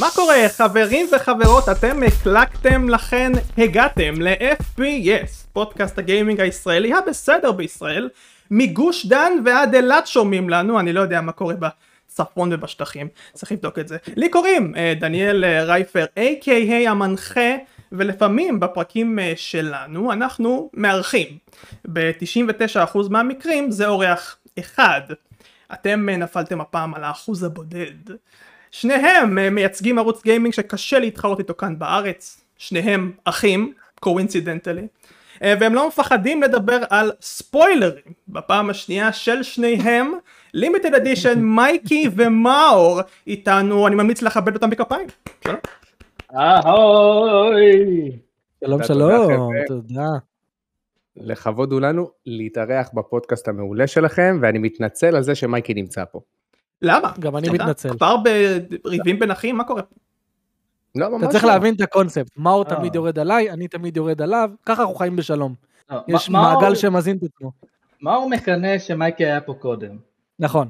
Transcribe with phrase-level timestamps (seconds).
[0.00, 1.68] מה קורה חברים וחברות?
[1.68, 8.08] אתם הקלקתם לכן הגעתם ל-FPS פודקאסט הגיימינג הישראלי הבסדר בישראל
[8.50, 13.78] מגוש דן ועד אילת שומעים לנו אני לא יודע מה קורה בצפון ובשטחים צריך לבדוק
[13.78, 13.96] את זה.
[14.16, 17.50] לי קוראים אה, דניאל אה, רייפר a.k.a המנחה
[17.92, 21.38] ולפעמים בפרקים אה, שלנו אנחנו מארחים.
[21.92, 25.00] ב-99% מהמקרים זה אורח אחד.
[25.72, 28.16] אתם נפלתם הפעם על האחוז הבודד
[28.80, 34.86] שניהם אה, מייצגים ערוץ גיימינג שקשה להתחרות איתו כאן בארץ, שניהם אחים, coincidentally,
[35.42, 40.12] אה, והם לא מפחדים לדבר על ספוילרים בפעם השנייה של שניהם,
[40.54, 45.06] limited edition, מייקי ומאור איתנו, אני ממליץ לכבד אותם בכפיים.
[46.34, 47.62] אהוי!
[48.64, 49.52] שלום תודה, שלום.
[49.66, 50.08] תודה.
[51.16, 56.20] לכבוד הוא לנו להתארח בפודקאסט המעולה שלכם, ואני מתנצל על זה שמייקי נמצא פה.
[56.82, 57.12] למה?
[57.20, 57.88] גם אני מתנצל.
[57.96, 58.16] כבר
[58.84, 59.56] בריבים בין אחים?
[59.56, 59.82] מה קורה?
[60.94, 61.50] לא, ממש אתה צריך לא.
[61.50, 62.76] להבין את הקונספט, מאור אה.
[62.76, 65.54] תמיד יורד עליי, אני תמיד יורד עליו, ככה אנחנו חיים בשלום.
[65.90, 67.52] לא, יש מה- מעגל שמזין את עצמו.
[68.02, 69.96] מאור מקנא שמייקי היה פה קודם.
[70.38, 70.68] נכון,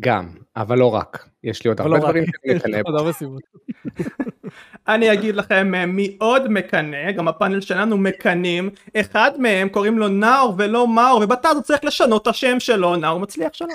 [0.00, 1.28] גם, אבל לא רק.
[1.44, 1.98] יש לי עוד הרבה לא.
[2.02, 3.42] דברים שאני מקנא סיבות.
[4.88, 10.08] אני אגיד לכם אה, מי עוד מקנא, גם הפאנל שלנו מקנאים, אחד מהם קוראים לו
[10.08, 13.70] נאור ולא מאור, ובתאז הוא צריך לשנות את השם שלו, נאור מצליח שלום.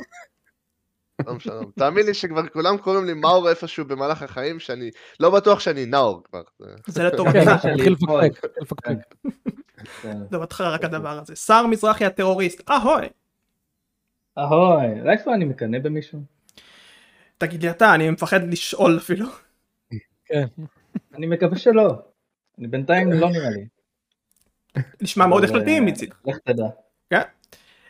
[1.23, 1.71] שלום שלום.
[1.75, 6.23] תאמין לי שכבר כולם קוראים לי מאור איפשהו במהלך החיים, שאני לא בטוח שאני נאור
[6.23, 6.41] כבר.
[6.87, 8.29] זה כן, לטובתך, שלי, התחיל אוי.
[8.61, 9.15] לפקפק.
[10.01, 10.17] כן.
[10.21, 11.35] לטובתך רק הדבר הזה.
[11.35, 13.07] שר מזרחי הטרוריסט, אהוי.
[14.37, 16.19] אהוי, איפה אני מקנא במישהו?
[17.37, 19.25] תגיד לי אתה, אני מפחד לשאול אפילו.
[20.25, 20.45] כן.
[21.13, 21.93] אני מקווה שלא.
[22.59, 23.67] אני בינתיים לא נראה לי.
[25.01, 26.15] נשמע מאוד החלטי אה, מצידך.
[26.25, 26.63] לך תדע.
[27.13, 27.21] אה,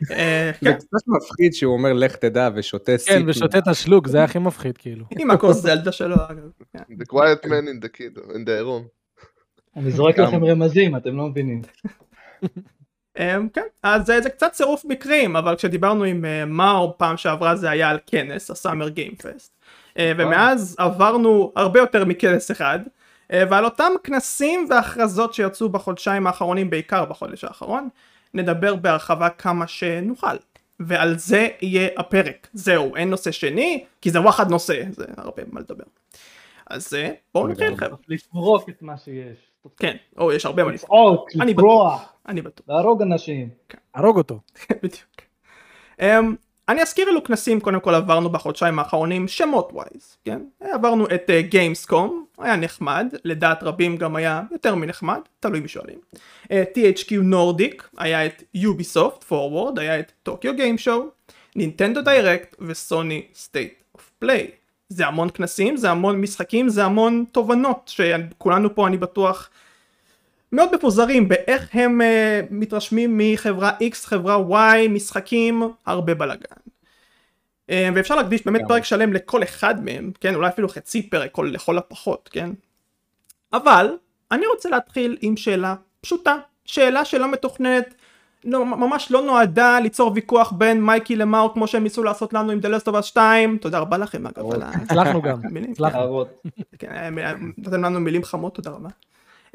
[0.00, 3.24] זה כן, קצת מפחיד שהוא אומר לך תדע ושותה כן, סיפי.
[3.26, 5.04] ושותה את השלוק, זה הכי מפחיד כאילו.
[5.18, 6.50] עם הכוס זלדה שלו אגב.
[6.72, 6.94] כן.
[6.94, 8.88] The quiet man in the kid, in the room.
[9.76, 10.18] אני זורק.
[10.18, 11.62] לכם רמזים, אתם לא מבינים.
[13.18, 17.56] אמ, כן, אז אה, זה קצת צירוף מקרים, אבל כשדיברנו עם אה, מאור פעם שעברה
[17.56, 19.52] זה היה על כנס, הסאמר גיים פסט.
[19.98, 22.78] ומאז עברנו הרבה יותר מכנס אחד,
[23.32, 27.88] אה, ועל אותם כנסים והכרזות שיצאו בחודשיים האחרונים, בעיקר בחודש האחרון,
[28.34, 30.36] נדבר בהרחבה כמה שנוכל.
[30.80, 32.48] ועל זה יהיה הפרק.
[32.52, 35.84] זהו, אין נושא שני, כי זה וואחד נושא, זה הרבה מה לדבר.
[36.66, 37.96] אז אה, בואו נתחיל חבר'ה.
[38.08, 39.38] לפרוק את מה שיש.
[39.76, 42.66] כן, או יש הרבה מה לפרוק, לצעוק, אני לפרוח, אני בטוח.
[42.68, 43.48] להרוג אנשים.
[43.94, 44.40] הרוג אותו.
[44.82, 45.22] בדיוק.
[46.68, 50.40] אני אזכיר אילו כנסים קודם כל עברנו בחודשיים האחרונים שמות wise, כן?
[50.60, 55.98] עברנו את Gamescom, uh, היה נחמד, לדעת רבים גם היה יותר מנחמד, תלוי מי שואלים.
[56.44, 61.04] Uh, THQ Nordic, היה את Ubisoft Forward, היה את Tokyo Game Show,
[61.56, 64.50] Nintendo Direct ו Sony State of Play.
[64.88, 69.50] זה המון כנסים, זה המון משחקים, זה המון תובנות שכולנו פה אני בטוח
[70.52, 72.04] מאוד מפוזרים באיך הם uh,
[72.50, 74.36] מתרשמים מחברה X, חברה
[74.84, 76.56] Y, משחקים, הרבה בלאגן.
[77.70, 78.68] Uh, ואפשר להקדיש באמת גם.
[78.68, 82.50] פרק שלם לכל אחד מהם, כן, אולי אפילו חצי פרק, כל, לכל הפחות, כן.
[83.52, 83.96] אבל,
[84.32, 87.94] אני רוצה להתחיל עם שאלה פשוטה, שאלה שלא מתוכננת,
[88.44, 92.58] לא, ממש לא נועדה ליצור ויכוח בין מייקי למאור כמו שהם ניסו לעשות לנו עם
[92.58, 94.68] The Last of Us 2, תודה רבה לכם אגב על ה...
[94.68, 95.40] הצלחנו גם.
[95.70, 95.98] הצלחנו.
[95.98, 96.42] להראות.
[96.78, 97.14] כן,
[97.58, 98.88] נתתם לנו מילים חמות, תודה רבה.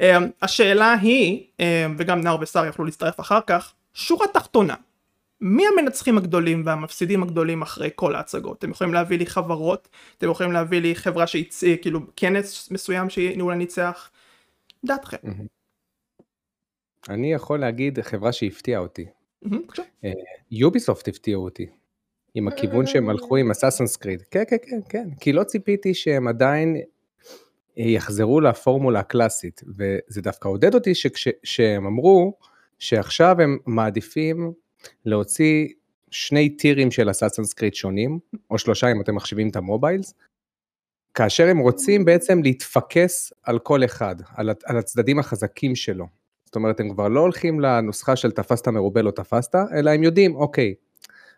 [0.02, 0.04] Um,
[0.42, 1.62] השאלה היא, um,
[1.98, 4.76] וגם נאור ושר יכלו להצטרף אחר כך, שורה תחתונה,
[5.42, 8.58] מי המנצחים הגדולים והמפסידים הגדולים אחרי כל ההצגות?
[8.58, 9.88] אתם יכולים להביא לי חברות,
[10.18, 14.10] אתם יכולים להביא לי חברה שהציעה, כאילו כנס מסוים שאולי ניצח,
[14.86, 15.18] דעתכם.
[17.10, 19.06] אני יכול להגיד חברה שהפתיעה אותי.
[19.44, 19.84] בבקשה.
[20.52, 21.68] יוביסופט הפתיעו אותי.
[22.34, 24.22] עם הכיוון שהם הלכו עם אסאסנס קריד.
[24.32, 25.10] כן, כן, כן, כן.
[25.20, 26.82] כי לא ציפיתי שהם עדיין אה,
[27.78, 29.62] יחזרו לפורמולה הקלאסית.
[29.78, 32.34] וזה דווקא עודד אותי שכש- שהם אמרו
[32.80, 34.52] שעכשיו הם מעדיפים
[35.06, 35.68] להוציא
[36.12, 38.20] שני טירים של Assassin's Creed שונים,
[38.52, 40.14] או שלושה אם אתם מחשיבים את ה mobiles,
[41.14, 46.06] כאשר הם רוצים בעצם להתפקס על כל אחד, על, על הצדדים החזקים שלו.
[46.46, 50.36] זאת אומרת, הם כבר לא הולכים לנוסחה של תפסת מרובה לא תפסת, אלא הם יודעים,
[50.36, 50.74] אוקיי,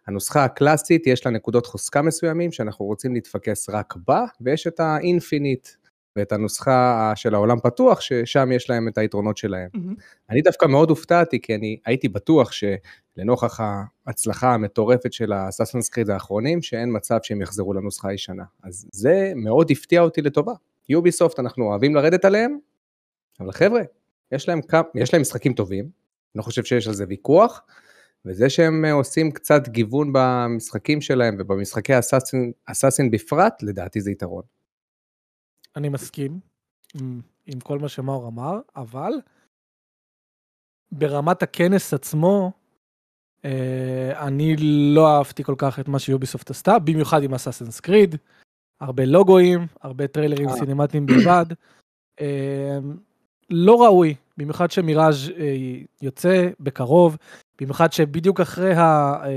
[0.08, 4.90] הנוסחה הקלאסית יש לה נקודות חוזקה מסוימים שאנחנו רוצים להתפקס רק בה, ויש את ה
[4.90, 5.68] Infinite
[6.16, 9.70] ואת הנוסחה של העולם פתוח, ששם יש להם את היתרונות שלהם.
[9.74, 9.96] מהמם.
[10.30, 13.60] אני דווקא מאוד הופתעתי, כי אני הייתי בטוח שלנוכח
[14.06, 18.44] ההצלחה המטורפת של הסאסנס קריד האחרונים, שאין מצב שהם יחזרו לנוסחה הישנה.
[18.64, 20.54] אז זה מאוד הפתיע אותי לטובה.
[20.90, 22.58] יוביסופט, אנחנו אוהבים לרדת עליהם,
[23.40, 23.82] אבל חבר'ה,
[24.32, 25.92] יש להם, כמה, יש להם משחקים טובים, אני
[26.36, 27.62] לא חושב שיש על זה ויכוח,
[28.26, 31.94] וזה שהם עושים קצת גיוון במשחקים שלהם ובמשחקי
[32.66, 34.44] אסאסין בפרט, לדעתי זה יתרון.
[35.76, 36.40] אני מסכים
[36.96, 39.12] עם, עם כל מה שמאור אמר, אבל
[40.92, 42.52] ברמת הכנס עצמו,
[43.46, 44.56] אה, אני
[44.96, 48.16] לא אהבתי כל כך את מה שיוביסופט עשתה, במיוחד עם אסאסינס קריד,
[48.80, 50.54] הרבה לוגויים, הרבה טריילרים אה.
[50.54, 51.46] סינמטיים בלבד.
[52.22, 52.80] אה,
[53.50, 55.56] לא ראוי, במיוחד שמיראז' אה,
[56.02, 57.18] יוצא בקרוב,
[57.62, 59.14] במיוחד שבדיוק אחרי ה...
[59.24, 59.30] אה,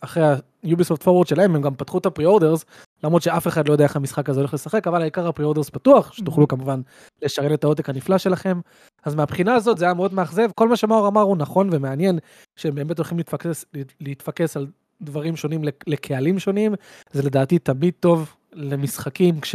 [0.00, 2.64] אחרי ה-Ubisoft Forward שלהם הם גם פתחו את הפרי-אורדרס,
[3.04, 6.48] למרות שאף אחד לא יודע איך המשחק הזה הולך לשחק, אבל העיקר הפרי-אורדרס פתוח, שתוכלו
[6.48, 6.80] כמובן
[7.22, 8.60] לשרת את העותק הנפלא שלכם.
[9.04, 12.18] אז מהבחינה הזאת זה היה מאוד מאכזב, כל מה שמאור אמר הוא נכון ומעניין,
[12.56, 13.64] שהם באמת הולכים להתפקס,
[14.00, 14.66] להתפקס על
[15.02, 16.74] דברים שונים לק- לקהלים שונים,
[17.12, 19.54] זה לדעתי תמיד טוב למשחקים כש...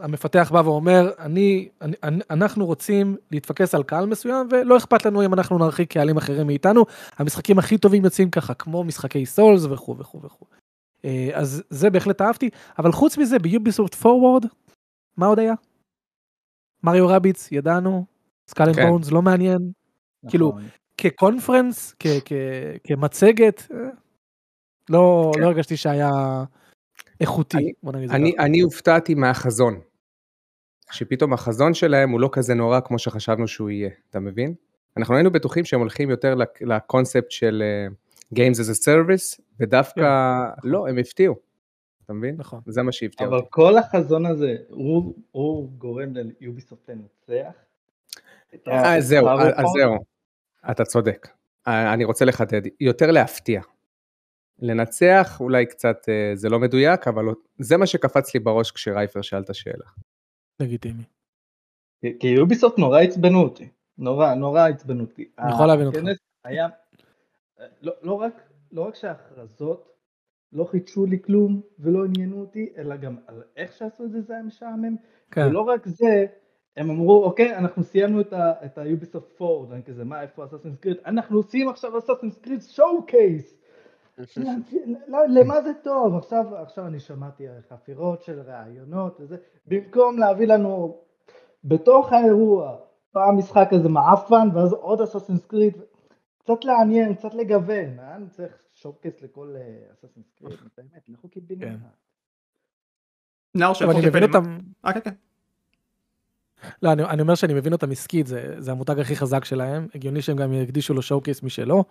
[0.00, 1.96] המפתח בא ואומר, אני, אני,
[2.30, 6.84] אנחנו רוצים להתפקס על קהל מסוים ולא אכפת לנו אם אנחנו נרחיק קהלים אחרים מאיתנו.
[7.16, 10.46] המשחקים הכי טובים יוצאים ככה, כמו משחקי Souls וכו' וכו' וכו'.
[11.04, 14.44] אה, אז זה בהחלט אהבתי, אבל חוץ מזה ב Ubisoft Forward,
[15.16, 15.54] מה עוד היה?
[16.82, 18.04] Mario Rabbids, ידענו,
[18.50, 18.88] Skull and כן.
[18.88, 19.70] Bones, לא מעניין,
[20.28, 20.62] כאילו, נכון.
[20.98, 23.76] כ conference, כ- כ- כמצגת, אה,
[24.90, 25.40] לא כן.
[25.40, 26.10] לא הרגשתי שהיה
[27.20, 29.80] איכותי, אני- בוא נגיד את זה אני, הופתעתי מהחזון.
[30.90, 34.54] שפתאום החזון שלהם הוא לא כזה נורא כמו שחשבנו שהוא יהיה, אתה מבין?
[34.96, 37.86] אנחנו היינו בטוחים שהם הולכים יותר לק- לקונספט של אה,
[38.34, 40.00] Games as a Service, ודווקא
[40.62, 41.34] כן, לא, הם הפתיעו,
[42.04, 42.34] אתה מבין?
[42.38, 42.60] נכון.
[42.66, 43.40] זה מה שהפתיע אבל.
[43.50, 45.14] כל החזון הזה, הוא-
[45.78, 47.52] גורם ליוביסופט לנצח?
[48.68, 49.94] אה, זהו, אה, אז זהו,
[50.70, 51.28] אתה צודק.
[51.66, 53.60] אני רוצה לחדד, יותר להפתיע.
[54.58, 57.24] לנצח אולי קצת אה, זה לא מדויק, אבל
[57.58, 59.84] זה מה שקפץ לי בראש כשרייפר שאל את השאלה.
[60.60, 61.02] לגיטימי.
[62.20, 63.68] כי- יוביסופט נורא עצבנו אותי,
[63.98, 65.28] נורא, נורא עצבנו אותי.
[65.38, 65.98] אני יכול להבין אותך.
[66.44, 66.68] היה,
[67.82, 68.42] לא, לא, רק,
[68.72, 69.90] לא רק שההכרזות
[70.52, 74.34] לא חידשו לי כלום ולא עניינו אותי, אלא גם על איך שעשו את זה זה
[74.34, 74.96] היה משעמם,
[75.30, 76.26] כן, ולא רק זה,
[76.76, 80.76] הם אמרו, אוקיי, אנחנו סיימנו את ה- את ה-Ubisoft 4, ואני כזה, מה, איפה אסאסינס
[80.76, 80.96] קריד?
[81.06, 83.56] אנחנו עושים עכשיו אסאסינס קריד שואו קייס!
[85.28, 86.14] למה זה טוב?
[86.16, 90.98] עכשיו, עכשיו אני שמעתי חפירות של ראיונות וזה, במקום להביא לנו
[91.64, 92.76] בתוך האירוע
[93.12, 95.76] פעם משחק כזה מעפן ואז עוד אסאסינס קריד,
[96.38, 98.16] קצת לעניין, קצת לגוון, אה?
[98.16, 99.54] אני צריך שואו-קייס לכל
[99.92, 101.80] אסאסינס קריד, באמת, לכו קיבינימט.
[101.82, 101.88] כן.
[103.54, 104.54] נאור עכשיו של אני מבין פוקיפנים.
[104.54, 105.14] אותם, אה, כן, כן.
[106.82, 110.22] לא, אני, אני אומר שאני מבין אותם עסקית, זה, זה המותג הכי חזק שלהם, הגיוני
[110.22, 111.84] שהם גם יקדישו לו שואו קייס משלו.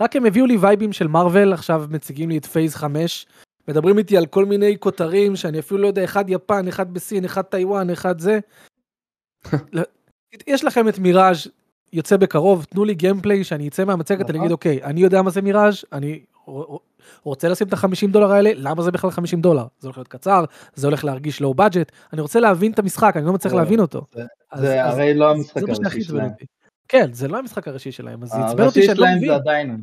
[0.00, 3.26] רק הם הביאו לי וייבים של מארוול, עכשיו מציגים לי את פייס 5,
[3.68, 7.42] מדברים איתי על כל מיני כותרים שאני אפילו לא יודע, אחד יפן, אחד בסין, אחד
[7.42, 8.38] טיוואן, אחד זה.
[9.72, 9.82] לא,
[10.46, 11.46] יש לכם את מיראז'
[11.92, 14.40] יוצא בקרוב, תנו לי gameplay שאני אצא מהמצגת, אני נכון.
[14.40, 16.20] אגיד אוקיי, אני יודע מה זה מיראז', אני
[17.22, 19.66] רוצה לשים את ה-50 דולר האלה, למה זה בכלל 50 דולר?
[19.78, 20.44] זה הולך להיות קצר,
[20.74, 23.80] זה הולך להרגיש low budget, אני רוצה להבין את המשחק, אני לא מצליח זה- להבין
[23.80, 24.06] אותו.
[24.54, 26.30] זה- הרי לא המשחק הראשי שלהם.
[26.88, 29.28] כן, זה לא המשחק הראשי שלהם, אז זה עצבן אותי הראשי שאני לא שלהם מבין.
[29.28, 29.80] זה עדיין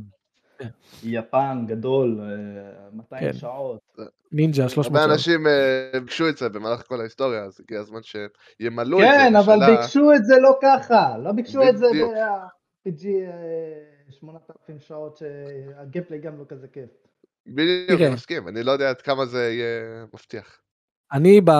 [0.58, 0.68] כן.
[1.04, 3.34] יפן גדול, אה, 200 כן.
[3.34, 3.98] שעות.
[4.32, 5.12] נינג'ה, 300 הרבה שעות.
[5.12, 9.12] אנשים אה, ביקשו את זה במהלך כל ההיסטוריה, אז הגיע הזמן שימלאו את זה.
[9.12, 11.86] כן, אבל ביקשו את זה לא ככה, לא ביקשו את זה.
[12.86, 13.06] ב-RPG
[14.10, 16.90] 8,000 שעות שהגיימפליי גם לא כזה כיף.
[17.48, 18.02] בדיוק.
[18.02, 20.58] אני מסכים, אני לא יודע עד כמה זה יהיה מבטיח.
[21.14, 21.52] אני ב...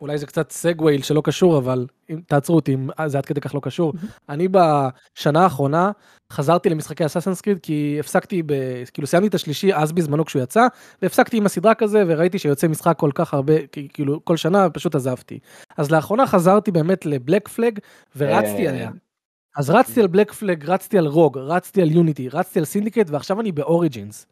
[0.00, 3.54] אולי זה קצת סגווייל שלא קשור, אבל אם תעצרו אותי אם זה עד כדי כך
[3.54, 3.92] לא קשור.
[4.28, 5.90] אני בשנה האחרונה
[6.32, 8.52] חזרתי למשחקי Assassin's Creed כי הפסקתי, ב...
[8.92, 10.66] כאילו סיימתי את השלישי אז בזמנו כשהוא יצא,
[11.02, 13.54] והפסקתי עם הסדרה כזה וראיתי שיוצא משחק כל כך הרבה,
[13.92, 15.38] כאילו כל שנה פשוט עזבתי.
[15.76, 17.78] אז לאחרונה חזרתי באמת ל Black Flag
[18.16, 18.70] ורצתי אה.
[18.72, 18.90] עליה.
[19.56, 23.40] אז רצתי על Black Flag, רצתי על Rogue, רצתי על Unity, רצתי על Syndicate ועכשיו
[23.40, 24.26] אני ב Origins.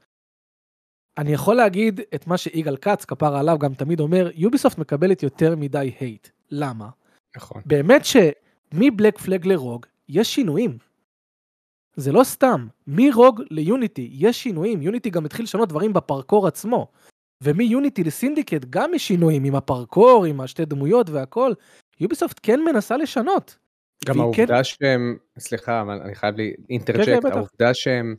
[1.19, 5.57] אני יכול להגיד את מה שיגאל כץ, כפרה עליו, גם תמיד אומר, Ubisoft מקבלת יותר
[5.57, 6.29] מדי hate.
[6.51, 6.89] למה?
[7.37, 7.63] נכון.
[7.67, 10.79] באמת שמבלק פלג לרוג יש שינויים.
[11.97, 16.89] זה לא סתם, מרוג ליוניטי יש שינויים, יוניטי גם התחיל לשנות דברים בפרקור עצמו.
[17.43, 21.53] ומיוניטי לסינדיקט גם יש שינויים עם הפרקור, עם השתי דמויות והכל.
[22.01, 23.57] יוביסופט כן מנסה לשנות.
[24.07, 26.55] גם והיא כן- העובדה שהם, סליחה, אני חייב לי
[27.05, 27.37] כן, בטח.
[27.37, 28.15] העובדה שהם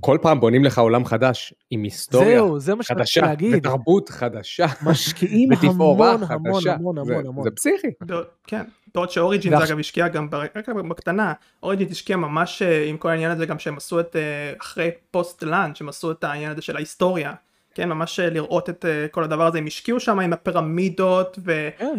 [0.00, 3.54] כל פעם בונים לך עולם חדש, עם היסטוריה זהו, זה מה חדשה, להגיד.
[3.56, 6.74] ותרבות חדשה, משקיעים בתפאורה המון המון חדשה.
[6.74, 7.44] המון זה- המון המון.
[7.44, 7.86] זה פסיכי.
[8.00, 8.62] בעוד- כן,
[8.94, 13.08] בעוד ש Origins אגב השקיע גם, ב- רק בקטנה, Origins השקיע ממש אה, עם כל
[13.08, 16.62] העניין הזה גם שהם עשו את, אה, אחרי post launch, הם עשו את העניין הזה
[16.62, 17.32] של ההיסטוריה,
[17.74, 21.42] כן, ממש אה, לראות את כל הדבר הזה, הם השקיעו שם עם הפירמידות כן,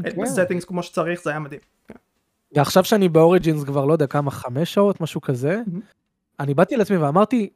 [0.03, 0.21] ואת כן.
[0.23, 1.61] ה settings כמו שצריך, זה היה מדהים.
[2.55, 5.79] ועכשיו שאני ב Origins כבר לא יודע כמה, חמש שעות, משהו כזה, Mhm.
[6.39, 7.49] אני באתי לעצמי ואמרתי,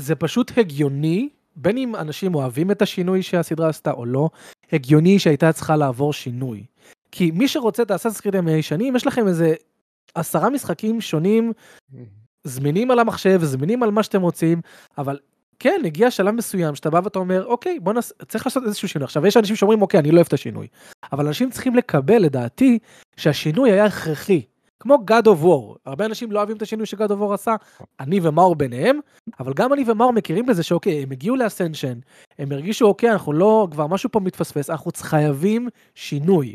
[0.00, 4.30] זה פשוט הגיוני בין אם אנשים אוהבים את השינוי שהסדרה עשתה או לא,
[4.72, 6.64] הגיוני שהייתה צריכה לעבור שינוי.
[7.12, 9.54] כי מי שרוצה את האסאסינס קריד הישנים, יש לכם איזה
[10.14, 11.52] עשרה משחקים שונים,
[12.44, 14.60] זמינים על המחשב, זמינים על מה שאתם רוצים,
[14.98, 15.18] אבל
[15.58, 19.04] כן, הגיע שלב מסוים שאתה בא ואתה אומר, אוקיי, בוא נעשה, צריך לעשות איזשהו שינוי.
[19.04, 20.66] עכשיו, יש אנשים שאומרים, אוקיי, אני לא אוהב את השינוי.
[21.12, 22.78] אבל אנשים צריכים לקבל, לדעתי,
[23.16, 24.42] שהשינוי היה הכרחי.
[24.80, 27.54] כמו God of War, הרבה אנשים לא אוהבים את השינוי שגד אוף וור עשה,
[28.00, 29.00] אני ומאור ביניהם,
[29.40, 31.98] אבל גם אני ומאור מכירים בזה שאוקיי, הם הגיעו לאסנשן,
[32.38, 36.54] הם הרגישו אוקיי, אנחנו לא, כבר משהו פה מתפספס, אנחנו חייבים שינוי.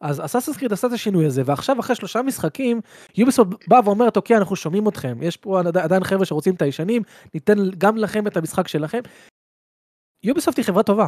[0.00, 2.80] אז אסאסינס קריד עשה את השינוי הזה, ועכשיו אחרי שלושה משחקים,
[3.16, 7.02] יוביסופט באה ואומרת, אוקיי, אנחנו שומעים אתכם, יש פה עד- עדיין חבר'ה שרוצים את הישנים,
[7.34, 9.00] ניתן גם לכם את המשחק שלכם.
[10.24, 11.06] יוביסופט היא חברה טובה.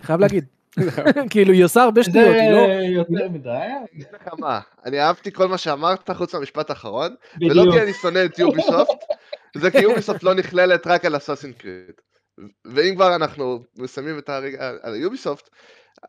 [0.00, 0.59] חייב להגיד.
[1.30, 2.66] כאילו, היא עושה הרבה שטויות, היא לא...
[2.66, 3.68] זה יותר מדי.
[4.12, 7.72] לך מה, אני אהבתי כל מה שאמרת חוץ מהמשפט האחרון, ולא.
[7.72, 9.04] כי אני שונא את Ubisoft,
[9.56, 11.94] זה כי Ubisoft לא נכללת רק על Assassin's Creed.
[12.64, 15.48] ואם כבר אנחנו מסיימים את הרגע על Ubisoft,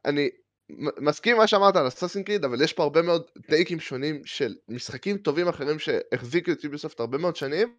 [0.05, 0.29] אני
[0.77, 5.17] מסכים מה שאמרת על Assassin's Creed, אבל יש פה הרבה מאוד טייקים שונים של משחקים
[5.17, 7.73] טובים אחרים שהחזיקו את Ubisoft הרבה מאוד שנים,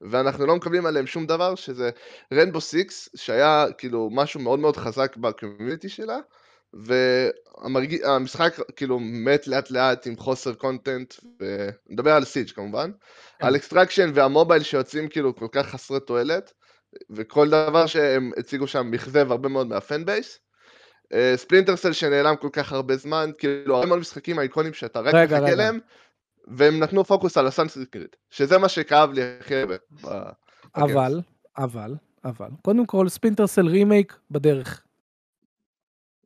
[0.00, 1.90] ואנחנו לא מקבלים עליהם שום דבר, שזה
[2.32, 6.18] Rainbow Six, שהיה כאילו משהו מאוד מאוד חזק ב community שלה,
[6.74, 12.90] והמשחק כאילו מת לאט לאט עם חוסר content, ונדבר על Siege כמובן,
[13.38, 13.46] כן.
[13.46, 16.52] על Extraction וה mobile שיוצאים כאילו כל כך חסרי תועלת,
[17.10, 20.38] וכל דבר שהם הציגו שם מכזב הרבה מאוד מה fan base.
[21.36, 25.54] Splinter Cell שנעלם כל כך הרבה זמן, כאילו הרבה מאוד משחקים אייקונים שאתה רק מחכה.
[25.54, 25.78] להם,
[26.48, 29.74] והם נתנו פוקוס על Assassin's Creed, שזה מה שכאב לי הכי הרבה.
[30.76, 31.20] אבל,
[31.58, 34.82] אבל, אבל, קודם כל Splinter Cell remake בדרך.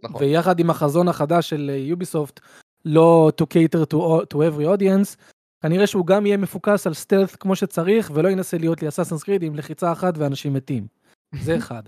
[0.03, 0.23] נכון.
[0.23, 2.41] ויחד עם החזון החדש של Ubisoft,
[2.85, 3.97] לא to cater to,
[4.35, 5.17] to every audience,
[5.63, 9.43] כנראה שהוא גם יהיה מפוקס על stealth כמו שצריך, ולא ינסה להיות לי Assassin's Creed
[9.43, 10.87] עם לחיצה אחת ואנשים מתים.
[11.43, 11.83] זה אחד.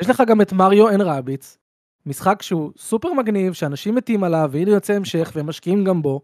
[0.00, 1.58] יש לך גם את Mario and Rabbids,
[2.06, 6.20] משחק שהוא סופר מגניב, שאנשים מתים עליו, והנה יוצא המשך, והם משקיעים גם בו.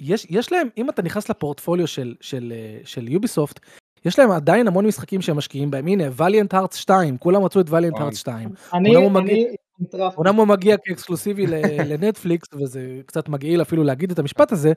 [0.00, 3.60] יש, יש להם, אם אתה נכנס לפורטפוליו של, של, אה, של Ubisoft,
[4.04, 5.86] יש להם עדיין המון משחקים שהם משקיעים בהם.
[5.86, 8.02] הנה, וליאנט הארטס 2, כולם רצו את וליאנט נכון.
[8.02, 8.48] הארטס 2.
[8.72, 9.46] אני, הוא אני
[9.80, 10.18] נטרף.
[10.18, 11.46] אומנם הוא מגיע כאקסקלוסיבי
[11.90, 14.72] לנטפליקס, וזה קצת מגעיל אפילו להגיד את המשפט הזה,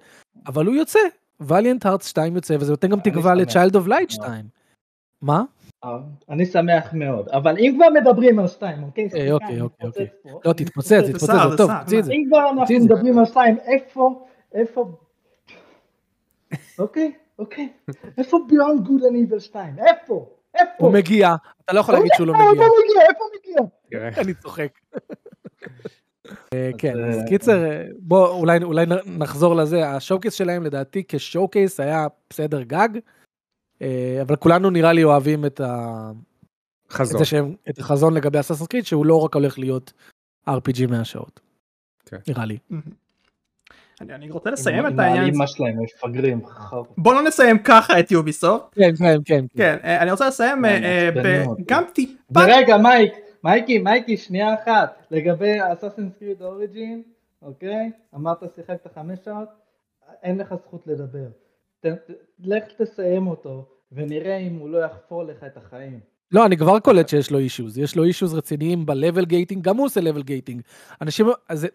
[0.48, 1.00] אבל הוא יוצא.
[1.40, 3.34] וליאנט הארטס 2 יוצא, וזה נותן גם אני תקווה
[3.74, 4.10] of Light מאוד.
[4.10, 4.46] 2.
[5.22, 5.44] מה?
[5.86, 5.98] אה,
[6.30, 9.10] אני שמח מאוד, אבל אם כבר מדברים על שתיים, אוקיי?
[9.16, 10.08] אה, אוקיי, אני אוקיי, אוקיי.
[10.26, 11.72] לא, אני תתפוצץ, תתפוצץ, זה טוב.
[11.82, 12.12] תוציא את זה.
[12.12, 12.80] אם כבר אנחנו.
[12.80, 14.92] מדברים על שתיים, איפה, איפה,
[16.80, 17.70] אוקיי, אוקיי,
[18.18, 19.76] איפה Beyond Good and Evil 2?
[19.80, 20.30] איפה?
[20.56, 20.86] איפה?
[20.86, 22.68] הוא מגיע, אתה לא יכול להגיד שהוא לא איפה הוא מגיע.
[22.68, 23.02] מגיע?
[23.10, 23.60] איפה הוא
[24.00, 24.22] מגיע?
[24.24, 24.80] אני צוחק.
[26.54, 27.64] אה, כן, אז קיצר,
[28.00, 28.28] בוא
[28.64, 32.90] אולי נחזור לזה, ה showcase שלהם לדעתי כ showcase היה בסדר גג,
[34.22, 36.12] אבל כולנו נראה לי אוהבים את ה...
[36.88, 37.20] את חזון.
[37.20, 39.94] זה שהם, את החזון לגבי Assassin's Creed, שהוא לא רק הולך להיות
[40.50, 41.40] RPG 100 שעות.
[42.06, 42.18] כן.
[42.28, 42.58] נראה לי.
[44.02, 46.42] אני, אני רוצה לסיים את העניין, האמא שלהם, מפגרים.
[46.98, 49.46] בוא לא נסיים ככה את יוביסופט, כן, כן, כן.
[49.58, 50.80] כן, אה, אני רוצה לסיים אה,
[51.14, 51.44] כן, אה.
[51.68, 53.14] גם טיפה, ורגע, מייק,
[53.44, 57.02] מייקי, מייקי, שנייה אחת, לגבי אסאסינס קריד אוריג'ין,
[57.42, 57.92] אוקיי?
[58.16, 59.50] אמרת שיחקת חמש שעות,
[60.24, 61.28] אין לך זכות לדבר.
[62.40, 66.00] לך תסיים אותו, ונראה אם הוא לא יחפור לך את החיים.
[66.32, 69.86] לא, אני כבר קולט שיש לו אישוז, יש לו אישוז רציניים ב-level gating, גם הוא
[69.86, 70.62] עושה level gating.
[71.02, 71.68] אנשים, זה,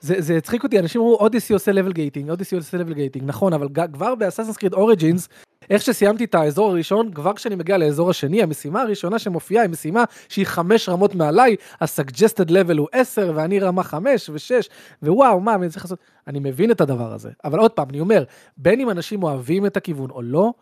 [0.00, 3.68] זה, הצחיק אותי, אנשים אמרו Odyssey עושה level gating, Odyssey עושה level gating, נכון, אבל
[3.92, 5.28] כבר ב Assassin's Creed Origins,
[5.70, 10.04] איך שסיימתי את האזור הראשון, כבר כשאני מגיע לאזור השני, המשימה הראשונה שמופיעה היא משימה
[10.28, 14.68] שהיא חמש רמות מעליי, ה-suggested level הוא 10 ואני רמה 5 ו-6,
[15.02, 17.30] ווואו, מה, אני צריך לעשות, אני מבין את הדבר הזה.
[17.44, 18.24] אבל עוד פעם, אני אומר,
[18.56, 20.52] בין אם אנשים אוהבים את הכיוון או לא,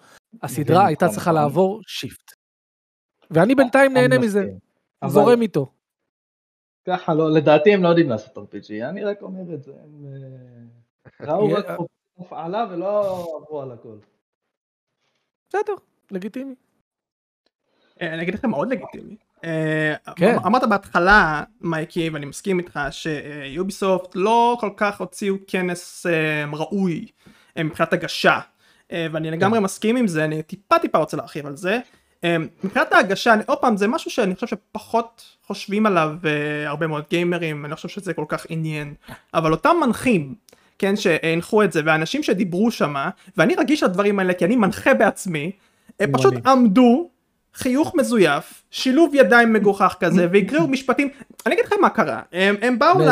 [0.43, 1.33] הסדרה הייתה צריכה.
[1.33, 2.33] לעבור שיפט.
[3.31, 4.49] ואני בינתיים נהנה מזה,
[5.07, 5.73] זורם איתו.
[6.87, 9.73] ככה לא, לדעתי הם לא יודעים לעשות RPG, אני רק אומר את זה.
[9.85, 11.67] הם אה, ראו רק
[12.19, 13.01] הפעלה ולא
[13.37, 13.97] עברו על הכל.
[15.49, 15.73] בסדר,
[16.11, 16.55] לגיטימי.
[18.03, 19.17] אה, אני אגיד לכם מאוד לגיטימי.
[19.45, 20.37] אה, כן.
[20.47, 27.07] אמרת בהתחלה, מייקי, ואני מסכים איתך, שיוביסופט לא כל כך הוציאו כנס אה, ראוי
[27.59, 28.41] מבחינת הגשה.
[28.93, 31.79] ואני לגמרי מסכים עם זה, אני טיפה טיפה רוצה להרחיב על זה.
[32.65, 36.15] מבחינת ההגשה, אני- עוד פעם, זה משהו שאני חושב שפחות חושבים עליו
[36.67, 38.95] הרבה מאוד גיימרים, אני לא חושב שזה כל כך עניין.
[39.35, 40.35] אבל אותם מנחים,
[40.79, 45.53] כן, שהנחו את זה, והאנשים שדיברו שמה, ואני רגיש לדברים האלה כי אני מנחה בעצמי,
[46.01, 46.35] הם פשוט.
[46.47, 47.11] עמדו,
[47.55, 51.09] חיוך מזויף, שילוב ידיים מגוחך כזה, והקריאו משפטים,
[51.47, 52.99] אני אגיד לכם מה קרה, הם, הם, באו?
[52.99, 53.09] ל,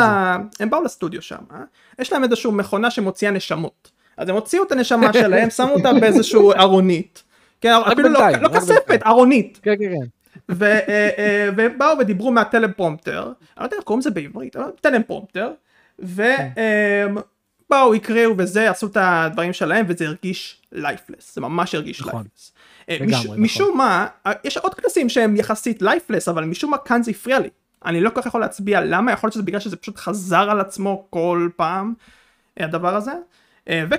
[0.59, 1.59] הם באו לסטודיו שם, אה?
[1.99, 6.51] יש להם איזושהי מכונה שמוציאה נשמות, אז הם הוציאו את הנשמה שלהם, שמו אותה באיזשהו
[6.51, 7.23] ארונית,
[7.61, 9.01] כן, אפילו לא, בינתיים, לא רק כספת.
[9.05, 10.07] ארונית, כן, כן, כן.
[10.61, 10.79] אה,
[11.17, 15.51] אה, והם באו ודיברו מה teleprompter, אני לא יודע איך קוראים לזה בעברית, teleprompter,
[17.69, 22.13] ובאו הקריאו וזה, עשו את הדברים שלהם וזה הרגיש lifeless, זה ממש הרגיש נכון.
[22.21, 22.51] lifeless.
[22.89, 23.41] אה, לגמרי, מש- נכון.
[23.41, 27.39] משום מה, אה, יש עוד כנסים שהם יחסית lifeless, אבל משום מה כאן זה הפריע
[27.39, 27.49] לי.
[27.85, 30.59] אני לא כל כך יכול להצביע למה, יכול להיות שזה בגלל שזה פשוט חזר על
[30.59, 31.93] עצמו כל פעם,
[32.59, 33.11] אה, הדבר הזה.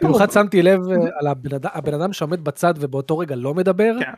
[0.02, 0.80] במיוחד שמתי לב
[1.20, 4.12] על הבן אדם- הבן אדם שעומד בצד ובאותו רגע לא מדבר, כן.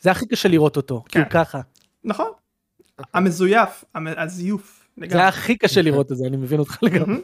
[0.00, 1.30] זה הכי קשה לראות אותו, כי הוא כן.
[1.30, 1.60] ככה.
[2.04, 2.30] נכון,
[3.14, 4.79] המזויף, המ- הזיוף.
[5.08, 5.18] זה.
[5.18, 7.20] היה הכי קשה לראות את זה, אני מבין אותך לגמרי.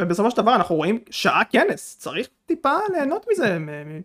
[0.00, 3.58] ובסופו של דבר אנחנו רואים שעה כנס, צריך טיפה ליהנות מזה,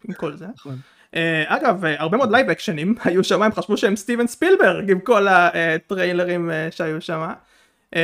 [0.05, 0.45] מכל זה.
[0.55, 0.75] נכון.
[1.15, 4.91] אה, אגב, אה, הרבה מאוד live action ים היו שם, הם חשבו שהם סטיבן ספילברג
[4.91, 7.29] עם כל הטריילרים אה, שהיו שם.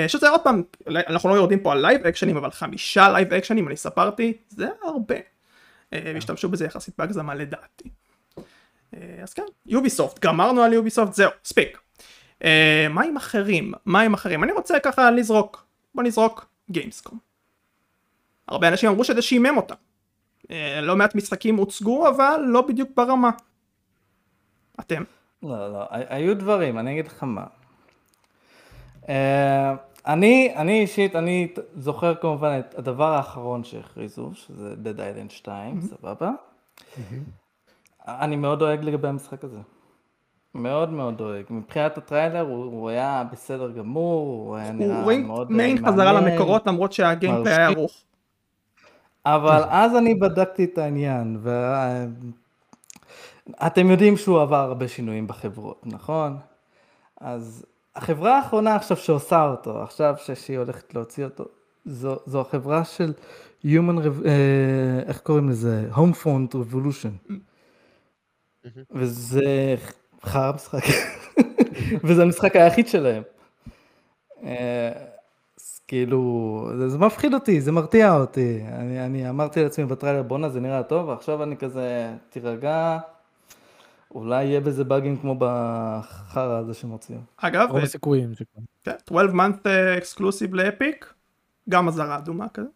[0.08, 3.56] שזה עוד פעם, אנחנו לא יורדים פה על live action ים, אבל חמישה live action
[3.56, 5.16] ים, אני ספרתי, זה הרבה.
[5.92, 7.90] הם השתמשו בזה יחסית בהגזמה לדעתי.
[9.24, 11.78] אז כן, יוביסופט, גמרנו על יוביסופט, זהו, ספיק.
[12.44, 13.72] אה, מה עם אחרים?
[13.86, 14.44] מה עם אחרים?
[14.44, 17.20] אני רוצה ככה לזרוק, בוא נזרוק גיימסקום.
[18.48, 19.76] הרבה אנשים אמרו שזה שעמם אותם.
[20.52, 23.30] אה, לא מעט משחקים הוצגו, אבל לא בדיוק ברמה.
[24.80, 25.04] אתם?
[25.44, 27.44] לא, לא, הי- היו דברים, אני אגיד לך מה.
[29.10, 29.76] אה,
[30.08, 36.32] אני, אני אישית, אני זוכר כמובן את הדבר האחרון שהכריזו, שזה Dead Island 2, סבבה?
[38.08, 39.60] אני מאוד דואג לגבי המשחק הזה.
[40.55, 41.43] מאוד מאוד דואג.
[41.50, 46.13] מבחינת הטריילר הוא, הוא היה בסדר גמור, הוא היה נראה רואים מאוד אה, מעין חזרה
[46.13, 46.34] מעניין.
[46.34, 47.67] למקורות למרות שהגיימפליי היה.
[47.67, 48.03] ערוך.
[49.25, 51.38] אבל אז אני בדקתי את העניין,
[53.60, 56.38] ואתם יודעים שהוא עבר הרבה שינויים בחברות, נכון?
[57.22, 57.65] אז
[57.96, 61.46] החברה האחרונה עכשיו שעושה אותו, עכשיו שהיא הולכת להוציא אותו,
[61.86, 63.13] זו, זו החברה של
[63.65, 65.89] Human, אה, איך קוראים לזה?
[65.93, 67.34] Homefront Revolution.
[68.91, 69.75] וזה
[70.24, 70.84] חרא משחק.
[72.04, 73.24] וזה המשחק היחיד שלהם.
[74.44, 74.92] אה,
[75.60, 78.64] אז כאילו, זה, זה מפחיד אותי, זה מרתיע אותי.
[78.68, 82.98] אני, אני אמרתי לעצמי בטריילר, בואנה זה נראה טוב, ועכשיו אני כזה, תירגע,
[84.16, 87.18] אולי יהיה בזה באגים כמו בחרא הזה שהם הוציאו.
[87.38, 88.62] אגב, רוב הסיכויים שכן.
[88.84, 91.14] כן, 12 month exclusive לאפיק,
[91.70, 92.68] גם אזהרה אדומה כזה.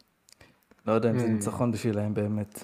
[0.88, 1.30] לא יודע אם זה Hmm.
[1.30, 2.64] ניצחון בשבילהם באמת.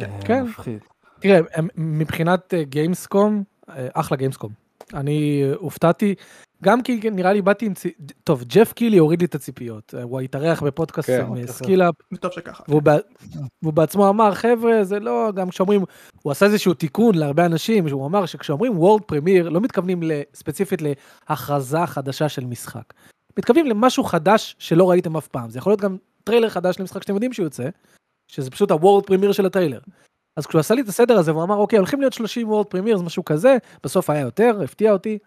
[0.00, 0.44] אה, כן.
[0.44, 0.78] מפחיד.
[1.22, 1.40] תראה,
[1.76, 4.52] מבחינת אה, גיימסקום, אה, אחלה גיימסקום.
[4.94, 6.14] אני הופתעתי,
[6.62, 7.74] גם כי נראה לי באתי עם...
[7.74, 7.92] צי-
[8.24, 9.94] טוב, ג'ף קילי הוריד לי את הציפיות.
[9.98, 11.26] אה, הוא התארח בפודקאסט כן.
[11.26, 12.62] עם סקילאפ, וטוב שככה.
[12.68, 12.96] והוא, בע-
[13.62, 15.84] והוא בעצמו אמר, חבר'ה, זה לא, גם כשאומרים,
[16.22, 20.00] הוא עשה איזשהו תיקון להרבה אנשים, שהוא אמר שכשאומרים world premiere, לא מתכוונים
[20.34, 20.82] ספציפית
[21.28, 22.92] להכרזה חדשה של משחק.
[23.38, 25.50] מתכוונים למשהו חדש שלא ראיתם אף פעם.
[25.50, 27.68] זה יכול להיות גם טריילר חדש למשחק שאתם יודעים שהוא יוצא,
[28.28, 29.80] שזה פשוט ה world premiere של הטריילר.
[30.36, 33.00] אז כשהוא עשה לי את הסדר הזה, והוא אמר, אוקיי, הולכים להיות 30 world premieres,
[33.00, 35.18] משהו כזה, בסוף היה יותר, הפתיע אותי.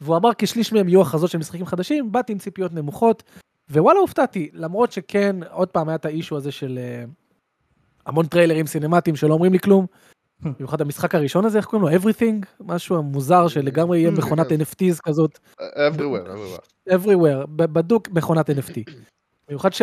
[0.00, 3.22] והוא אמר כשליש מהם יהיו הכרזות של משחקים חדשים, באתי עם ציפיות נמוכות,
[3.70, 7.04] ווואלה הופתעתי, למרות שכן, עוד פעם היה את ה issue הזה של אה,
[8.06, 9.86] המון טריילרים סינמטיים שלא אומרים לי כלום.
[10.40, 12.00] במיוחד המשחק הראשון הזה, איך קוראים לו?
[12.00, 12.46] Everything?
[12.60, 16.90] משהו מוזר שלגמרי יהיה מכונת NFTs כזאת, Everywhere, Everywhere.
[16.90, 18.92] Everywhere, בדוק מכונת NFT.
[19.48, 19.82] במיוחד ש...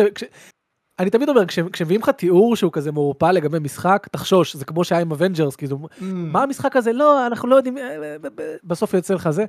[0.98, 4.84] אני תמיד אומר, כש- כשמביאים לך תיאור שהוא כזה מעורפל לגבי משחק, תחשוש, זה כמו
[4.84, 6.92] שהיה עם אבנג'רס, כאילו, מה המשחק הזה?
[6.92, 9.44] לא, אנחנו לא יודעים, אה, אה, אה, בסוף יוצא לך זה.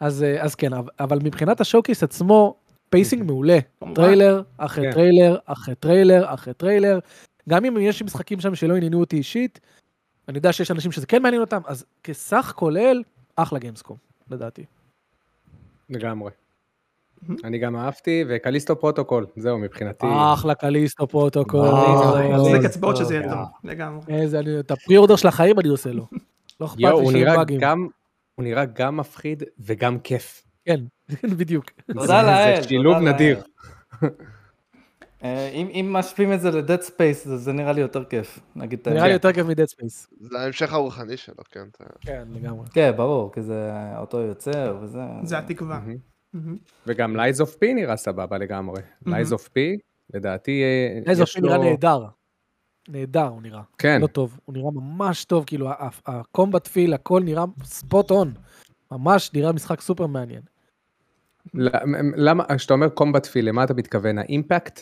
[0.00, 2.54] אז, אז כן, אבל- מבחינת ה showcase עצמו,
[2.90, 3.58] pacing מעולה.
[3.94, 4.92] טריילר אחרי כן.
[4.92, 6.98] טריילר אחרי טריילר אחרי טריילר.
[7.48, 9.60] גם אם יש משחקים שם שלא עניינו אותי אישית,
[10.28, 13.02] אני יודע שיש אנשים שזה כן מעניין אותם, אז כסך כולל,
[13.36, 13.96] אחלה גיימסקום,
[14.30, 14.64] לדעתי.
[15.90, 16.30] לגמרי.
[17.44, 20.06] אני גם אהבתי, וקליסטו פרוטוקול, זהו מבחינתי.
[20.32, 21.68] אחלה קליסטו פרוטוקול.
[22.36, 22.54] טוב.
[22.64, 23.38] אצבעות שזה יהיה טוב.
[23.64, 24.00] לגמרי.
[24.08, 26.06] איזה, אני- את ה parry של החיים אני עושה לו.
[26.60, 27.60] לא אכפת לי נראה באגים.
[27.60, 27.88] גם,
[28.34, 30.42] הוא נראה גם מפחיד וגם כיף.
[30.64, 30.80] כן,
[31.38, 31.64] בדיוק.
[31.92, 32.62] תודה זה- לאל.
[32.62, 32.96] זה שילוב.
[32.96, 33.42] נדיר.
[35.24, 38.88] אה, אם אם משווים את זה לדד ספייס, זה נראה לי יותר כיף, נגיד את
[38.88, 39.12] נראה לי.
[39.12, 40.08] יותר כיף מדד ספייס.
[40.20, 41.60] זה ההמשך הרוחני שלו, כן.
[41.76, 42.66] אתה- כן, לגמרי.
[42.72, 44.98] כן, ברור, כי זה אותו יוצר וזה.
[45.22, 45.80] זה התקווה.
[46.34, 46.56] מהמם.
[46.86, 48.82] וגם לייז אוף פי נראה סבבה לגמרי.
[49.06, 49.78] לייז אוף פי,
[50.14, 51.62] לדעתי, אה, Lies of P נראה לי...
[51.62, 52.04] נהדר.
[52.88, 53.62] נהדר הוא נראה.
[53.78, 55.70] כן, lo טוב, הוא נראה ממש טוב, כאילו
[56.06, 58.34] ה combat feel, הכל נראה spot on.
[58.92, 60.42] ממש נראה משחק סופר מעניין.
[62.16, 64.18] למה, כשאתה אומר combat feel, למה אתה מתכוון?
[64.18, 64.80] ה impact?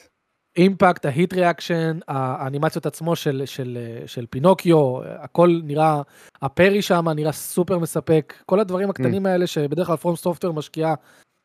[0.56, 6.02] Impact, ה hit reaction, האנימציות עצמו של, של, של פינוקיו, הכל נראה,
[6.42, 10.94] ה parry שם נראה סופר מספק, כל הדברים הקטנים האלה שבדרך כלל פרום סופטוור משקיעה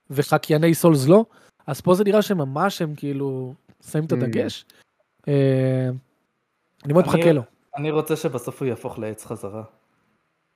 [0.09, 1.25] וחקייני סולס לא,
[1.67, 3.53] אז פה זה נראה שממש הם כאילו
[3.91, 4.15] שמים את Mm.
[4.15, 4.65] הדגש.
[5.27, 5.89] אה,
[6.85, 7.41] אני מאוד מחכה לו.
[7.77, 9.63] אני רוצה שבסוף הוא יהפוך לעץ חזרה.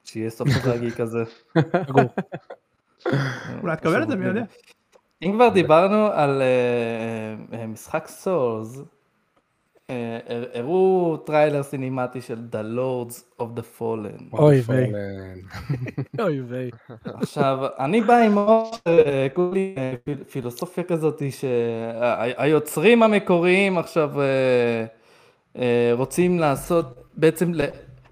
[0.04, 1.24] שיהיה סוף טרגי כזה.
[1.88, 2.04] סגור.
[3.62, 4.44] אולי תקבל את זה, מי יודע.
[5.22, 8.84] אם כבר דיברנו על אה, אה, משחק סולס, אה,
[10.54, 14.34] הראו טריילר סינימטי של The Lords of the Fallen.
[14.34, 14.92] אוי ויי.
[16.24, 16.70] אוי ויי.
[17.04, 24.26] עכשיו, אני בא עם עוד אה, כולי אה, פיל- פילוסופיה כזאת שהיוצרים המקוריים עכשיו אה,
[25.58, 27.52] אה, רוצים לעשות, בעצם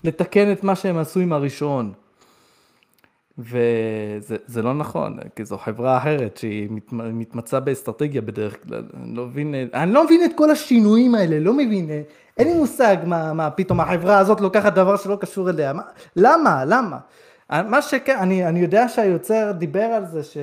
[0.03, 1.93] לתקן את מה שהם עשו עם הראשון.
[3.39, 8.83] וזה זה לא נכון, כי זו חברה אחרת שהיא מת, מתמצאה באסטרטגיה בדרך כלל.
[9.03, 12.01] אני לא מבין, אני לא מבין את כל השינויים האלה, לא מבין, אה,
[12.37, 15.73] אין לי מושג מה, מה פתאום החברה הזאת לוקחת דבר שלא קשור אליה.
[15.73, 15.83] מה,
[16.15, 16.65] למה?
[16.65, 16.97] למה?
[17.49, 20.37] מה שכן, אני, אני יודע שהיוצר דיבר על זה ש,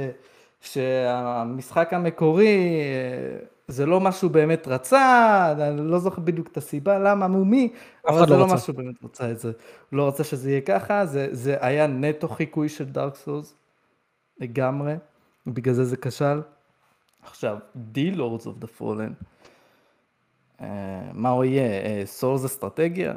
[0.60, 6.98] שהמשחק המקורי אה, זה לא מה שהוא באמת רצה, אני לא זוכר בדיוק את הסיבה,
[6.98, 7.72] למה, מו מי,
[8.06, 9.48] אבל זה לא לא שהוא באמת רצה את זה.
[9.90, 13.54] הוא לא רצה שזה יהיה ככה, זה, זה היה נטו חיקוי של דארק סולס,
[14.40, 14.94] לגמרי,
[15.46, 16.40] ובגלל זה זה כשל.
[17.22, 17.58] עכשיו,
[17.96, 19.24] Lords of the Fallen,
[20.60, 22.06] אה, מה הוא יהיה?
[22.06, 23.14] סולס אסטרטגיה?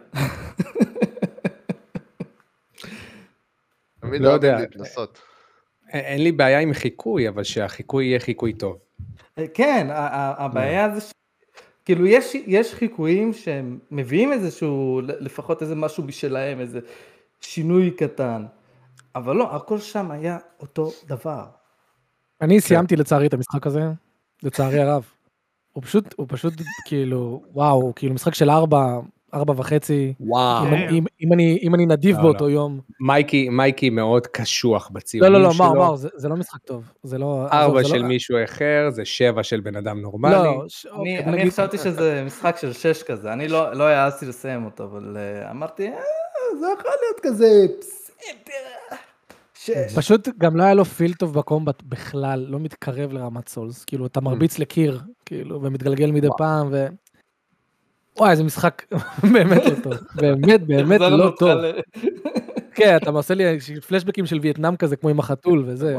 [4.01, 4.57] תמיד לא יודע.
[4.59, 8.85] אין אין לי בעיה עם חיקוי, אבל שהחיקוי יהיה חיקוי טוב.
[9.53, 11.12] כן, הבעיה זה ש...
[11.86, 16.79] כאילו יש, יש חיקויים שהם מביאים איזשהו, לפחות איזה משהו משלהם, איזה
[17.41, 18.45] שינוי קטן,
[19.15, 21.45] אבל לא, הכל שם היה אותו דבר.
[22.41, 23.81] אני סיימתי לצערי את המשחק הזה,
[24.43, 25.05] לצערי הרב.
[25.71, 26.53] הוא פשוט, הוא פשוט
[26.86, 28.99] כאילו, וואו, כאילו משחק של ארבע,
[29.36, 30.13] ארבע וחצי.
[30.19, 30.65] וואו.
[30.67, 32.52] אם אם- אם אני- אם אני נדיב לא, באותו לא.
[32.52, 32.80] יום.
[33.00, 35.65] מייקי, מייקי מאוד קשוח לא, בציונים לא, לא, שלו.
[35.65, 36.84] מאור, מאור, זה זה לא משחק טוב.
[37.04, 37.48] זה לא...
[37.52, 40.34] ארבע זה של לא- מישהו אחר, זה שבע של בן אדם נורמלי.
[40.34, 43.84] לא, ש- אני, אוקיי, אני נגיד- חשבתי שזה משחק של שש כזה, אני לא, לא
[43.84, 45.17] העזתי לסיים אותו, אבל
[45.48, 45.93] uh, אמרתי, אה,
[46.60, 47.45] זה יכול להיות כזה,
[47.82, 48.98] בסדר,
[49.54, 49.95] שש.
[49.98, 53.86] פשוט גם לא היה לו feel טוב ב combat בכלל, לא מתקרב לרמת סולס.
[53.86, 56.88] כאילו, אתה מרביץ לקיר, כאילו, ומתגלגל מדי פעם, ו...
[58.17, 58.82] וואי, איזה משחק
[59.34, 59.93] באמת לא טוב.
[60.15, 61.62] באמת, באמת לא נותן טוב.
[62.75, 63.43] כן, אתה עושה לי
[63.88, 65.97] פלשבקים של וייטנאם כזה, כמו עם החתול וזה.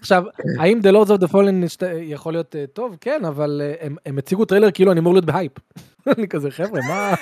[0.00, 0.24] עכשיו,
[0.58, 2.96] האם The Lords of the Fallen יכול להיות אה, טוב?
[3.00, 5.52] כן, אבל אה, הם- הציגו טריילר כאילו אני אמור להיות בהייפ.
[6.18, 7.14] אני כזה, חבר'ה, מה?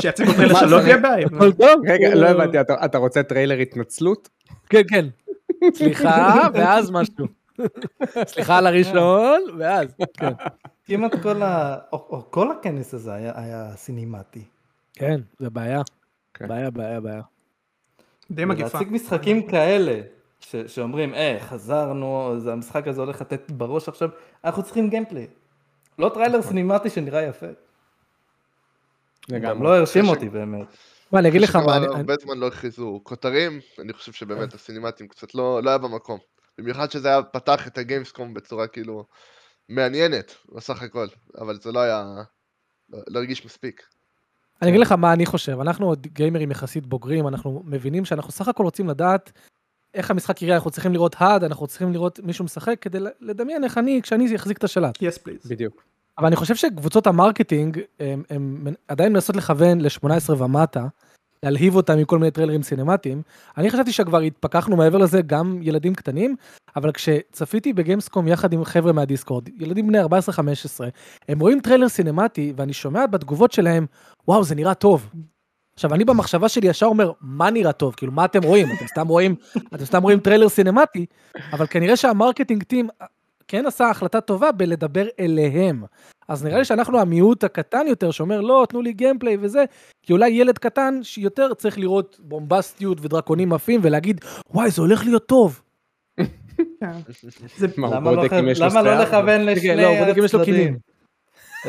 [0.00, 0.80] שיציגו טריילר מה שלא?
[0.80, 1.26] תהיה בעיה.
[1.26, 1.82] הכל טוב?
[1.88, 4.28] רגע, כאילו- לא הבנתי, אתה- אתה רוצה טריילר התנצלות?
[4.70, 5.06] כן, כן.
[5.74, 7.26] סליחה, ואז משהו.
[8.26, 9.94] סליחה על הראשון, ואז.
[10.14, 10.32] כן.
[10.86, 11.78] כמעט כל ה...
[11.92, 14.44] או, או כל הכנס הזה היה, היה סינימטי.
[14.94, 15.82] כן, זה בעיה.
[16.34, 16.48] כן.
[16.48, 17.22] בעיה, בעיה, בעיה.
[18.30, 18.78] די מגפה.
[18.78, 20.00] להציג משחקים כאלה,
[20.40, 24.08] ש, שאומרים, אה, חזרנו, זה המשחק הזה הולך לתת בראש עכשיו,
[24.44, 25.26] אנחנו צריכים gameplay.
[25.98, 27.46] לא טריילר סינימטי שנראה יפה.
[29.40, 29.62] גם.
[29.62, 30.66] לא הרשים אותי באמת.
[31.12, 35.34] מה, אני אגיד לך מה, הרבה זמן לא הכריזו כותרים, אני חושב שבאמת הסינימטים קצת
[35.34, 36.18] לא לא היה במקום.
[36.58, 39.04] במיוחד שזה היה פתח את הגיימסקום בצורה כאילו
[39.68, 41.06] מעניינת בסך הכל,
[41.38, 42.04] אבל זה לא היה,
[42.90, 43.82] לא הרגיש מספיק.
[44.62, 48.48] אני אגיד לך מה אני חושב, אנחנו עוד גיימרים יחסית בוגרים, אנחנו מבינים שאנחנו סך
[48.48, 49.32] הכל רוצים לדעת
[49.94, 53.78] איך המשחק יראה, אנחנו צריכים לראות HUD, אנחנו צריכים לראות מישהו משחק כדי לדמיין איך
[53.78, 55.02] אני, כשאני אחזיק את השלט.
[55.02, 55.46] yes please.
[55.46, 55.82] בדיוק.
[56.18, 60.86] אבל אני חושב שקבוצות ה marketing, הם, הם עדיין מנסות לכוון ל-18 ומטה,
[61.44, 63.22] להלהיב אותם עם כל מיני טריילרים סינמטיים.
[63.58, 66.36] אני חשבתי שכבר התפכחנו מעבר לזה, גם ילדים קטנים,
[66.76, 70.06] אבל כשצפיתי בגיימסקום יחד עם חבר'ה מהדיסקורד, ילדים בני 14-15,
[71.28, 73.86] הם רואים טריילר סינמטי, ואני שומע בתגובות שלהם,
[74.28, 75.08] וואו, זה נראה טוב.
[75.74, 77.94] עכשיו, אני במחשבה שלי ישר אומר, מה נראה טוב?
[77.94, 78.68] כאילו, מה אתם רואים?
[78.72, 79.34] אתם סתם רואים,
[79.74, 81.06] אתם סתם רואים טריילר סינמטי,
[81.52, 82.88] אבל כנראה שה marketing team
[83.48, 85.84] כן עשה החלטה טובה בלדבר אליהם.
[86.30, 89.64] אז נראה לי שאנחנו המיעוט הקטן יותר שאומר לא תנו לי גיימפליי וזה
[90.02, 95.26] כי אולי ילד קטן שיותר צריך לראות בומבסטיות ודרקונים עפים ולהגיד וואי זה הולך להיות
[95.26, 95.62] טוב.
[96.16, 96.26] כן.
[97.78, 98.24] למה לא לא?
[98.24, 98.44] לכוון כן,
[99.46, 99.82] לשני לא,
[100.24, 100.78] יש לו הצדדים?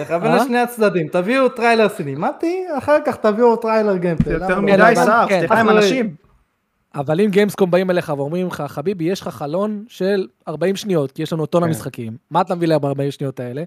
[0.02, 0.36] לכוון אה?
[0.44, 4.36] לשני הצדדים, תביאו טריילר סינימטי, אחר כך תביאו טריילר גיימפליי.
[4.36, 4.62] יותר לא?
[4.62, 4.78] מדי
[5.30, 5.40] כן.
[5.40, 6.16] סליחה עם אחרי- אנשים.
[6.96, 11.24] אבל אם גיימסקום באים אליך ואומרים לך חביבי יש לך חלון של 40 שניות כי
[11.24, 11.68] יש לנו טון כן.
[11.68, 13.64] המשחקים מה אתה מביא להם ב-40 שניות האלה.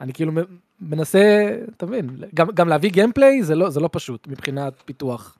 [0.00, 0.32] אני כאילו
[0.80, 5.38] מנסה אתה מבין גם, גם להביא גיימפליי זה לא זה לא פשוט מבחינת פיתוח.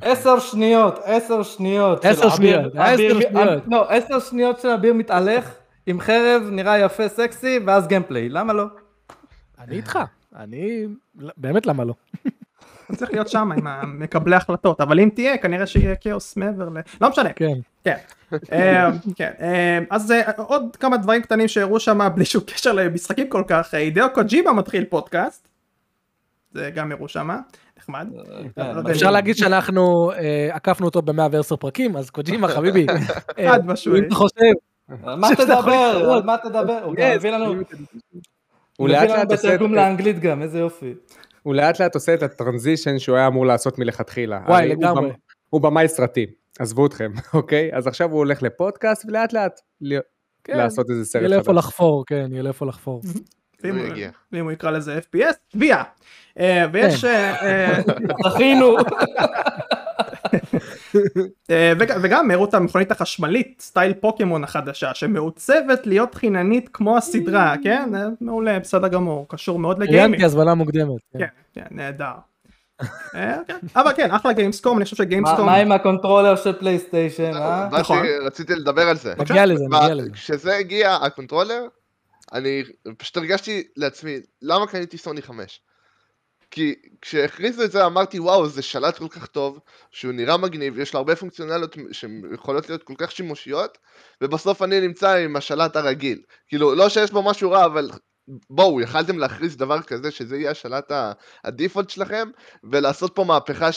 [0.00, 2.04] עשר שניות, עשר שניות.
[2.04, 3.62] עשר שניות, עשר שניות.
[3.66, 5.54] לא, עשר שניות של אביר מתהלך
[5.86, 8.64] עם חרב, נראה יפה, סקסי, ואז גיימפליי, למה לא?
[9.58, 9.98] אני איתך
[10.36, 10.86] אני
[11.36, 11.94] באמת למה לא.
[12.88, 16.78] אתה צריך להיות שם עם מקבלי החלטות, אבל אם תהיה, כנראה שיהיה כאוס מעבר ל...
[17.00, 17.32] לא משנה.
[17.32, 17.54] כן.
[17.84, 17.96] כן.
[18.52, 19.32] אה, כן.
[19.40, 23.74] אה, אז אה, עוד כמה דברים קטנים שהראו שם בלי שום קשר למשחקים כל כך.
[23.74, 25.48] הידאו קוג'ימה מתחיל פודקאסט.
[26.52, 27.30] זה גם הראו שם.
[27.78, 28.08] נחמד.
[28.56, 28.90] כן.
[28.90, 30.10] אפשר להגיד שאנחנו
[30.52, 32.86] עקפנו אותו ב-110 פרקים, אז קוג'ימה חביבי.
[33.48, 34.02] חד משמעית.
[34.02, 34.52] אם אתה חושב,
[35.04, 36.12] על מה תדבר?
[36.12, 36.80] על מה תדבר?
[36.84, 37.54] הוא מביא לנו
[38.76, 40.94] הוא מביא לאט לנו לאט עושה בתרגום לאנגלית גם, איזה יופי.
[41.48, 44.40] הוא לאט לאט עושה את הטרנזישן שהוא היה אמור לעשות מלכתחילה.
[44.48, 45.08] וואי, לגמרי.
[45.08, 45.14] במ-
[45.50, 47.70] הוא במאי סרטים, עזבו אתכם, אוקיי?
[47.72, 49.60] אז עכשיו הוא הולך לפודקאסט ולאט לאט
[50.44, 51.58] כן, לעשות איזה סרט יהיה לאיפה חדש.
[51.58, 53.02] לחפור, כן, יהיה לאיפה לחפור.
[54.32, 55.82] ואם הוא יקרא לזה FPS, תביעה.
[56.38, 57.04] אה, ויש...
[57.04, 57.80] אה, אה,
[58.30, 58.76] זכינו.
[61.50, 67.54] אה, וג- וגם הראו את המכונית החשמלית, סטייל פוקימון החדשה, שמעוצבת להיות חיננית כמו הסדרה,
[67.62, 67.90] כן?
[67.94, 70.02] אה, מעולה, בסדר גמור, קשור מאוד לגיימינג.
[70.04, 71.00] ראיינתי הזמנה מוקדמת.
[71.12, 71.18] כן.
[71.18, 72.12] כן, כן, נהדר.
[73.14, 73.56] אה, כן.
[73.76, 75.46] אבל כן, אחלה גיימסקום, אני חושב שגיימסקום...
[75.46, 77.68] מה עם ה controller של פלייסטיישן, אה?
[77.80, 78.06] נכון.
[78.26, 79.14] רציתי לדבר על זה.
[79.18, 80.10] נגיע לזה, נגיע לזה.
[80.10, 81.62] כשזה הגיע, ה controller,
[82.32, 82.62] אני
[82.96, 85.60] פשוט הרגשתי לעצמי, למה קניתי סוני 5?
[86.50, 90.94] כי כשהכריזו את זה אמרתי וואו זה שלט כל כך טוב שהוא נראה מגניב יש
[90.94, 93.78] לו הרבה פונקציונליות שיכולות להיות כל כך שימושיות
[94.20, 96.22] ובסוף אני נמצא עם השלט הרגיל.
[96.48, 97.90] כאילו לא שיש בו משהו רע אבל
[98.50, 100.92] בואו יכלתם להכריז דבר כזה שזה יהיה השלט
[101.44, 102.30] הדיפולט שלכם?
[102.70, 103.70] ולעשות פה מהפכה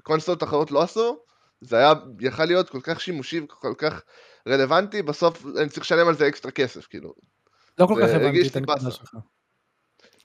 [0.00, 1.18] שקונסולות אחרות לא עשו?
[1.60, 4.02] זה היה יכל להיות כל כך שימושי וכל כך
[4.48, 7.14] רלוונטי בסוף אני צריך לשלם על זה אקסטרה כסף כאילו.
[7.78, 8.90] לא כל כך הבנתי את הנקודה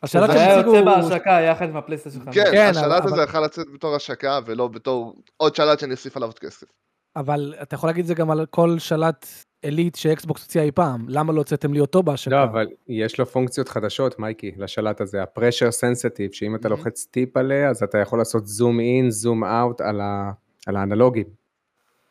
[0.01, 0.19] באסה.
[0.19, 0.29] שלך.
[0.29, 0.57] השאלה זה היה.
[0.57, 2.35] יוצא בהשקה יחד עם הפלייסטיישן 5.
[2.35, 6.17] כן, כן, השלט אבל- הזה יכול לצאת בתור השקה ולא בתור עוד שלט שאני אוסיף
[6.17, 6.67] עליו עוד כסף.
[7.15, 9.27] אבל אתה יכול להגיד את זה גם על כל שלט
[9.61, 11.05] עילית שאקסבוקס הוציאה אי פעם.
[11.07, 12.31] למה לא הוצאתם לי אותו בהשקה?
[12.31, 16.69] לא, אבל יש לו פונקציות חדשות, מייקי, לשלט הזה, ה-pressure sensitive, שאם אתה.
[16.69, 20.31] לוחץ טיפ עליה, אז אתה יכול לעשות זום אין, זום אאוט על ה-
[20.67, 21.25] על האנלוגים.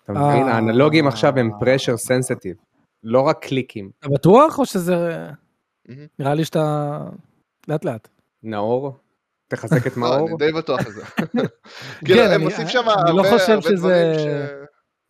[0.05, 0.25] אתה מבין?
[0.49, 0.55] אה.
[0.55, 2.57] האנלוגים עכשיו הם pressure sensitive,
[3.05, 3.91] לא רק קליקים.
[3.99, 5.27] אתה בטוח או שזה...
[6.19, 6.99] נראה לי שאתה...
[7.71, 8.09] לאט לאט.
[8.43, 8.97] נאור,
[9.49, 10.29] תחזק את לא, מאור.
[10.29, 11.05] אני די בטוח על זה.
[12.05, 14.23] כאילו, כן, הם אני- עושים שם אני לא הרבה חושב הרבה שזה- דברים ש...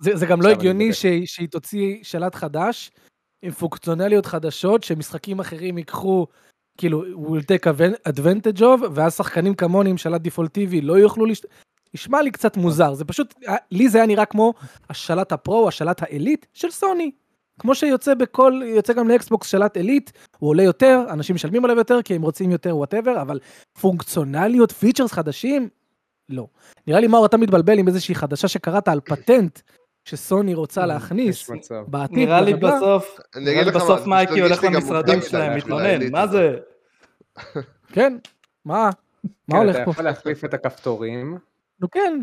[0.03, 0.93] זה, זה גם לא הגיוני.
[0.93, 2.91] שהיא, תוציא שלט חדש
[3.43, 6.27] עם פונקציונליות חדשות שמשחקים אחרים ייקחו
[6.79, 7.67] כאילו will take
[8.09, 11.43] advantage of ואז שחקנים כמוני עם שלט דיפולטיבי לא יוכלו לש...
[11.95, 13.35] נשמע לי קצת מוזר זה פשוט
[13.71, 14.55] לי זה היה נראה כמו
[14.91, 17.11] השלט ה pro השלט העילית של סוני.
[17.61, 22.03] כמו שיוצא בכל יוצא גם לאקסבוקס שלט עילית הוא עולה יותר אנשים משלמים עליו יותר
[22.03, 23.39] כי הם רוצים יותר whatever אבל
[23.81, 25.69] פונקציונליות features חדשים
[26.29, 26.47] לא.
[26.87, 29.61] נראה לי מאור אתה מתבלבל עם איזושהי חדשה שקראת על פטנט
[30.05, 31.51] שסוני רוצה להכניס.
[31.87, 32.19] בעתיד.
[32.19, 32.55] נראה לי.
[32.55, 36.57] בסוף, אני נראה אגיד לי מה, בסוף מייקי הולך למשרדים שלהם, מתלונן, מה זה?
[37.93, 38.17] כן,
[38.65, 38.91] מה?
[39.25, 39.91] מה כן, הולך אתה פה?
[39.91, 41.39] יכול להחליף את הכפתורים.
[41.81, 42.21] נו כן.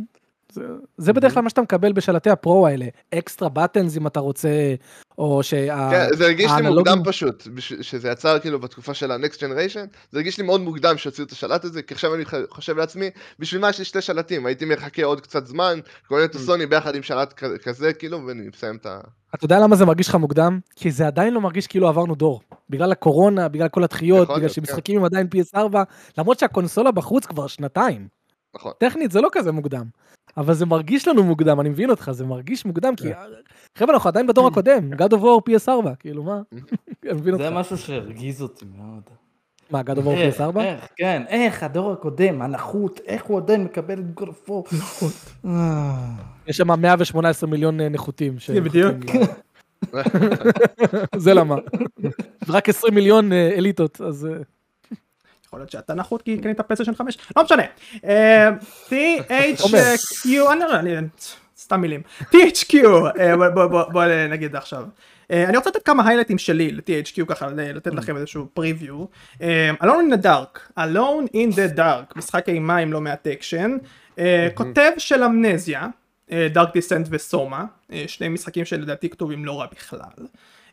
[0.52, 0.62] זה-
[0.98, 2.86] זה בדרך כלל מה שאתה מקבל בשלטי ה pro האלה.
[3.14, 4.50] extra buttons אם אתה רוצה,
[5.18, 5.90] או שה...
[5.92, 7.48] כן, זה הרגיש לי מוקדם פשוט,
[7.82, 11.64] שזה יצר כאילו בתקופה של ה-next generation, זה הרגיש לי מאוד מוקדם שהוציאו את השלט
[11.66, 15.22] הזה, כי עכשיו אני חושב לעצמי, בשביל מה יש לי שתי שלטים, הייתי מחכה עוד
[15.22, 17.34] קצת זמן, קונה את הסוני ביחד עם שלט
[17.64, 19.00] כזה, כאילו, ואני מסיים את ה...
[19.36, 20.60] אתה יודע למה זה מרגיש לך מוקדם?
[20.76, 22.42] כי זה עדיין לא מרגיש כאילו עברנו דור.
[22.70, 25.58] בגלל הקורונה, בגלל כל הדחיות, בגלל להיות, שמשחקים הם עדיין PS4,
[26.18, 28.08] למרות שהקונסולה בחוץ כבר שנתיים.
[28.58, 28.72] נכון.
[28.78, 29.86] טכנית זה לא כזה מוקדם.
[30.38, 33.10] אבל זה מרגיש לנו מוקדם, אני מבין אותך, זה מרגיש מוקדם, כי
[33.78, 36.42] חבר'ה אנחנו עדיין בדור הקודם, God of War PS4, כאילו מה?
[37.04, 37.58] אני מבין זה אותך.
[37.60, 39.02] משהו שהרגיז אותי מאוד.
[39.72, 40.60] מה, God of War איך, PS4?
[40.60, 44.76] איך, כן, איך הדור הקודם, הנחות, איך הוא עדיין מקבל את God of War.
[45.46, 45.96] אה,
[46.48, 48.36] יש שם 118 מיליון אה, נחותים.
[48.48, 48.96] זה בדיוק.
[51.16, 51.56] זה למה.
[52.48, 54.28] רק 20 מיליון אה, אליטות, אז...
[55.48, 57.64] יכול להיות שאתה נחות כי קנית פלייסטיישן 5, לא משנה.
[58.06, 58.50] אה,
[58.90, 61.08] THQ, אני לא יודע, אני-
[61.58, 62.02] סתם מילים.
[62.22, 62.76] THQ,
[63.20, 63.36] אה,
[63.92, 64.84] בוא- נגיד עכשיו.
[65.32, 69.06] אה, אני רוצה לתת כמה היילייטים שלי ל-THQ ככה לתת לכם איזשהו preview.
[69.40, 69.44] Alone
[69.82, 73.78] in the Dark, Alone in the Dark, משחק אימה עם לא מעט אקשן.
[74.20, 75.88] אה, כותב של Amnesia,
[76.52, 77.66] Dark Descent ו SOMA,
[78.08, 80.26] שני משחקים שלדעתי כתובים לא רע בכלל.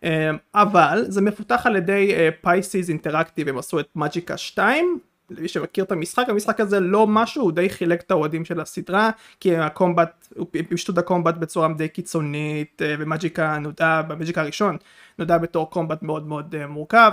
[0.04, 4.98] אה, אבל זה מפותח על ידי Pieces Interactive הם עשו את Magicka 2
[5.30, 9.10] למי שמכיר את המשחק המשחק הזה לא משהו הוא די חילק את האוהדים של הסדרה
[9.40, 14.76] כי הקומבט הוא פישטו את הקומבט בצורה די קיצונית אה, ומג'יקה נודע במג'יקה הראשון
[15.18, 17.12] נודע בתור קומבט מאוד מאוד אה, מורכב.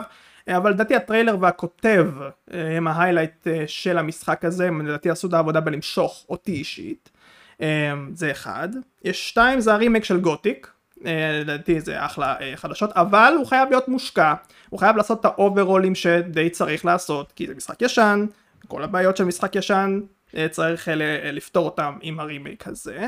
[0.50, 2.08] אה, אבל לדעתי הטריילר והכותב
[2.54, 4.68] אה, הם ההיילייט אה, של המשחק הזה.
[4.68, 7.10] הם לדעתי עשו את העבודה בלמשוך אותי אישית.
[7.62, 8.70] אה, זה אחד.
[9.04, 10.68] יש שתיים זה הרימק של גותיק.
[10.68, 10.72] אה,
[11.06, 14.34] לדעתי זה אחלה אה, חדשות אבל הוא חייב להיות מושקע.
[14.70, 18.26] הוא חייב לעשות את ה overhaul ים שדי צריך לעשות כי זה משחק ישן
[18.68, 20.02] כל הבעיות של משחק ישן
[20.36, 23.08] אה, צריך אה, לפתור אותם עם הרימייק הזה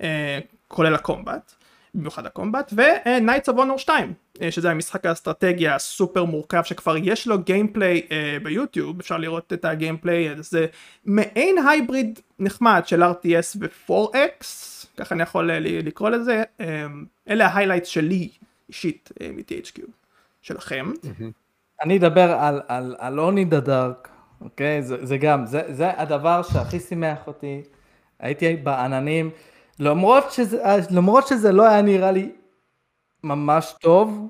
[0.00, 1.52] אה, כולל ה combat
[1.96, 6.96] במיוחד ה combat ו- Knights of Honor 2 אה, שזה המשחק האסטרטגיה הסופר מורכב שכבר
[7.02, 10.66] יש לו גיימפליי אה, ביוטיוב, אפשר לראות את הגיימפליי, זה
[11.04, 14.44] מעין hybrid נחמד של RTS ו-4X,
[14.96, 16.86] ככה אני יכול אה, לקרוא לזה, אה,
[17.28, 18.28] אלה ה highlights שלי
[18.68, 19.80] אישית אה, מ-THQ,
[20.42, 20.92] שלכם.
[21.82, 24.08] אני אדבר על, על, על Alone in the Dark,
[24.40, 24.82] אוקיי?
[24.82, 27.62] זה, זה גם, זה, זה הדבר שהכי שימח אותי.
[28.18, 29.30] הייתי בעננים,
[29.78, 32.32] למרות שזה, למרות שזה לא היה נראה לי
[33.24, 34.28] ממש טוב,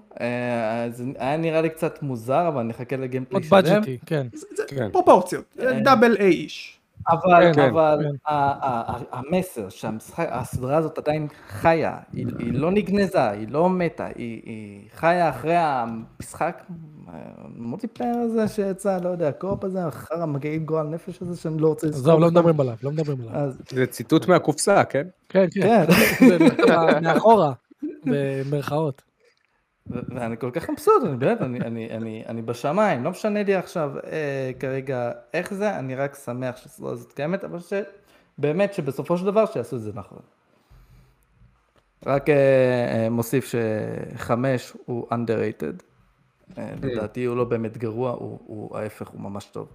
[0.91, 3.81] זה היה נראה לי קצת מוזר, אבל אני אחכה לגיימפליי עוד שלם.
[3.81, 4.27] budgety, כן.
[4.33, 4.89] זה, זה כן.
[4.93, 5.57] פרופורציות.
[5.83, 6.76] double A-ish.
[7.09, 8.16] אבל, כן, אבל כן.
[8.27, 14.07] ה- ה- המסר שהמשחק, הסדרה הזאת עדיין חיה, היא, היא לא נגנזה, היא לא מתה,
[14.07, 16.62] היא, היא חיה אחרי המשחק,
[17.07, 21.87] המולטיפלייר הזה שיצא, לא יודע, הקו-אופ הזה, החרא מגעיל גועל נפש הזה שאני לא רוצה
[21.88, 22.27] עזוב, לא.
[22.31, 23.35] מדברים עליו, לא מדברים עליו.
[23.35, 25.07] אז זה ציטוט מהקופסה, כן?
[25.29, 25.85] כן, כן.
[26.19, 26.38] כן,
[27.03, 27.53] מאחורה,
[28.07, 29.03] במרכאות.
[29.90, 33.90] ואני כל כך מבסוט, אני באמת, אני, אני, אני, אני בשמיים, לא משנה לי עכשיו
[33.99, 39.46] אה, כרגע איך זה, אני רק שמח שהסדרה הזאת קיימת, אבל שבאמת שבסופו של דבר
[39.46, 40.18] שיעשו את זה נכון.
[42.07, 43.53] רק אה, אה, מוסיף
[44.14, 45.83] שחמש הוא underrated,
[46.59, 49.68] אה, לדעתי הוא לא באמת גרוע, הוא, הוא ההפך, הוא ממש טוב.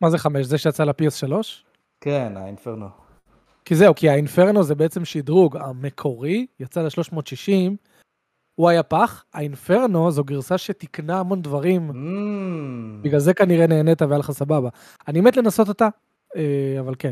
[0.00, 0.46] מה זה חמש?
[0.46, 1.32] זה שיצא ל-PS3?
[2.00, 2.86] כן, האינפרנו.
[3.64, 5.56] כי זהו, כי האינפרנו זה בעצם שדרוג.
[5.56, 7.72] המקורי יצא ל-360,
[8.54, 11.94] הוא היה פח, האינפרנו זו גרסה שתיקנה המון דברים, Mm,
[13.04, 14.68] בגלל זה כנראה נהנית והיה לך סבבה.
[15.08, 15.88] אני מת לנסות אותה,
[16.36, 17.10] אה, אבל כן.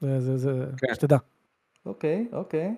[0.00, 0.94] זה, זה, זה, כן.
[0.94, 1.16] שתדע.
[1.86, 2.74] אוקיי, אוקיי.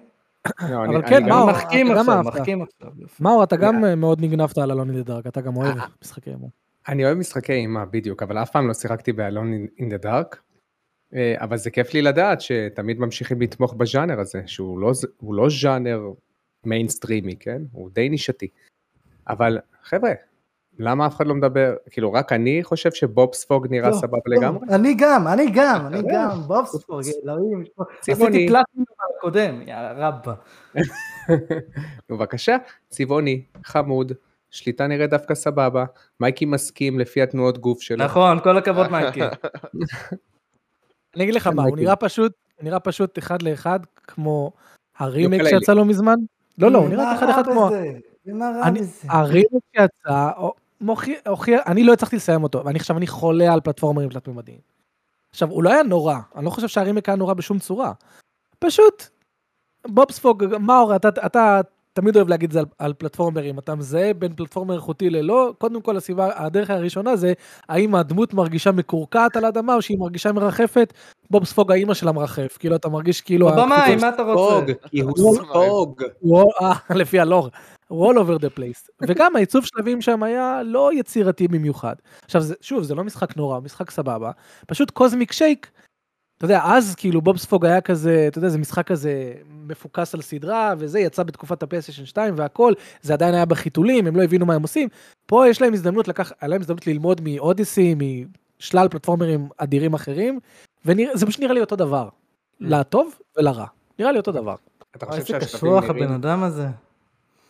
[0.70, 2.26] לא, אבל אני- כן, מאור, מחכים אתה גם עכשיו, אהבת.
[2.26, 2.90] מחכים עכשיו.
[3.20, 6.48] מאור, אתה גם אה, מאוד נגנבת על Alone in the אתה גם אוהב משחקי אימה.
[6.88, 10.40] אני אוהב משחקי אימה, בדיוק, אבל אף פעם לא שיחקתי ב Alone in the Dark.
[11.36, 14.92] אבל זה כיף לי לדעת שתמיד ממשיכים לתמוך בז'אנר הזה, שהוא לא,
[15.30, 16.00] לא ז'אנר
[16.66, 17.62] מיינסטרימי, כן?
[17.72, 18.48] הוא די נישתי.
[19.28, 20.12] אבל חבר'ה,
[20.78, 24.68] למה אף אחד לא מדבר, כאילו רק אני חושב שבובספוג נראה לא, סבבה לא, לגמרי?
[24.70, 27.64] אני גם, אני גם, אני אתה גם, בובספורג, אלוהים.
[28.00, 28.36] צבעוני.
[28.36, 28.86] עשיתי פלטינום
[29.18, 30.34] הקודם, יא רבא.
[32.08, 32.56] בבקשה,
[32.88, 34.12] צבעוני, חמוד,
[34.50, 35.84] שליטה נראית דווקא סבבה,
[36.20, 38.04] מייקי מסכים לפי התנועות גוף שלו.
[38.04, 39.20] נכון, כל הכבוד מייקי.
[41.16, 41.76] אני אגיד לך כן, מה, הוא.
[41.76, 44.52] נראה פשוט, נראה פשוט אחד לאחד כמו
[45.00, 45.50] יוקללי.
[45.50, 46.14] שיצא לא מזמן.
[46.58, 47.70] לא, לא, הוא נראה אחד אחד כמו...
[48.26, 49.08] ומה רע בזה?
[49.08, 50.30] הרימייק שיצא,
[51.66, 54.58] אני לא הצלחתי לסיים אותו, ואני עכשיו, אני חולה על פלטפורמרים תלת-ממדיים.
[55.30, 57.92] עכשיו, הוא לא היה נורא, אני לא חושב שהרימייק היה נורא בשום צורה.
[58.58, 59.08] פשוט,
[59.86, 61.60] בובספוג, מאור, אתה, אתה
[61.94, 65.80] תמיד אוהב להגיד את זה על, על פלטפורמרים, אתה מזהה בין פלטפורמר איכותי ללא, קודם
[65.82, 67.32] כל הסיבה, הדרך הראשונה זה,
[67.68, 70.92] האם הדמות מרגישה מקורקעת על האדמה, או שהיא מרגישה מרחפת,
[71.30, 73.48] בובספוג האימא שלה מרחף, כאילו אתה מרגיש כאילו...
[73.48, 74.56] בבמאי, מה אתה רוצה?
[74.56, 76.02] ספוג, כי הוא ספוג.
[76.62, 77.50] אה, לפי הלור,
[77.88, 78.88] הוא all over the place.
[79.08, 81.94] וגם העיצוב שלבים שם היה לא יצירתי במיוחד.
[82.24, 84.30] עכשיו, זה, שוב, זה לא משחק נורא, משחק סבבה.
[84.66, 85.70] פשוט קוזמיק שייק,
[86.38, 90.74] אתה יודע, אז כאילו בובספוג היה כזה, אתה יודע, זה משחק כזה מפוקס על סדרה,
[90.78, 94.62] וזה יצא בתקופת הפלייסטיישן 2 והכל, זה עדיין היה בחיתולים, הם לא הבינו מה הם
[94.62, 94.88] עושים.
[95.26, 97.94] פה יש להם הזדמנות לקח, היה להם הזדמנות ללמוד מאודיסי,
[98.58, 100.40] משלל פלטפורמרים אדירים אחרים,
[100.84, 102.08] וזה פשוט נראה לי אותו דבר.
[102.60, 103.66] לטוב ולרע.
[103.98, 104.54] נראה לי אותו דבר.
[104.96, 106.66] אתה חושב איזה שהשלבים קשוח הבן נראים, אדם הזה.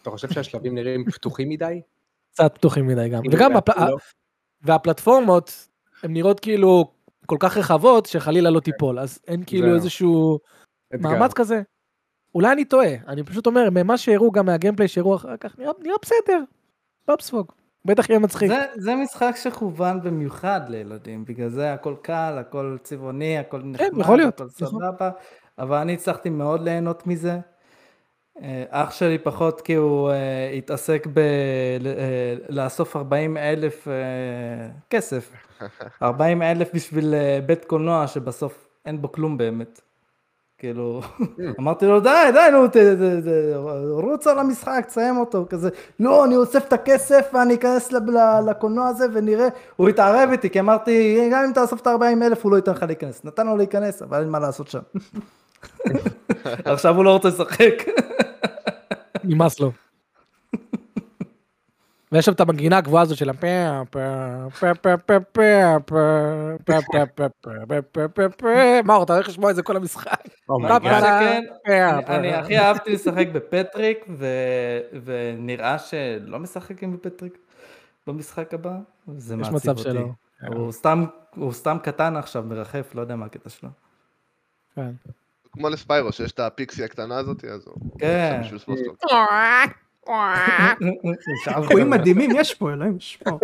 [0.03, 1.81] אתה חושב שהשלבים נראים פתוחים מדי?
[2.33, 3.23] קצת פתוחים מדי גם.
[3.33, 3.53] וגם.
[3.53, 3.97] לא.
[4.63, 5.69] והפלטפורמות,
[6.03, 6.94] הן נראות כאילו
[7.27, 9.75] כל כך רחבות, שחלילה לא תיפול, אז אין כאילו.
[9.75, 10.39] איזשהו.
[11.01, 11.63] מאמץ כזה.
[12.35, 15.97] אולי אני טועה, אני פשוט אומר, ממה שהראו, גם מהגיימפליי שהראו אחר כך, נראה, נראה
[16.03, 16.41] בסדר.
[17.09, 17.53] בובספוג.
[17.85, 18.49] בטח יהיה מצחיק.
[18.49, 24.01] זה, זה משחק שכוון במיוחד לילדים, בגלל זה הכל קל, הכל צבעוני, הכל נחמד, כן,
[24.01, 24.81] יכול להיות, הכל נכון.
[24.81, 25.11] סבבה,
[25.59, 27.39] אבל אני הצלחתי מאוד ליהנות מזה.
[28.43, 31.07] אה, אח שלי פחות כי הוא אה, התעסק
[32.49, 33.93] בלאסוף 40 אלף אה,
[34.91, 35.31] כסף,
[36.03, 39.81] 40 אלף בשביל אה, בית קולנוע שבסוף אין בו כלום באמת.
[40.59, 41.01] כאילו,
[41.61, 42.77] אמרתי לו די, די, נו, ת- ת-
[43.27, 43.55] ת-
[43.91, 45.69] רוץ על המשחק, תסיים אותו, כזה,
[46.01, 47.93] לא, אני אוסף את הכסף ואני אכנס
[48.47, 52.53] לקולנוע הזה ונראה, הוא התערב איתי, כי אמרתי, גם אם תאסוף את ה-40 אלף הוא
[52.53, 54.79] לא ייתן לך להיכנס, נתן לו להיכנס, אבל אין מה לעשות שם.
[56.65, 57.75] עכשיו הוא לא רוצה לשחק.
[59.25, 59.73] נמאס לו.
[62.13, 63.45] ויש שם את המנגינה הגבוהה הזאת של הפ...
[68.85, 70.25] מאור, אתה הולך לשמוע את זה כל המשחק.
[70.51, 70.67] Oh
[72.09, 77.39] אני- הכי אהבתי לשחק בפטריק, ו- ונראה שלא משחקים בפטריק
[78.07, 78.77] במשחק הבא,
[79.17, 79.83] זה מעציב אותי.
[79.83, 80.09] שלא.
[80.47, 81.05] הוא סתם,
[81.37, 83.69] הוא סתם קטן עכשיו, מרחף, לא יודע מה הקטע שלו.
[85.55, 87.91] כמו לספיירו, שיש את הפיקסי הקטנה הזאת, אז הוא...
[87.99, 88.41] כן.
[91.67, 93.31] חויים מדהימים יש פה, אלוהים, יש פה.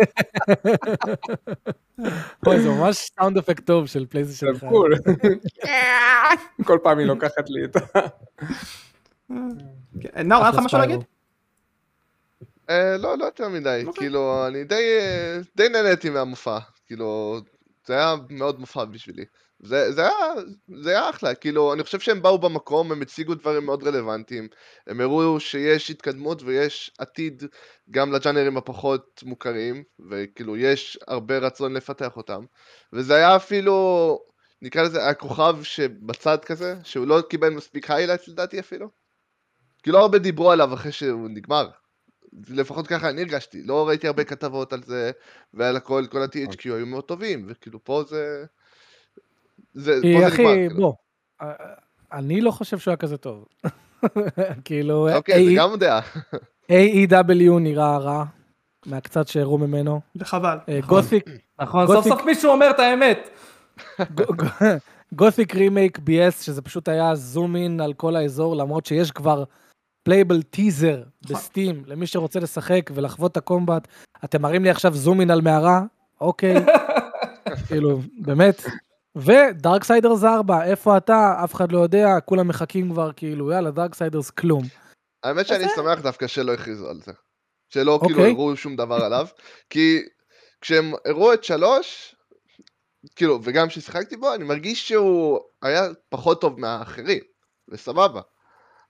[2.47, 4.69] אוי, זה ממש סאונד אפקט טוב של פלייסטיישן זה 1.
[4.69, 4.95] קול.
[6.67, 7.79] כל פעם היא לוקחת לי את ה...
[10.01, 10.99] כן, נאור, היה לך משהו להגיד?
[12.69, 14.01] אה, לא, לא יותר מדי, אוקיי.
[14.01, 17.39] כאילו, אני אה, די נהניתי מהמופע, כאילו,
[17.85, 19.25] זה היה מאוד מופע בשבילי.
[19.63, 20.33] זה, זה, היה,
[20.81, 24.47] זה היה אחלה, כאילו, אני חושב שהם באו במקום, הם הציגו דברים מאוד רלוונטיים,
[24.87, 27.43] הם הראו שיש התקדמות ויש עתיד
[27.91, 32.45] גם לג'אנרים הפחות מוכרים, וכאילו, יש הרבה רצון לפתח אותם,
[32.93, 34.19] וזה היה אפילו,
[34.61, 38.89] נקרא לזה, הכוכב שבצד כזה, שהוא לא קיבל מספיק highlights לדעתי אפילו.
[39.83, 41.69] כי לא הרבה דיברו עליו אחרי שהוא נגמר.
[42.47, 45.11] לפחות ככה אני הרגשתי, לא ראיתי הרבה כתבות על זה,
[45.53, 48.45] ועל הכל, כל ה-THQ היו מאוד טובים, וכאילו פה זה...
[49.73, 50.75] זה, כי זה אחי, נגמר, כאילו.
[50.75, 50.93] בוא,
[51.41, 51.47] אה,
[52.13, 53.45] אני לא חושב שהוא היה כזה טוב.
[54.65, 56.01] כאילו, אוקיי, זה AE גם דעה.
[56.71, 58.23] AEW נראה רע,
[58.85, 60.01] מהקצת שהראו ממנו.
[60.15, 60.57] וחבל.
[60.69, 61.29] אה, גותיק,
[61.61, 63.29] נכון, סוף סוף מישהו אומר את האמת.
[65.15, 69.43] גותיק רימייק BS, שזה פשוט היה זום אין על כל האזור, למרות שיש כבר
[70.03, 73.87] playable teaser ב Steam, למי שרוצה לשחק ולחוות את ה combat.
[74.23, 75.81] אתם מראים לי עכשיו zoom in על מערה?
[76.21, 76.55] אוקיי.
[77.67, 78.63] כאילו, באמת.
[79.15, 81.33] ו Darksiders 4, איפה אתה?
[81.43, 84.63] אף אחד לא יודע, כולם מחכים כבר, כאילו, יאללה, Darksiders כלום.
[85.23, 87.11] האמת שאני שמח דווקא שלא הכריזו על זה.
[87.69, 88.31] שלא כאילו אוקיי.
[88.31, 89.27] הראו שום דבר עליו,
[89.69, 90.01] כי
[90.61, 92.15] כשהם הראו את שלוש,
[93.15, 97.23] כאילו, וגם כששיחקתי בו, אני מרגיש שהוא היה פחות טוב מהאחרים,
[97.69, 98.21] וסבבה.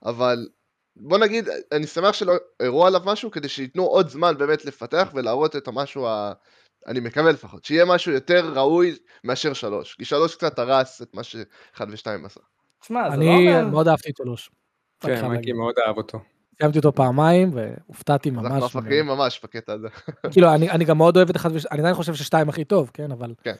[0.05, 0.47] אבל
[0.95, 5.55] בוא נגיד, אני שמח שלא הראו עליו משהו, כדי שייתנו עוד זמן באמת לפתח ולהראות
[5.55, 6.33] את המשהו ה...
[6.87, 9.95] אני מקווה לפחות, שיהיה משהו יותר ראוי מאשר שלוש.
[9.95, 12.39] כי שלוש קצת הרס את מה שאחד ושתיים עשה.
[12.83, 13.67] שמע, זה לא אני אומר...
[13.67, 14.51] מאוד אהבתי את שלוש.
[14.99, 15.53] כן, מייקי.
[15.53, 16.19] מאוד אהב אותו.
[16.57, 18.75] סיימתי אותו פעמיים, והופתעתי אנחנו ממש.
[18.75, 19.87] הפכים ממש בקטע הזה.
[20.31, 21.65] כאילו, אני, אני גם מאוד אוהב את אחד וש...
[21.65, 23.11] אני עדיין חושב ששתיים הכי טוב, כן?
[23.11, 23.33] אבל...
[23.43, 23.55] כן.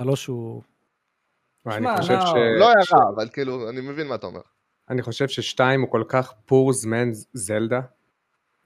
[0.00, 0.62] שלוש הוא...
[1.64, 2.32] שמע, חושב לא, ש...
[2.58, 4.40] לא היה רע, אבל כאילו, אני מבין מה אתה אומר.
[4.90, 7.80] אני חושב ששתיים הוא כל כך פור זמן זלדה.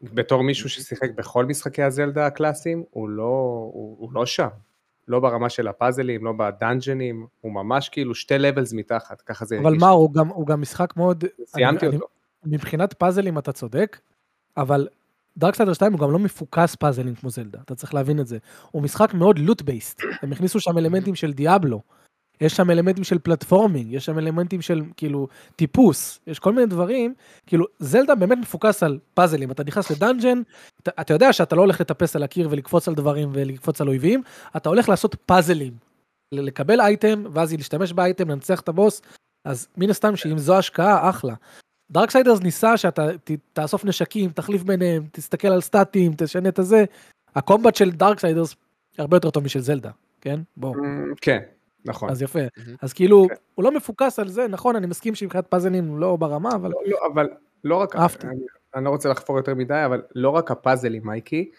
[0.03, 3.23] בתור מישהו ששיחק בכל משחקי הזלדה הקלאסיים, הוא לא,
[3.73, 4.49] הוא, הוא לא שם.
[5.09, 9.67] לא ברמה של הפאזלים, לא בדאנג'נים, הוא ממש כאילו שתי לבלס מתחת, ככה זה אבל
[9.67, 9.89] הרגיש מה.
[9.89, 11.25] הוא גם, הוא גם משחק מאוד...
[11.47, 12.07] סיימתי אני, אותו.
[12.45, 14.01] אני, מבחינת פאזלים אתה צודק,
[14.57, 14.89] אבל
[15.37, 18.39] דארקסיידר 2 הוא גם לא מפוקס פאזלים כמו זלדה, אתה צריך להבין את זה.
[18.71, 21.81] הוא משחק מאוד loot based, הם הכניסו שם אלמנטים של Diablo.
[22.41, 27.15] יש שם אלמנטים של platforming, יש שם אלמנטים של כאילו טיפוס, יש כל מיני דברים,
[27.47, 30.43] כאילו זלדה באמת מפוקס על פאזלים, אתה נכנס ל dungeon,
[30.83, 34.23] אתה, אתה יודע שאתה לא הולך לטפס על הקיר ולקפוץ על דברים ולקפוץ על אויבים,
[34.57, 35.73] אתה הולך לעשות פאזלים,
[36.33, 39.03] לקבל אייטם, ואז להשתמש באייטם, לנצח את הבוס,
[39.45, 41.35] אז מן הסתם שאם זו השקעה, אחלה.
[41.91, 46.85] Darksiders ניסה שאתה ת, תאסוף נשקים, תחליף ביניהם, תסתכל על סטטים, תשנה את הזה.
[47.35, 48.55] ה combat של Darksiders
[48.99, 50.41] הרבה יותר טוב משל זלדה, כן?
[50.57, 50.77] בוא.
[50.77, 51.39] Mm, כן,
[51.85, 52.11] נכון.
[52.11, 52.39] אז יפה.
[52.57, 52.77] מהמם.
[52.83, 53.35] אז כאילו, כן.
[53.55, 56.81] הוא לא מפוקס על זה, נכון, אני מסכים שמבחינת פאזלים הוא לא ברמה, אבל לא,
[56.87, 57.29] לא, אבל
[57.65, 58.27] לא רק, אהבתי.
[58.27, 61.51] אני, אני לא רוצה לחפור יותר מדי, אבל לא רק הפאזלים, מייקי,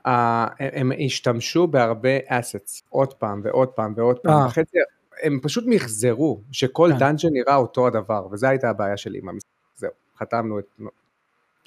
[0.00, 0.10] אה,
[0.60, 4.46] הם, הם השתמשו בהרבה assets, עוד פעם ועוד פעם ועוד פעם, אה.
[4.46, 4.78] וחצי,
[5.22, 6.98] הם פשוט מחזרו, שכל כן.
[6.98, 10.64] dungeon נראה אותו הדבר, וזו הייתה הבעיה שלי עם המשחק, זהו, חתמנו את...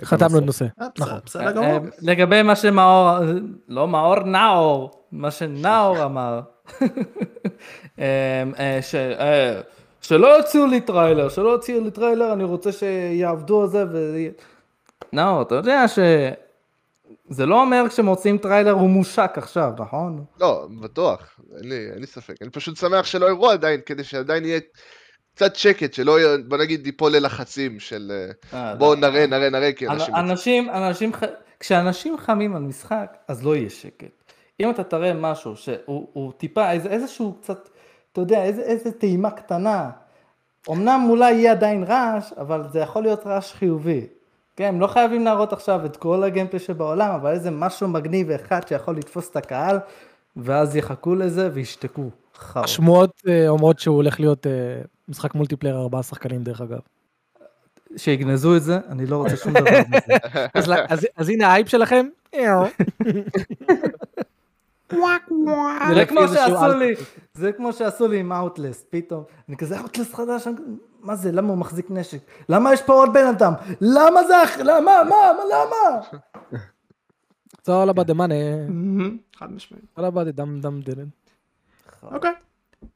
[0.01, 0.43] את חתמנו את.
[0.43, 0.65] נושא.
[0.81, 0.87] אה,
[1.25, 1.53] בסדר, נכון.
[1.53, 1.73] גמור.
[1.73, 3.09] אה, לגבי מה שמאור,
[3.67, 6.41] לא מאור, נאור, מה שנאור אמר,
[7.99, 9.61] אה, אה, ש- אה,
[10.01, 14.16] שלא יוציאו לי טריילר, שלא יוציאו לי טריילר, אני רוצה שיעבדו על זה ו...
[15.13, 20.26] נאור, אתה יודע שזה לא אומר כשמוציאים טריילר הוא מושק עכשיו, נכון?
[20.39, 22.36] לא, בטוח, אין לי, אין לי ספק.
[22.41, 24.59] אני פשוט שמח שלא הראו עדיין, כדי שעדיין יהיה
[25.36, 28.11] קצת שקט, שלא יהיה, בוא נגיד, ייפול ללחצים של
[28.53, 28.95] אה, בואו.
[28.95, 30.16] נראה, נראה, נראה, כי אנשים...
[30.16, 31.11] אנשים, אנשים,
[31.59, 34.24] כשאנשים חמים על משחק, אז לא יהיה שקט.
[34.59, 37.69] אם אתה תראה משהו שהוא הוא טיפה, איזה, איזשהו קצת,
[38.11, 39.89] אתה יודע, איזה, איזה טעימה קטנה,
[40.71, 44.07] אמנם אולי יהיה עדיין רעש, אבל זה יכול להיות רעש חיובי.
[44.55, 48.67] כן, הם לא חייבים להראות עכשיו את כל הגיימפלי שבעולם, אבל איזה משהו מגניב אחד
[48.67, 49.79] שיכול לתפוס את הקהל,
[50.35, 52.09] ואז יחכו לזה וישתקו.
[52.55, 54.51] השמועות אה, אומרות שהוא הולך להיות אה,
[55.07, 56.79] משחק multiplayer ארבעה שחקנים דרך אגב.
[57.97, 60.75] שיגנזו את זה, אני לא רוצה שום דבר מזה.
[61.15, 62.05] אז הנה האייפ שלכם.
[65.95, 66.77] זה כמו שעשו.
[66.79, 66.93] לי,
[67.33, 70.47] זה כמו שעשו לי עם Outlast, פתאום, אני כזה Outlast חדש,
[70.99, 72.17] מה זה, למה הוא מחזיק נשק?
[72.49, 73.53] למה יש פה עוד בן אדם?
[73.81, 76.01] למה זה, אח- למה, מה, מה, למה?
[77.67, 79.86] All about the money, מהמם, חד משמעית.
[79.99, 81.31] all about the dumb dumb didn't.
[82.03, 82.31] אוקיי.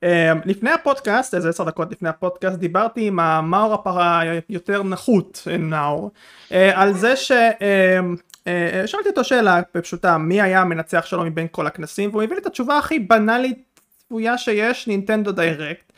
[0.03, 6.11] אה, לפני הפודקאסט, איזה עשר דקות לפני הפודקאסט, דיברתי עם המאור הפרה היותר נחות, נאור,
[6.51, 7.31] אה, על זה ש...
[7.31, 7.99] אה,
[8.47, 12.41] אה, שאלתי אותו שאלה פשוטה, מי היה המנצח שלו מבין כל הכנסים, והוא הביא לי
[12.41, 15.93] את התשובה הכי בנאלית צפויה שיש, Nintendo Direct.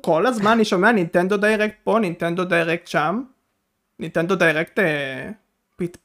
[0.00, 3.22] כל הזמן אני שומע Nintendo Direct פה, Nintendo Direct שם.
[3.98, 5.30] נינטנדו דיירקט אה,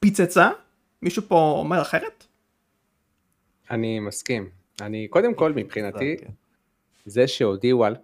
[0.00, 0.50] פיצצה?
[1.02, 2.24] מישהו פה אומר אחרת?
[3.70, 4.48] אני מסכים.
[4.80, 6.26] אני, קודם כל, מבחינתי, כן.
[7.08, 7.96] זה שהודיעו על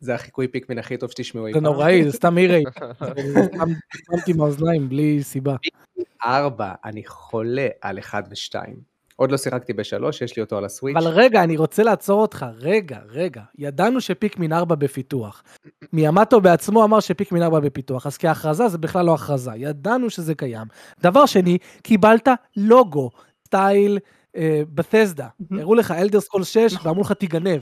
[0.00, 1.64] זה החיקוי פיקמין הכי טוב שתשמעו אי זה פעם.
[1.64, 2.64] נוראי, זה סתם אירי.
[4.10, 5.56] שמתי מהאוזניים בלי סיבה.
[6.24, 8.76] ארבע, אני חולה על אחד ושתיים.
[9.16, 10.96] עוד לא שיחקתי בשלוש, יש לי אותו על הסוויץ'.
[10.96, 12.46] אבל רגע, אני רוצה לעצור אותך.
[12.58, 13.42] רגע, רגע.
[13.58, 15.42] ידענו שפיקמין 4 בפיתוח.
[15.92, 19.50] מיאמוטו בעצמו אמר ש Pikmin 4 בפיתוח, אז כהכרזה זה בכלל לא הכרזה.
[19.56, 20.66] ידענו שזה קיים.
[21.02, 23.10] דבר שני, קיבלת לוגו,
[23.46, 23.98] סטייל
[24.74, 25.26] Bethesda.
[25.40, 25.62] מהמם.
[25.62, 26.88] הראו לך Elder Scrolls 6 נכון.
[26.88, 27.60] ואמרו לך תיגנב.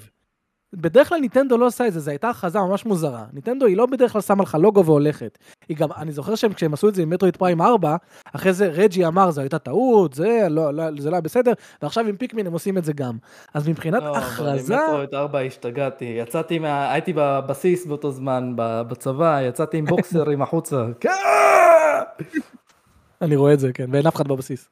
[0.72, 3.24] בדרך כלל ניטנדו לא עושה את זה, זו הייתה הכרזה ממש מוזרה.
[3.32, 5.38] ניטנדו היא לא בדרך כלל שמה לך לוגו והולכת.
[5.68, 7.96] היא גם, אני זוכר שהם כשהם עשו את זה עם Metroid Prime 4,
[8.34, 11.52] אחרי זה רג'י אמר זו הייתה טעות, זה לא, לא, זה לא היה בסדר,
[11.82, 13.16] ועכשיו עם Pikmin הם עושים את זה גם.
[13.54, 16.92] אז מבחינת לא, הכרזה, עם מטרואיד 4 השתגעתי, יצאתי מה...
[16.92, 20.86] הייתי בבסיס באותו זמן, בצבא, יצאתי עם בוקסרים החוצה.
[21.00, 21.10] כן!
[23.22, 24.68] אני רואה את זה, כן, ואין אף אחד בבסיס.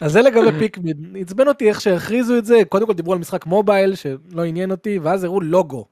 [0.00, 3.46] אז זה לגבי פיקמין, עצבן אותי איך שהכריזו את זה, קודם כל דיברו על משחק
[3.46, 5.86] מובייל שלא עניין אותי, ואז הראו לוגו.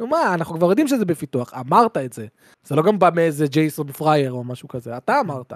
[0.00, 2.26] נו מה, אנחנו כבר יודעים שזה בפיתוח, אמרת את זה.
[2.64, 5.52] זה לא גם בא מאיזה ג'ייסון פרייר או משהו כזה, אתה אמרת.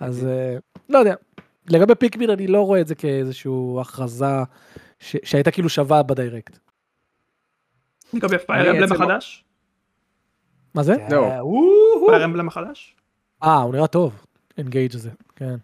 [0.00, 0.56] אז אה,
[0.88, 1.14] לא יודע.
[1.68, 4.26] לגבי Pikmin אני לא רואה את זה כאיזושהי הכרזה
[5.00, 6.58] שהייתה כאילו שווה ב Direct.
[8.12, 9.44] לגבי Fire Emblem החדש?
[10.74, 10.94] מה זה?
[10.96, 11.14] כן.
[11.14, 11.42] לא.
[12.08, 12.96] Fire Emblem החדש?
[13.42, 14.24] אה, הוא נראה טוב.
[14.58, 15.56] Engage הזה, כן.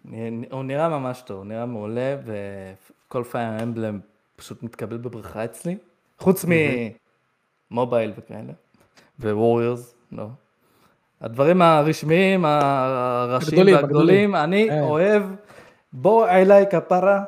[0.51, 3.99] הוא נראה ממש טוב, הוא נראה מעולה, וכל Fire Emblem
[4.35, 5.77] פשוט מתקבל בברכה אצלי.
[6.19, 6.45] חוץ
[7.71, 8.53] ממ mobile וכאלה,
[9.19, 10.27] Warriors, לא.
[11.21, 14.79] הדברים הרשמיים, הראשיים הגדולים, והגדולים, אני כן.
[14.81, 15.23] אוהב,
[15.93, 17.23] בוא אליי כפרה,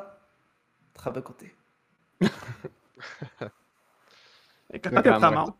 [0.92, 1.48] תחבק אותי.
[4.82, 5.24] קטעתי אותך.
[5.24, 5.50] מאור.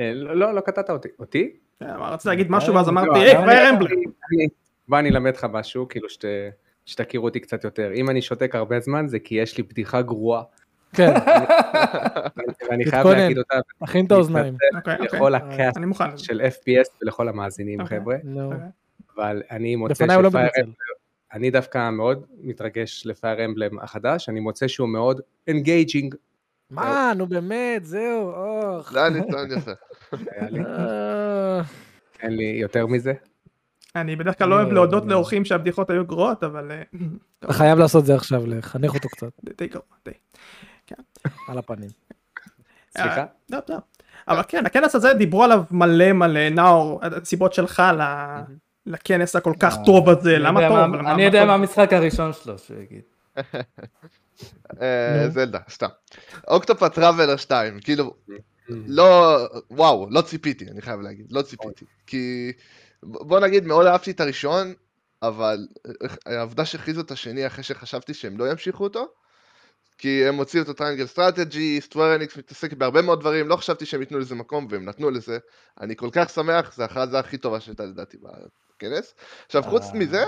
[0.00, 1.08] אה, לא, לא, לא קטעת אותי.
[1.18, 1.56] אותי?
[1.80, 3.98] כן, רציתי להגיד משהו ואז אמרתי, לא, היי, פייר אמבלם.
[4.88, 6.24] בוא אני אלמד לך משהו, כאילו שת,
[6.86, 7.92] שתכירו אותי קצת יותר.
[7.94, 10.42] אם אני שותק הרבה זמן זה כי יש לי בדיחה גרועה,
[10.92, 11.12] כן,
[12.70, 13.06] ואני חייב.
[13.06, 13.54] להגיד אותה
[13.84, 14.56] תכין את האוזניים.
[14.76, 15.18] אוקיי, אוקיי.
[15.18, 16.24] לכל ה cast אני מוכן לזה.
[16.24, 18.00] של FPS ולכל המאזינים אוקיי.
[18.00, 18.16] חבר'ה.
[19.16, 20.66] אבל אני מוצא בפניי הוא לא שפייר.
[21.32, 26.14] אני דווקא מאוד מתרגש ל Fire Emblem החדש, אני מוצא שהוא מאוד engaging.
[26.70, 28.92] מה, נו באמת, זהו, אוח.
[28.92, 29.70] זה היה ניסיון יפה.
[30.14, 31.60] אה,
[32.22, 33.12] אין לי יותר מזה.
[33.96, 36.70] אני בדרך כלל לא אוהב להודות לאורחים שהבדיחות היו גרועות, אבל...
[36.70, 36.82] אה,
[37.38, 40.12] אתה חייב לעשות זה עכשיו, לחנך אותו קצת, די- די גרוע, די.
[41.48, 41.90] על הפנים.
[42.96, 43.16] סליחה?
[43.20, 43.76] אה, לא, לא.
[44.28, 48.40] אבל כן, הכנס הזה דיברו עליו מלא מלא, נאור, הסיבות שלך ל-
[48.86, 50.94] לכנס הכל כך טוב הזה, למה טוב?
[51.06, 51.44] אני יודע?
[51.44, 53.02] מה המשחק הראשון שלו, שהוא יגיד.
[54.82, 55.30] אה, נו.
[55.30, 55.86] זלדה, סתם.
[56.48, 58.14] אוקטופת טראבלר 2, כאילו,
[58.68, 59.38] לא,
[59.70, 61.84] וואו, לא ציפיתי, אני חייב להגיד, לא ציפיתי.
[62.06, 62.52] כי,
[63.02, 64.74] בוא נגיד, מאוד אהבתי את הראשון,
[65.22, 65.66] אבל
[66.26, 69.08] העובדה שהכריזו את השני אחרי שחשבתי שהם לא ימשיכו אותו,
[69.98, 73.86] כי הם הוציאו את ה Triangle Strategy, Square Enix מתעסק בהרבה מאוד דברים, לא חשבתי
[73.86, 75.38] שהם ייתנו לזה מקום, והם נתנו לזה.
[75.80, 78.16] אני כל כך שמח, זו ההכרזה הכי טובה שהייתה לדעתי
[78.76, 79.14] בכנס.
[79.46, 79.94] עכשיו, חוץ אה.
[79.94, 80.24] מזה,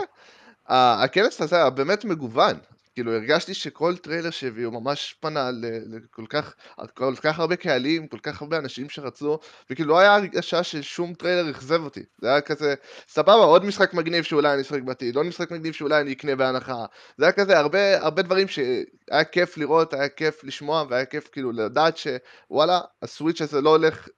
[0.68, 2.56] הכנס הזה היה באמת מגוון.
[2.98, 5.50] כאילו הרגשתי שכל טריילר שהביאו ממש פנה
[5.86, 6.54] לכל כך,
[6.94, 9.38] כל כך הרבה קהלים, כל כך הרבה אנשים שרצו,
[9.70, 12.02] וכאילו לא היה הרגשה ששום טריילר אכזב אותי.
[12.20, 12.74] זה היה כזה,
[13.08, 16.84] סבבה, עוד משחק מגניב שאולי אני אשחק בעתיד, עוד משחק מגניב שאולי אני אקנה בהנחה.
[17.18, 21.52] זה היה כזה הרבה, הרבה דברים שהיה כיף לראות, היה כיף לשמוע, והיה כיף כאילו
[21.52, 24.08] לדעת שוואלה, ה Switch הזה לא הולך,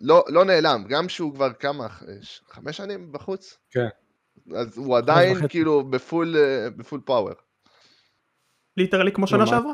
[0.00, 1.86] לא, לא נעלם, גם שהוא כבר כמה,
[2.48, 3.56] חמש שנים בחוץ?
[3.70, 3.88] כן.
[4.54, 5.48] אז הוא עדיין.
[5.48, 7.49] כאילו ב full, אה, ב full power.
[8.76, 9.46] literally כמו שנה.
[9.46, 9.72] שעברה.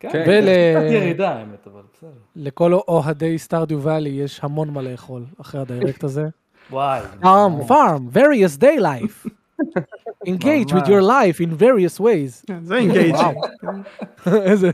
[0.00, 0.44] כן, כן, ול...
[0.44, 2.10] ול- קצת ירידה האמת, אבל בסדר.
[2.36, 6.24] לכל אוהדי Stardew Valley יש המון מה לאכול אחרי ה direct הזה.
[6.70, 7.00] וואי.
[7.22, 9.26] farm, farm, various day life.
[10.28, 12.44] Engage with your life in various ways.
[12.46, 13.14] כן, זה Engage.
[14.50, 14.70] איזה...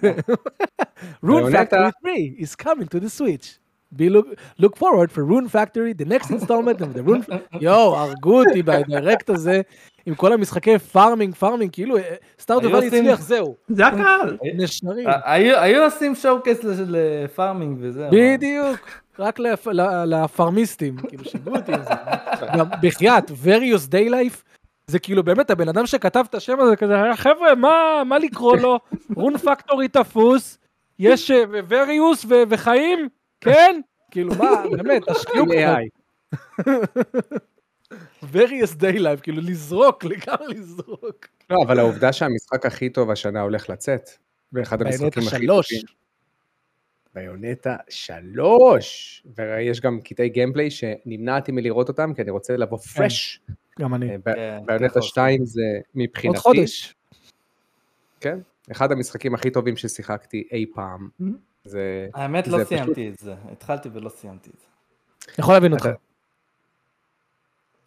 [1.24, 1.88] Rune ליאונטה.
[1.88, 3.59] Factory 3 is coming to the Switch.
[3.98, 4.26] Be look,
[4.62, 7.22] look forward for Rune Factory, the next installment of the Rune...
[7.60, 9.60] יואו, הרגו אותי ב direct הזה
[10.06, 11.96] עם כל המשחקי farming, farming, כאילו
[12.40, 14.36] Stardew היו Valley עושים- הצליח, זהו, זה הקהל.
[14.54, 15.08] נשרים.
[15.08, 15.32] ה-
[15.62, 18.10] היו עושים showcase ל farming וזהו.
[18.12, 18.78] בדיוק,
[19.18, 21.90] רק לפ- ל- ל farmיסטים, כאילו שיגעו אותי עם זה.
[22.58, 24.42] גם בחייאת, various day life,
[24.86, 28.78] זה כאילו באמת הבן אדם שכתב את השם הזה כזה, חבר'ה, מה, מה לקרוא לו?
[29.16, 30.58] Rune Factory תפוס,
[30.98, 33.08] יש אה, various וחיים?
[33.40, 33.80] כן?
[34.10, 35.88] כאילו מה, באמת, תשקיעו עם AI.
[38.32, 41.26] Various Daylife, כאילו לזרוק, לגמרי לזרוק.
[41.50, 44.10] לא, אבל העובדה שהמשחק הכי טוב השנה הולך לצאת,
[44.52, 45.68] ואחד המשחקים הכי שלוש.
[45.68, 46.00] טובים.
[47.14, 49.22] ביונטה שלוש.
[49.36, 53.40] ויש גם קטעי גיימפליי שנמנעתי מלראות אותם, כי אני רוצה לבוא פרש.
[53.78, 54.08] גם אני.
[54.24, 55.62] כן, ביונטה ככה 2 זה
[55.94, 56.94] מבחינתי, עוד חודש.
[58.20, 58.38] כן,
[58.72, 61.08] אחד המשחקים הכי טובים ששיחקתי אי פעם.
[61.64, 62.08] זה...
[62.14, 64.66] האמת זה לא פשוט- סיימתי את זה, התחלתי ולא סיימתי את זה.
[65.38, 65.88] יכול להבין אותך.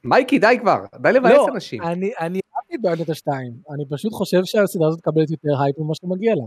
[0.04, 1.82] מייקי, די כבר, די לבאס לא, אנשים.
[1.84, 5.94] אני אני אהבתי את Bayonetta 2, אני פשוט חושב שהסדרה הזאת מקבלת יותר הייפ ממה
[5.96, 6.44] שמגיע לה.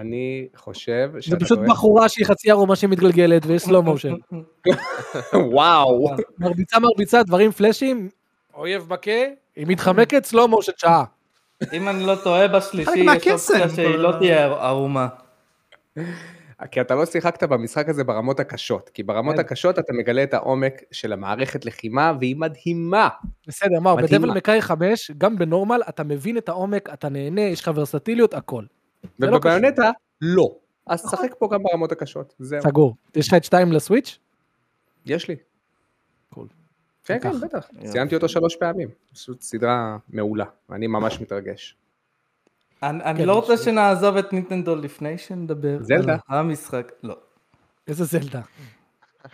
[0.00, 1.58] אני חושב זה שאתה פשוט.
[1.68, 4.12] בחורה שהיא חצי ערומה שמתגלגלת ויש slow motion.
[5.34, 6.08] וואו.
[6.38, 8.08] מרביצה מרביצה, דברים flashים,
[8.54, 9.10] אויב מכה,
[9.56, 11.04] היא מתחמקת, slow motion שעה.
[11.72, 15.08] אם אני לא טועה בשלישי, יש אופציה שהיא לא תהיה ערומה.
[16.70, 19.40] כי אתה לא שיחקת במשחק הזה ברמות הקשות, כי ברמות כן.
[19.40, 23.08] הקשות אתה מגלה את העומק של המערכת לחימה, והיא מדהימה.
[23.46, 24.26] בסדר, מה, מדהימה.
[24.26, 28.64] בדבל מקאי 5, גם בנורמל, אתה מבין את העומק, אתה נהנה, יש לך ורסטיליות, הכל.
[29.18, 29.90] לא ובביונטה,
[30.20, 30.54] לא.
[30.86, 32.62] אז תשחק פה גם ברמות הקשות, זהו.
[32.62, 32.96] סגור.
[33.16, 34.18] יש לך את 2 לסוויץ'?
[35.06, 35.36] יש לי.
[36.34, 36.46] קול.
[37.04, 37.40] כן, כן.
[37.40, 37.68] בטח.
[37.86, 38.88] סיימתי אותו שלוש פעמים.
[39.12, 40.44] פשוט סדרה מעולה.
[40.72, 41.76] אני ממש מתרגש.
[42.82, 46.16] אני אני כן, לא רוצה שנעזוב את נינטנדו לפני שנדבר זלדה.
[46.28, 46.92] על המשחק.
[47.02, 47.16] לא.
[47.88, 48.40] איזה זלדה.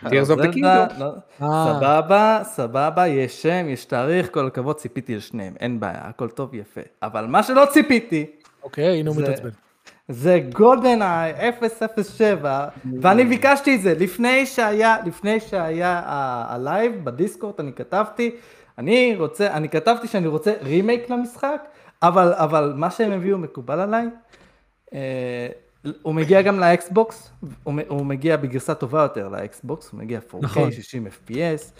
[0.05, 0.99] Kingdom.
[0.99, 1.11] לא.
[1.41, 6.53] אה, סבבה, סבבה, יש שם, יש תאריך, כל הכבוד, ציפיתי לשניהם, אין בעיה, הכל טוב,
[6.53, 6.81] יפה.
[7.03, 8.25] אבל מה שלא ציפיתי,
[8.63, 9.49] אוקיי, הנה הוא זה- מתעצבן.
[10.09, 11.33] זה GoldenEye
[12.03, 12.67] 007,
[13.01, 16.01] ואני ביקשתי את זה לפני שהיה, לפני שהיה
[16.49, 18.35] ה live ב Discord, אני כתבתי,
[18.77, 21.61] אני רוצה, אני כתבתי שאני רוצה רימייק למשחק,
[22.03, 24.07] אבל, אבל מה שהם הביאו מקובל עליי.
[24.93, 25.47] אה,
[26.01, 27.31] הוא מגיע גם ל Xbox,
[27.63, 30.71] הוא, הוא מגיע בגרסה טובה יותר לאקסבוקס, הוא מגיע 4K, נכון.
[30.71, 31.71] 60 FPS,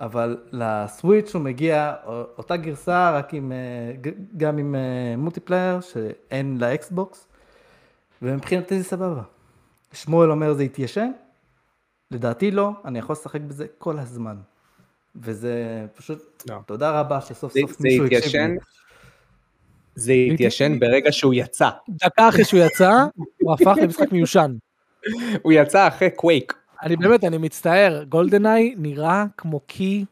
[0.00, 1.94] אבל ל Switch הוא מגיע
[2.38, 4.80] אותה גרסה, רק עם, אה, גם עם אה,
[5.16, 7.26] multiplayer שאין ל Xbox,
[8.22, 9.22] ומבחינתי זה סבבה.
[9.92, 11.10] שמואל אומר זה התיישן,
[12.10, 14.36] לדעתי לא, אני יכול לשחק בזה כל הזמן.
[15.16, 15.54] וזה
[15.96, 16.56] פשוט, לא.
[16.66, 18.58] תודה רבה שסוף זה- סוף זה מישהו הקשיב התיישן, לי.
[19.94, 21.68] זה התיישן ברגע שהוא יצא.
[21.88, 23.04] דקה אחרי שהוא יצא,
[23.40, 24.54] הוא הפך למשחק מיושן.
[25.42, 26.54] הוא יצא אחרי קווייק.
[26.82, 30.04] אני באמת, אני מצטער, גולדנאי נראה כמו קי.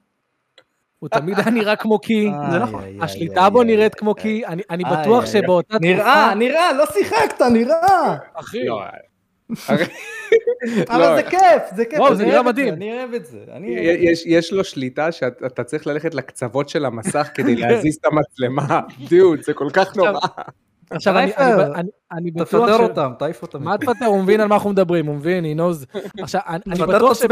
[0.99, 2.85] הוא תמיד היה נראה כמו קי, זה נכון.
[3.01, 4.15] השליטה בו נראית כמו.
[4.15, 8.17] קי, אני בטוח שבאותה נראה, נראה, לא שיחקת, נראה.
[8.35, 8.81] אחי, לא,
[10.91, 11.99] אבל לא, זה כיף, זה כיף.
[11.99, 12.75] וואו, אני זה נראה מדהים.
[12.75, 13.39] אני אוהב את זה.
[14.01, 18.81] יש, יש לו שליטה שאתה צריך ללכת לקצוות של המסך כדי להזיז את המצלמה.
[19.09, 20.13] דיוד, זה כל כך נורא.
[20.91, 21.19] עכשיו
[22.13, 22.81] אני- בטוח תפטר ש...
[22.81, 23.65] אותם, תעיף אותם.
[23.65, 24.07] מה תפטר?
[24.07, 25.99] הוא מבין על מה אנחנו מדברים, הוא מבין, he knows.
[26.23, 27.23] עכשיו, אני תפטר בטוח ש...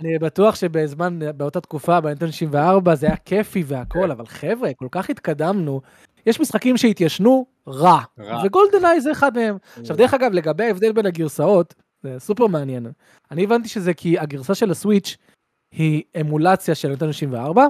[0.00, 5.10] אני בטוח שבזמן, באותה תקופה, באינטרנט 94, זה היה כיפי והכל, אבל חבר'ה, כל כך
[5.10, 5.80] התקדמנו.
[6.28, 8.42] יש משחקים שהתיישנו רע, רע.
[8.46, 9.56] וגולדנאי זה אחד מהם.
[9.80, 12.86] עכשיו, דרך אגב, לגבי ההבדל בין הגרסאות, זה סופר מעניין.
[13.30, 15.16] אני הבנתי שזה כי הגרסה של הסוויץ'
[15.72, 17.66] היא אמולציה של אינטרנט 94,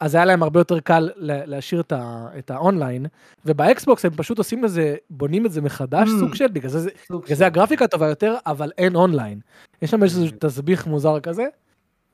[0.00, 3.06] אז היה להם הרבה יותר קל לה- להשאיר את, ה, את ה online,
[3.46, 6.20] וב Xbox הם פשוט עושים לזה, בונים את זה מחדש, Mm.
[6.20, 9.40] סוג של, בגלל זה, סוג בגלל זה הגרפיקה טובה יותר, אבל אין אונליין.
[9.82, 11.44] יש שם איזשהו תסביך מוזר כזה.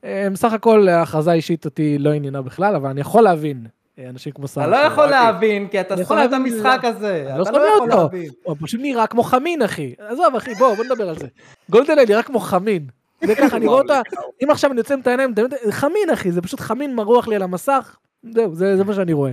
[0.03, 3.67] אה, בסך הכל ההכרזה האישית אותי לא עניינה בכלל, אבל אני יכול להבין
[3.99, 4.63] אנשים כמו סאר.
[4.63, 5.05] אתה לא יכול.
[5.05, 6.79] להבין, כי אתה שונא את המשחק.
[6.83, 7.25] הזה.
[7.29, 8.01] אני לא אתה שונא לא יכול אותו.
[8.03, 8.29] להבין.
[8.43, 9.93] הוא פשוט נראה כמו חמין, אחי.
[9.97, 11.27] עזוב, אחי, בוא, בוא נדבר על זה.
[11.69, 12.87] GoldenEye נראה כמו חמין.
[13.23, 14.01] זה ככה, אני רואה אותה,
[14.43, 15.33] אם עכשיו אני עוצם את העיניים,
[15.69, 17.97] חמין, אחי, זה פשוט חמין מרוח לי על המסך.
[18.33, 19.31] זהו, זה זה מה שאני רואה.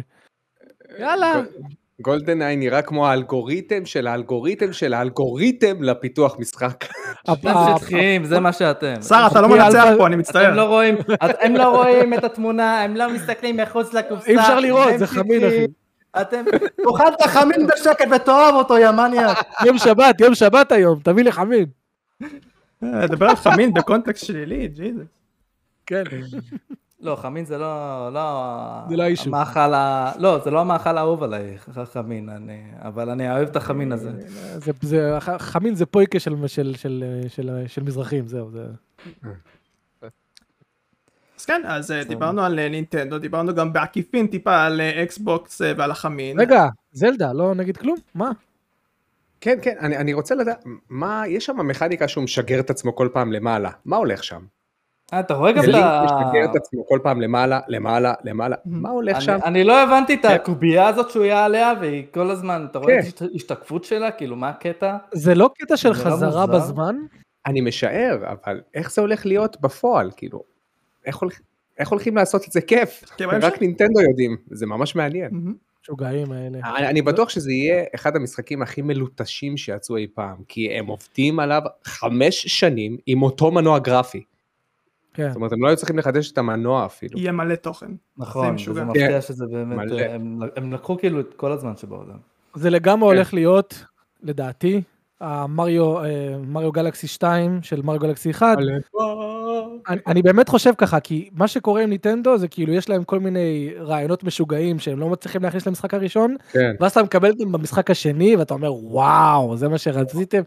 [0.98, 1.42] יאללה.
[2.00, 6.84] GoldenEye נראה כמו האלגוריתם של האלגוריתם של האלגוריתם לפיתוח משחק.
[7.32, 9.02] אתם שטחיים, זה מה שאתם.
[9.02, 10.54] שר, אתה לא מנצח אלפה- פה, אני מצטער.
[10.56, 10.82] לא
[11.40, 14.30] הם לא רואים את התמונה, הם לא מסתכלים מחוץ לקופסה.
[14.30, 15.66] אי אפשר לראות, זה חמין, אחי.
[16.20, 16.44] אתם,
[16.84, 19.38] תאכל את החמין בשקט ותאהב אותו, יא מניאק.
[19.66, 21.64] יום שבת, יום שבת היום, תביא לי חמין.
[22.84, 25.06] אה, דבר על חמין בקונטקסט שלילי, ג'יזוס.
[25.86, 26.02] כן.
[27.04, 28.50] לא, חמין זה לא, לא,
[28.88, 29.28] זה לא האישו.
[29.28, 30.12] המאכל ה...
[30.18, 31.56] לא, זה לא המאכל האהוב עליי,
[31.92, 34.10] חמין, אני, אבל אני אוהב את החמין הזה.
[34.58, 38.50] זה, זה, חמין זה פויקה של, של, של, של, של מזרחים, זהו.
[38.50, 38.66] זה...
[41.38, 45.72] אז כן, אז אה, דיברנו על אה, נינטנדו, דיברנו גם בעקיפין טיפה על אקסבוקס אה,
[45.76, 46.40] ועל החמין.
[46.40, 47.96] רגע, זלדה, לא נגיד כלום?
[48.14, 48.30] מה?
[49.40, 53.08] כן, כן, אני, אני רוצה לדעת, מה, יש שם מכניקה שהוא משגר את עצמו כל
[53.12, 54.44] פעם למעלה, מה הולך שם?
[55.14, 56.04] אה, אתה רואה גם זה את לינק ה...
[56.04, 59.38] משגר את עצמו כל פעם למעלה, למעלה, למעלה, מה הולך שם?
[59.44, 63.22] אני, לא הבנתי את הקובייה הזאת שהוא היה עליה, והיא כל הזמן, אתה רואה את
[63.22, 64.96] ההשתקפות שלה, כאילו, מה הקטע?
[65.12, 66.46] זה לא קטע של נראה חזרה.
[66.46, 66.96] בזמן?
[67.46, 70.42] אני משער, אבל איך זה הולך להיות בפועל, כאילו,
[71.78, 73.04] איך הולכים לעשות את זה כיף?
[73.16, 73.28] כן.
[73.42, 75.30] רק נינטנדו יודעים, זה ממש מעניין.
[75.82, 76.58] משוגעים האלה.
[76.76, 81.40] אני אני בטוח שזה יהיה אחד המשחקים הכי מלוטשים שיצאו אי פעם, כי הם עובדים
[81.40, 84.24] עליו חמש שנים עם אותו מנוע גרפי.
[85.14, 85.28] כן.
[85.28, 87.18] זאת אומרת, הם לא היו צריכים לחדש את המנוע אפילו.
[87.18, 87.86] יהיה מלא תוכן.
[87.86, 88.56] זה נכון.
[88.68, 89.20] וזה מפתיע כן.
[89.20, 89.92] שזה באמת.
[89.92, 92.16] אה, הם, הם לקחו כאילו את כל הזמן שבעולם.
[92.54, 93.16] זה לגמרי כן.
[93.16, 93.84] הולך להיות,
[94.22, 94.82] לדעתי,
[95.20, 98.58] המריו אה, מריו גלקסי 2 של מריו גלקסי 1.
[99.88, 103.20] אני, אני באמת חושב ככה, כי מה שקורה עם ניטנדו זה כאילו יש להם כל
[103.20, 106.74] מיני רעיונות משוגעים שהם לא מצליחים להכניס למשחק הראשון, כן.
[106.80, 110.42] ואז אתה מקבל אותם במשחק השני ואתה אומר וואו, זה מה שרציתם.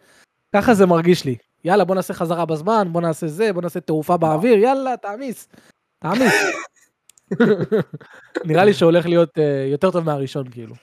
[0.55, 1.35] ככה זה מרגיש לי.
[1.63, 5.47] יאללה בוא נעשה חזרה בזמן, בוא נעשה זה, בוא נעשה תעופה באוויר, יאללה תעמיס.
[5.99, 6.33] תעמיס.
[8.45, 10.75] נראה לי שהולך להיות אה, יותר טוב מהראשון כאילו.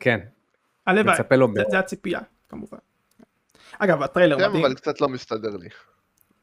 [0.00, 0.18] כן,
[0.86, 1.16] הלוואי.
[1.70, 2.78] זה- הציפייה, כמובן.
[3.78, 4.64] אגב, הטריילר כן, מדהים.
[4.64, 5.68] אבל קצת לא מסתדר לי.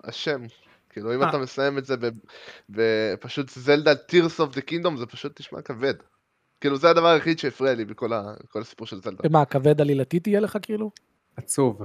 [0.03, 0.41] השם.
[0.89, 1.29] כאילו, אם אה.
[1.29, 2.09] אתה מסיים את זה ב-
[2.69, 5.93] בפשוט זלדה Tears of the Kingdom, זה פשוט נשמע כבד.
[6.61, 8.11] כאילו, זה הדבר היחיד שהפריע לי בכל
[8.61, 9.23] הסיפור של זלדה.
[9.25, 10.91] ומה, כבד עלילתי תהיה לך כאילו?
[11.37, 11.81] עצוב.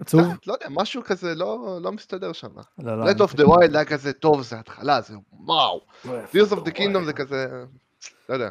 [0.00, 0.20] עצוב?
[0.34, 2.48] קצת, לא יודע, משהו כזה לא לא מסתדר שם.
[2.78, 5.80] לא, לא, אני of the Wild היה כזה טוב, זה התחלה, זה וואו.
[6.04, 7.64] Tears of the Kingdom זה כזה,
[8.28, 8.50] לא יודע.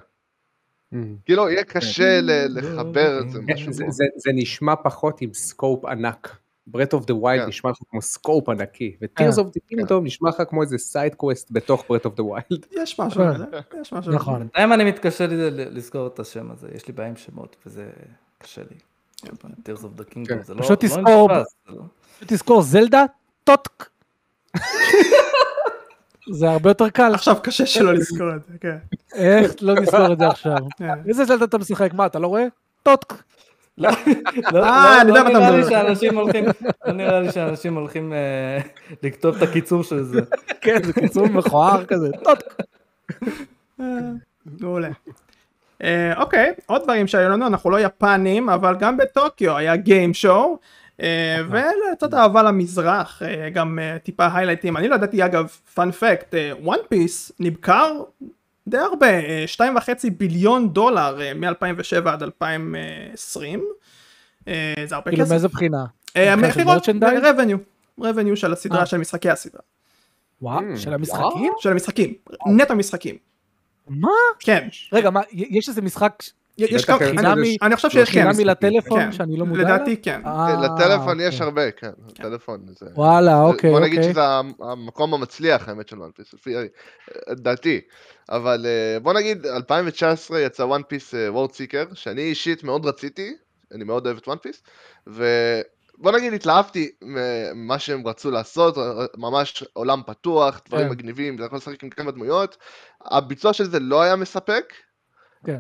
[1.26, 3.84] כאילו, יהיה קשה לחבר את זה, משהו זה.
[3.90, 6.38] זה, זה נשמע פחות עם scope ענק.
[6.70, 7.48] Breath of the Wild.
[7.48, 11.48] נשמע לך כמו scope ענקי, ו-Tears of the Kingdom נשמע לך כמו איזה side quest
[11.52, 12.66] בתוך Breath of the Wild.
[12.72, 13.34] יש משהו כן.
[13.34, 13.46] כזה,
[13.82, 14.12] יש משהו.
[14.12, 14.40] נכון.
[14.40, 17.90] בינתיים אני מתקשה לזכור את השם הזה, יש לי בעיה עם שמות, וזה
[18.38, 18.78] קשה לי.
[19.26, 19.30] Tears
[19.84, 20.22] of the כן.
[20.24, 21.30] Kingdom, זה לא פשוט לא תזכור-
[21.70, 21.82] לא-
[22.20, 23.06] תזכור זלדה
[23.44, 23.90] טוטק.
[26.34, 27.14] זה הרבה יותר קל.
[27.14, 28.78] עכשיו קשה שלא לזכור את זה, כן.
[29.16, 30.58] איך לא נזכור את זה עכשיו?
[30.78, 30.94] כן.
[31.08, 31.94] איזה זלדה אתה משחק?
[31.94, 32.46] מה, אתה לא רואה?
[32.84, 33.14] טוטק.
[33.78, 33.90] לא,
[34.54, 35.64] לא, אה, נראה לי.
[35.70, 36.46] שאנשים הולכים,
[36.86, 38.60] לא נראה לי שאנשים הולכים אה,
[39.04, 40.20] לכתוב את הקיצור של זה.
[40.62, 42.10] כן, זה קיצור מכוער כזה.
[42.24, 42.54] TOTK.
[43.82, 43.86] אה,
[44.62, 44.90] מעולה.
[45.84, 50.58] אה, אוקיי, עוד דברים שהיו לנו, אנחנו לא יפנים, אבל גם בטוקיו היה Game Show.
[51.50, 56.80] ולצד אהבה למזרח, אה, גם אה, טיפה highlightים, אני לא ידעתי אגב, fun fact, One
[56.90, 57.92] Piece נמכר
[58.68, 63.64] די הרבה, אה, שתיים וחצי ביליון דולר מ-2007 עד 2020,
[64.48, 65.32] אה, זה הרבה כאילו כסף.
[65.32, 65.86] מאיזה בחינה?
[66.16, 66.90] המכירות?
[67.24, 67.58] revenue,
[68.02, 68.86] revenue של הסדרה.
[68.86, 69.62] של משחקי הסדרה,
[70.42, 71.54] וואו, Mm, של המשחקים?
[71.60, 72.14] של המשחקים,
[72.48, 73.16] נטו משחקים,
[73.90, 74.10] מה?
[74.40, 76.24] כן, רגע, מה, יש איזה משחק
[76.58, 79.76] יש כמה, יש אני- חושב שיש כן, חינמי לטלפון כן, שאני לא מודע אליו?
[79.76, 80.22] לדעתי כן.
[80.26, 81.42] אה, לטלפון יש.
[81.42, 82.86] הרבה, כן, לטלפון זה...
[82.96, 84.12] וואלה, אוקיי, בוא נגיד אוקיי.
[84.14, 86.64] שזה המ- המקום המצליח האמת של One Piece, לפי אה,
[87.32, 87.82] דעתי.
[88.30, 93.34] אבל אה, בוא נגיד 2019 יצא One Piece World Seeker, שאני אישית מאוד רציתי,
[93.74, 94.64] אני מאוד אוהב את וואן פיס,
[95.98, 98.78] ובוא נגיד התלהבתי ממה שהם רצו לעשות,
[99.18, 100.92] ממש עולם פתוח, דברים כן.
[100.92, 102.58] מגניבים, אתה יכול לשחק עם כמה דמויות,
[103.02, 104.74] הביצוע של זה לא היה מספק,
[105.46, 105.60] כן.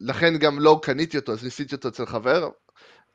[0.00, 2.48] ולכן גם לא קניתי אותו, אז ניסיתי אותו אצל חבר,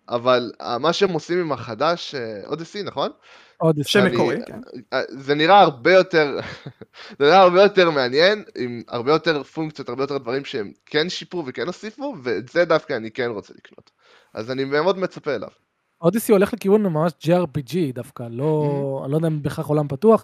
[0.09, 3.11] אבל אה, מה שהם עושים עם החדש, אודיסי, נכון?
[3.57, 4.59] עוד שם מקורי, כן.
[4.93, 6.39] אה, זה נראה הרבה יותר,
[7.19, 11.43] זה נראה הרבה יותר מעניין, עם הרבה יותר פונקציות, הרבה יותר דברים שהם כן שיפרו
[11.45, 13.91] וכן הוסיפו, ואת זה דווקא אני כן רוצה לקנות.
[14.33, 15.49] אז אני מאוד מצפה אליו.
[16.01, 20.23] Odyssey הולך לכיוון ממש JRPG דווקא, לא, אני לא יודע אם בהכרח עולם פתוח,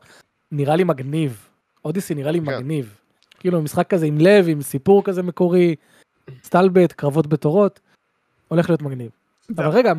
[0.51, 1.49] נראה לי מגניב.
[1.85, 2.45] Odyssey נראה לי כן.
[2.45, 2.95] מגניב.
[3.39, 5.75] כאילו משחק כזה עם לב, עם סיפור כזה מקורי,
[6.43, 7.79] סטלבט, קרבות בתורות,
[8.47, 9.11] הולך להיות מגניב.
[9.55, 9.93] אבל רגע,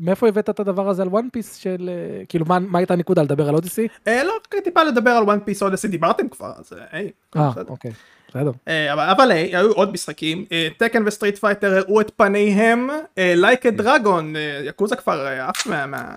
[0.00, 3.48] מאיפה הבאת את הדבר הזה על One Piece של, אה, כאילו מה הייתה הנקודה לדבר
[3.48, 3.88] על Odyssey?
[4.08, 4.32] אה, לא,
[4.64, 7.50] טיפה לדבר על One Piece Odyssey, דיברתם כבר, אז היי, אה.
[7.68, 7.90] אוקיי,
[8.28, 8.50] בסדר.
[8.68, 10.44] אה, אבל אבל היי, היו עוד משחקים,
[10.76, 14.34] Tekken ו Street Fighter הראו את פניהם, Like a Dragon,
[14.64, 16.14] יקוזה כבר עף מה- מה-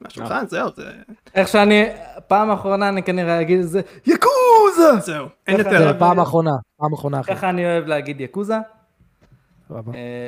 [0.00, 0.90] מהשולחן, זהו, זה-
[1.34, 1.84] איך שאני,
[2.28, 5.00] פעם אחרונה אני כנראה אגיד את זה, יקוזה!
[5.00, 7.22] זהו, אין יותר, פעם אחרונה, פעם אחרונה.
[7.22, 8.56] ככה אני אוהב להגיד יקוזה,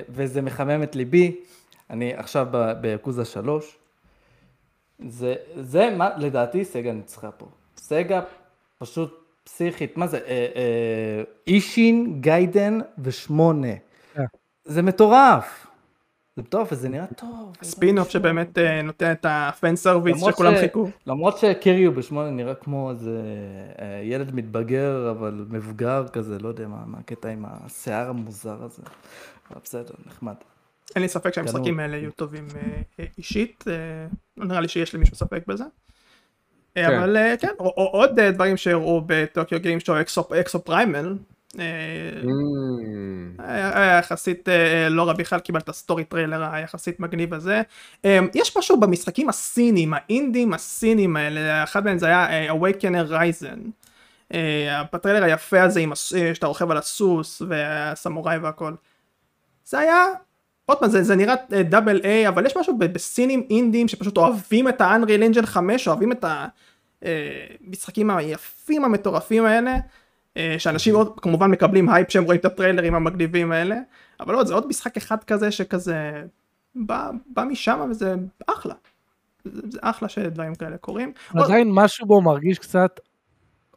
[0.08, 1.36] וזה מחמם את ליבי.
[1.90, 2.46] אני עכשיו
[2.80, 3.76] ביקוזה 3.
[5.08, 7.46] זה, זה מה, לדעתי Sega ניצחה פה.
[7.76, 8.20] Sega
[8.78, 10.18] פשוט פסיכית, מה זה?
[10.18, 13.72] אה, אה, Ishin, Gaiden ושמונה.
[14.14, 14.24] כן.
[14.64, 15.66] זה מטורף.
[16.36, 17.56] זה מטורף וזה נראה טוב.
[17.62, 20.88] ספין אוף שבאמת אה, נותן את ה fan service שכולם ש- חיכו.
[21.06, 23.20] למרות שקיריו בשמונה נראה כמו איזה
[23.78, 28.82] אה, ילד מתבגר, אבל מבוגר כזה, לא יודע מה, מה הקטע עם השיער המוזר הזה.
[29.50, 30.34] אבל בסדר, נחמד.
[30.94, 32.60] אין לי ספק שהמשחקים האלה יהיו טובים אה,
[33.00, 33.74] אה, אישית, אה,
[34.36, 35.64] לא נראה לי שיש למישהו ספק בזה.
[36.74, 36.98] כן.
[36.98, 40.00] אבל כן, עוד דברים שהראו ב Tokyo Game
[40.40, 41.16] Show Exoprimal.
[41.54, 41.58] Mm,
[43.38, 44.48] היה יחסית
[44.90, 47.62] לא רע בכלל קיבל את ה story trailer היחסית מגניב הזה.
[48.34, 53.70] יש משהו במשחקים הסינים, האינדים הסינים האלה, אחד מהם זה היה Awakener Ryzen.
[54.92, 55.84] בטריילר היפה הזה
[56.34, 58.72] שאתה רוכב על הסוס והסמוראי והכל.
[59.64, 60.04] זה היה,
[60.70, 61.34] עוד פעם זה, זה נראה
[61.68, 66.24] double A אבל יש משהו בסינים אינדים שפשוט אוהבים את ה-Unreal Engine 5 אוהבים את
[67.02, 69.76] המשחקים היפים המטורפים האלה.
[70.36, 73.76] אה, שאנשים עוד כמובן מקבלים הייפ שהם רואים את הטריילרים המגניבים האלה
[74.20, 76.22] אבל עוד זה עוד משחק אחד כזה שכזה
[76.74, 78.14] בא, בא משם וזה
[78.46, 78.74] אחלה.
[79.44, 81.12] זה, זה אחלה שדברים כאלה קורים.
[81.34, 83.00] עוד- עדיין משהו בו מרגיש קצת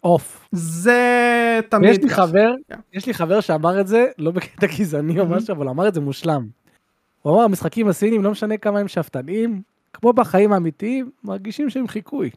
[0.03, 0.47] off.
[0.51, 2.09] זה תמיד ויש לי.
[2.09, 2.79] חבר, כן.
[2.93, 6.01] יש לי חבר שאמר את זה, לא בקטע גזעני או משהו, אבל אמר את זה
[6.01, 6.62] מושלם.
[7.23, 9.61] הוא אמר, המשחקים הסינים, לא משנה כמה הם שאפתניים,
[9.93, 12.29] כמו בחיים האמיתיים, מרגישים שהם חיקוי.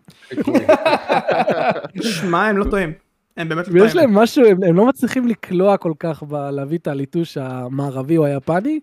[2.00, 2.92] שמע הם לא טועים.
[3.36, 4.08] הם באמת לא ויש טועים.
[4.08, 8.80] להם משהו, הם, הם לא מצליחים לקלוע כל כך בלהביא את הליטוש המערבי או היפני,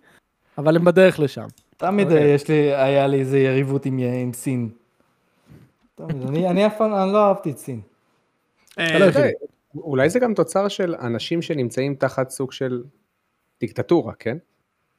[0.58, 1.48] אבל הם בדרך לשם.
[1.78, 2.34] תמיד אוקיי.
[2.34, 4.70] יש לי, היה לי איזה יריבות עם עם סין.
[5.96, 7.82] תמיד, אני אני אף פעם, אני לא אהבתי את סין.
[8.80, 9.24] אה, אתה לא היחיד.
[9.76, 12.84] אולי זה גם תוצר של אנשים שנמצאים תחת סוג של
[13.60, 14.38] דיקטטורה, כן?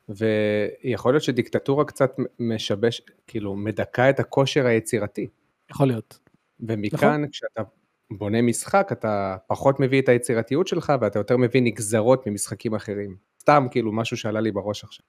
[0.09, 5.29] ויכול להיות שדיקטטורה קצת משבש, כאילו מדכא את הכושר היצירתי.
[5.71, 6.19] יכול להיות.
[6.61, 7.29] ומכאן נכון.
[7.29, 7.63] כשאתה
[8.11, 13.17] בונה משחק אתה פחות מביא את היצירתיות שלך ואתה יותר מביא נגזרות ממשחקים אחרים.
[13.41, 15.07] סתם כאילו משהו שעלה לי בראש עכשיו.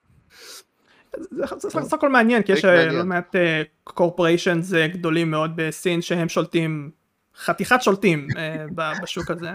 [1.30, 2.86] זה זה סך הכל מעניין כי יש אה.
[2.86, 3.36] לא מעט
[3.84, 6.90] corporations גדולים מאוד בסין שהם שולטים
[7.36, 8.66] חתיכת שולטים אה,
[9.02, 9.50] בשוק הזה.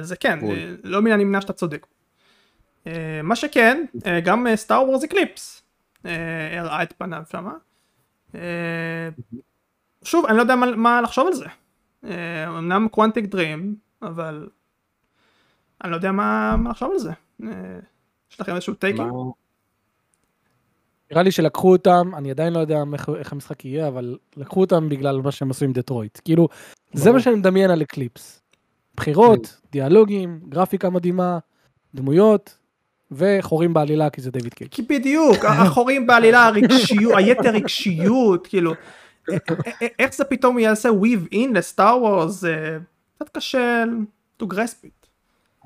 [0.00, 0.38] זה כן.
[0.42, 1.86] אה, לא מן הנמנע שאתה צודק.
[2.86, 5.62] אה, מה שכן אה, גם Star Wars Eclipse
[6.52, 7.52] הראה את פניו שמה.
[8.34, 9.08] אה,
[10.02, 11.46] שוב אני לא יודע מה- מה לחשוב על זה.
[12.48, 14.48] אמנם Quantic Dream אבל
[15.84, 17.10] אני לא יודע מה מה לחשוב על זה.
[18.30, 19.08] יש לכם איזשהו טייקים?
[21.10, 24.88] נראה לי שלקחו אותם, אני עדיין לא יודע איך, איך המשחק יהיה, אבל לקחו אותם
[24.88, 26.20] בגלל מה שהם עשו עם Detroit.
[26.24, 26.48] כאילו,
[26.92, 27.12] זה.
[27.12, 28.42] מה שאני מדמיין על Eclipse.
[28.96, 31.38] בחירות, דיאלוגים, גרפיקה מדהימה,
[31.94, 32.58] דמויות,
[33.12, 34.70] וחורים בעלילה כי זה דיוויד קייג'.
[34.70, 39.34] כי בדיוק, החורים בעלילה, הרגשיות, היתר רגשיות, כאילו, א- א-
[39.84, 42.78] א- איך זה פתאום יעשה weave in ל Star Wars, זה
[43.18, 43.84] קצת קשה
[44.42, 45.06] to grasp it.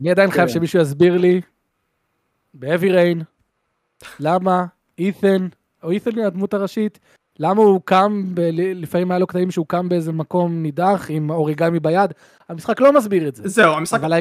[0.01, 0.55] אני עדיין חייב כן.
[0.55, 1.41] שמישהו יסביר לי,
[2.55, 3.25] ב-heavy rain,
[4.21, 4.65] למה
[4.99, 5.47] אית'ן,
[5.83, 6.99] או אית'ן היא הדמות הראשית,
[7.39, 8.41] למה הוא קם, ב-
[8.75, 12.11] לפעמים היה לו קטעים שהוא קם באיזה מקום נידח עם אוריגמי ביד,
[12.49, 13.49] המשחק לא מסביר את זה.
[13.49, 14.21] זהו, המשחק, אבל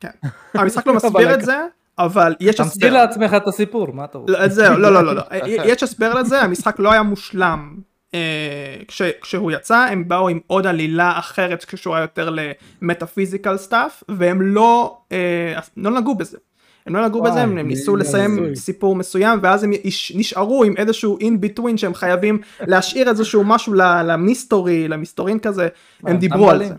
[0.00, 0.08] כן.
[0.54, 1.66] המשחק לא מסביר את זה,
[1.98, 2.92] אבל יש תמציא הסבר.
[2.92, 4.32] לעצמך את הסיפור, מה אתה רוצה?
[4.32, 5.22] לא, זהו, לא, לא, לא, לא,
[5.70, 7.76] יש הסבר לזה, המשחק לא היה מושלם.
[8.14, 12.36] אה, כש, כשהוא יצא הם באו עם עוד עלילה אחרת שקשורה יותר
[12.82, 16.38] ל metaphysical stuff והם לא, אה, לא נגעו בזה.
[16.86, 18.56] הם לא נגעו בזה, הם, הם ניסו זה לסיים הזוי.
[18.56, 19.72] סיפור מסוים ואז הם
[20.14, 25.68] נשארו עם איזשהו in between שהם חייבים להשאיר איזשהו משהו ל mystery, למסתורין כזה,
[26.02, 26.64] הם מה, דיברו על?
[26.64, 26.74] זה.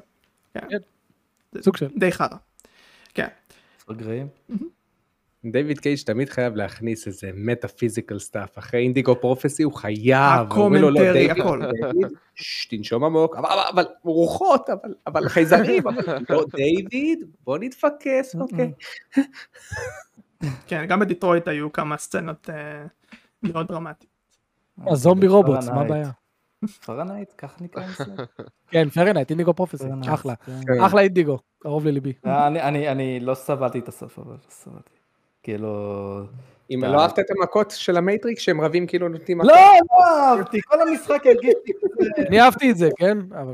[0.53, 0.77] כן.
[1.61, 1.87] סוג של.
[1.95, 2.27] די חרא.
[3.13, 3.27] כן.
[3.91, 4.27] גרעים.
[5.51, 10.37] דיוויד קייג' תמיד חייב להכניס איזה metaphysical stuff אחרי Indigo Prophecy הוא חייב.
[10.39, 11.61] לא, ה commentary, דיוויד, הכל.
[12.69, 18.71] תנשום עמוק אבל, אבל, אבל רוחות אבל, אבל חייזרים אבל, לא דיוויד בוא נתפקס אוקיי.
[20.67, 22.85] כן, גם ב Detroit היו כמה סצנות אה,
[23.43, 24.11] מאוד דרמטיות.
[24.87, 25.81] ה zombie robots, מה.
[25.81, 26.11] הבעיה?
[26.85, 28.07] Fahrenheit, ככה נקרא המשחק.
[28.71, 29.83] כן, Fahrenheit, Indigo Prophecy,
[30.13, 30.33] אחלה.
[30.35, 30.81] כן.
[30.81, 32.13] אחלה אינדיגו, קרוב לליבי.
[32.25, 34.94] אני- אני לא סבלתי את הסוף, אבל סבלתי.
[35.45, 36.21] כאילו...
[36.71, 39.41] אם לא אהבת את המכות של ה Matrix שהם רבים כאילו נותנים.
[39.41, 41.53] לא, לא אהבתי, כל המשחק הרגיש
[42.27, 43.17] אני אהבתי את זה, כן?
[43.31, 43.53] אבל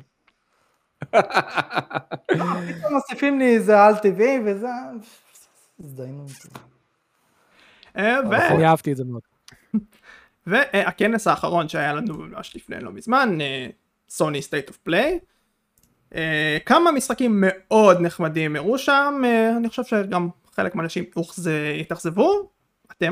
[2.67, 4.67] פתאום מוסיפים לי איזה על טבעי וזה...
[5.79, 6.25] הזדיינו.
[7.97, 9.21] אה, ו- אני אהבתי את זה מאוד.
[10.47, 13.37] והכנס האחרון שהיה לנו ממש לפני לא מזמן,
[14.09, 15.19] Sony State of Play.
[16.65, 21.03] כמה משחקים מאוד נחמדים הראו שם, אה, אני חושב שגם חלק מהאנשים
[21.81, 22.49] התאכזבו,
[22.91, 23.11] אתם.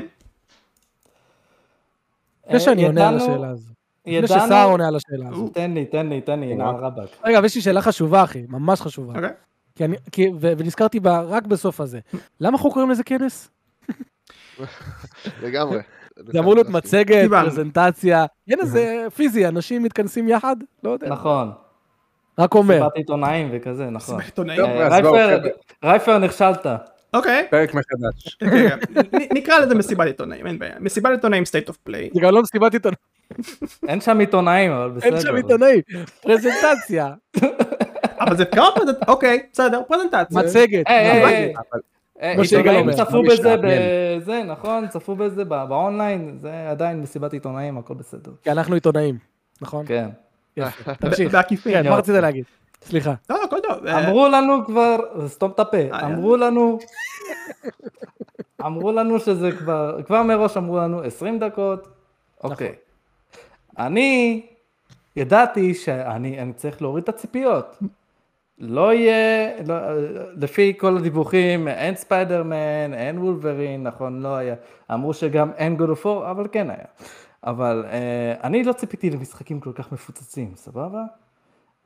[2.47, 3.69] לפני שאני עונה על השאלה הזו.
[4.07, 4.27] לפני.
[4.27, 5.47] שסער עונה על השאלה הזו.
[5.47, 7.09] תן לי, תן לי, תן לי, נעל רבאק.
[7.25, 9.13] רגע, יש לי שאלה חשובה, אחי, ממש חשובה.
[9.15, 9.29] אוקיי.
[9.75, 11.99] כי אני, כי, ו, ונזכרתי בה רק בסוף הזה.
[12.39, 13.49] למה אנחנו קוראים לזה כנס?
[15.43, 15.79] לגמרי.
[16.27, 17.29] זה אמור להיות מצגת.
[17.29, 18.25] פרזנטציה.
[18.49, 20.55] כנס זה פיזי, אנשים מתכנסים יחד?
[20.83, 21.09] לא יודע.
[21.09, 21.51] נכון.
[22.39, 22.79] רק אומר.
[22.79, 23.95] סיבת עיתונאים וכזה, נכון.
[24.15, 24.59] מסיבת עיתונאים.
[24.65, 25.37] אה, רייפר- חבר'ה.
[25.83, 26.65] רייפר נכשלת.
[27.13, 28.37] אוקיי, פרק מחדש.
[28.41, 30.73] רגע, נ- נקרא לזה מסיבת עיתונאים, אין בעיה.
[30.79, 32.13] מסיבת עיתונאים state of play.
[32.13, 32.97] זה גם לא מסיבת עיתונאים,
[33.87, 35.09] אין שם עיתונאים, אבל בסדר.
[35.13, 35.81] אין שם עיתונאים,
[36.21, 37.13] פרזנטציה,
[38.19, 40.39] אבל זה כמה פרזנטציות, אוקיי, בסדר, פרזנטציה.
[40.39, 40.87] מצגת.
[40.87, 41.79] אבל
[42.21, 43.55] אה, עיתונאים אומר, צפו בזה.
[43.63, 44.87] בזה, נכון?
[44.87, 48.31] צפו בזה ב- באונליין, זה עדיין מסיבת עיתונאים, הכל בסדר.
[48.43, 49.17] כי אנחנו עיתונאים,
[49.61, 49.85] נכון?
[49.85, 50.09] כן.
[50.99, 51.31] תמשיך.
[51.33, 51.73] בעקיפין.
[51.83, 52.43] כן, מה רצית להגיד?
[52.81, 53.13] סליחה.
[53.29, 53.87] לא, לא, הכל טוב.
[53.87, 56.79] אמרו לנו כבר, סתום את הפה, אה, אמרו לנו,
[58.65, 61.87] אמרו לנו שזה כבר, כבר מראש אמרו לנו 20 דקות,
[62.43, 62.75] אוקיי.
[63.77, 64.41] אני
[65.15, 67.77] ידעתי שאני אני צריך להוריד את הציפיות.
[68.59, 69.75] לא יהיה, לא,
[70.35, 74.55] לפי כל הדיווחים, אין ספיידרמן, אין וולברין, נכון, לא היה.
[74.93, 76.85] אמרו שגם אין of War, אבל כן היה.
[77.43, 81.03] אבל אה, אני לא ציפיתי למשחקים כל כך מפוצצים, סבבה?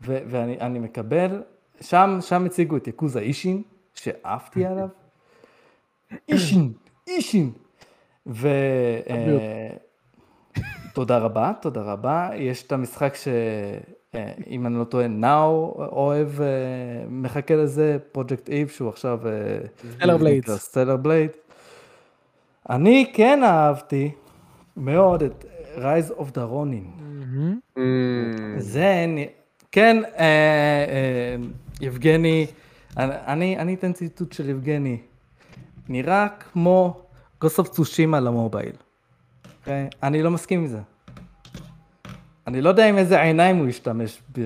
[0.02, 1.42] ו- ואני אני מקבל,
[1.82, 3.62] שם, שם הציגו את יקוזה אישין,
[3.94, 4.88] שעפתי עליו.
[6.30, 6.74] אישין,
[7.08, 7.52] אישין.
[8.28, 8.48] ו...
[9.10, 9.70] אה,
[10.94, 12.30] תודה רבה, תודה רבה.
[12.36, 16.48] יש את המשחק שאם אני לא טועה, נאו אוהב, אה,
[17.10, 19.20] מחכה לזה, פרויקט איב, שהוא עכשיו...
[19.28, 19.58] אה,
[20.00, 20.52] Stellar Blades.
[20.52, 21.30] סטלר בלייד.
[22.70, 24.12] אני כן אהבתי
[24.78, 25.46] מאוד את
[25.78, 27.02] Rise of the Ronin.
[27.76, 27.80] mm,
[28.58, 29.06] זה,
[29.74, 31.36] כן, אה, אה,
[31.82, 32.48] יבגני,
[32.98, 34.98] אני- אני, אתן ציטוט של יבגני.
[35.90, 37.02] נראה כמו
[37.42, 38.76] גוסוף צושימה למובייל.
[39.60, 39.88] אוקיי?
[40.04, 40.80] אני לא מסכים עם זה.
[42.48, 44.42] אני לא יודע עם איזה עיניים הוא ישתמש ב-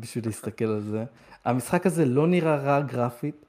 [0.00, 1.04] בשביל להסתכל על זה.
[1.44, 3.46] המשחק הזה לא נראה רע גרפית.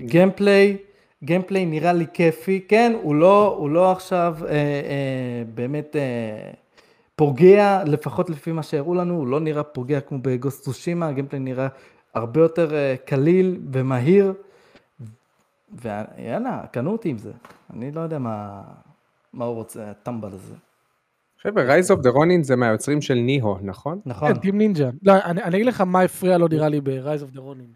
[0.00, 0.76] gameplay,
[1.24, 2.60] gameplay נראה לי כיפי.
[2.68, 4.56] כן, הוא לא, הוא לא עכשיו אה, אה,
[5.54, 6.50] באמת אה,
[7.26, 11.12] פוגע, לפחות לפי מה שהראו לנו, הוא לא נראה פוגע כמו ב Ghost Tsushima, ה
[11.12, 11.68] gameplay נראה
[12.14, 14.32] הרבה יותר אה, קליל ומהיר.
[15.82, 17.32] ויאללה, קנו אותי עם זה.
[17.72, 18.62] אני לא יודע מה,
[19.32, 20.54] מה הוא רוצה, הטמבל הזה.
[21.42, 24.00] חבר'ה, Rise of the Ronin זה מהיוצרים של Nioh, נכון?
[24.06, 24.34] נכון.
[24.34, 24.90] כן, Team Ninja.
[25.02, 27.72] לא, אני אני אגיד לך מה הפריע לו נראה לי ב-Rise of the Ronin.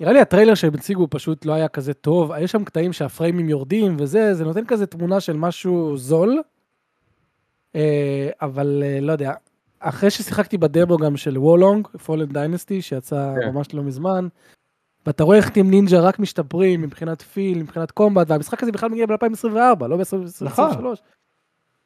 [0.00, 3.96] נראה לי הטריילר שהם הציגו פשוט לא היה כזה טוב, יש שם קטעים שהפריימים יורדים
[3.98, 6.40] וזה, זה נותן כזה תמונה של משהו זול,
[8.40, 9.32] אבל אה, לא יודע,
[9.80, 13.48] אחרי ששיחקתי בדמו גם של Wo Long, Fallen Dynasty, שיצא כן.
[13.48, 14.28] ממש לא מזמן,
[15.06, 19.06] ואתה רואה איך Team Ninja רק משתפרים מבחינת feel, מבחינת combat, והמשחק הזה בכלל מגיע
[19.06, 20.44] ב-2024, לא ב-2023.
[20.44, 20.94] נכון.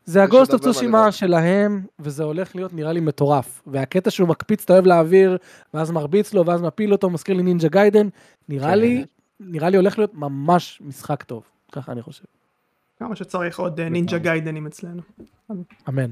[0.04, 1.12] זה ה Ghost of Tsushima.
[1.12, 3.62] שלהם, וזה הולך להיות נראה לי מטורף.
[3.66, 5.36] והקטע שהוא מקפיץ את האויב לאוויר,
[5.74, 8.08] ואז מרביץ לו, ואז מפיל אותו, מזכיר לי Ninja Gaiden,
[8.48, 8.78] נראה כן.
[8.78, 9.04] לי,
[9.40, 11.42] נראה לי הולך להיות ממש משחק טוב.
[11.72, 12.24] ככה אני חושב.
[13.04, 15.02] כמה שצריך עוד אה, נינג'ה גיידנים אצלנו.
[15.88, 16.10] אמן.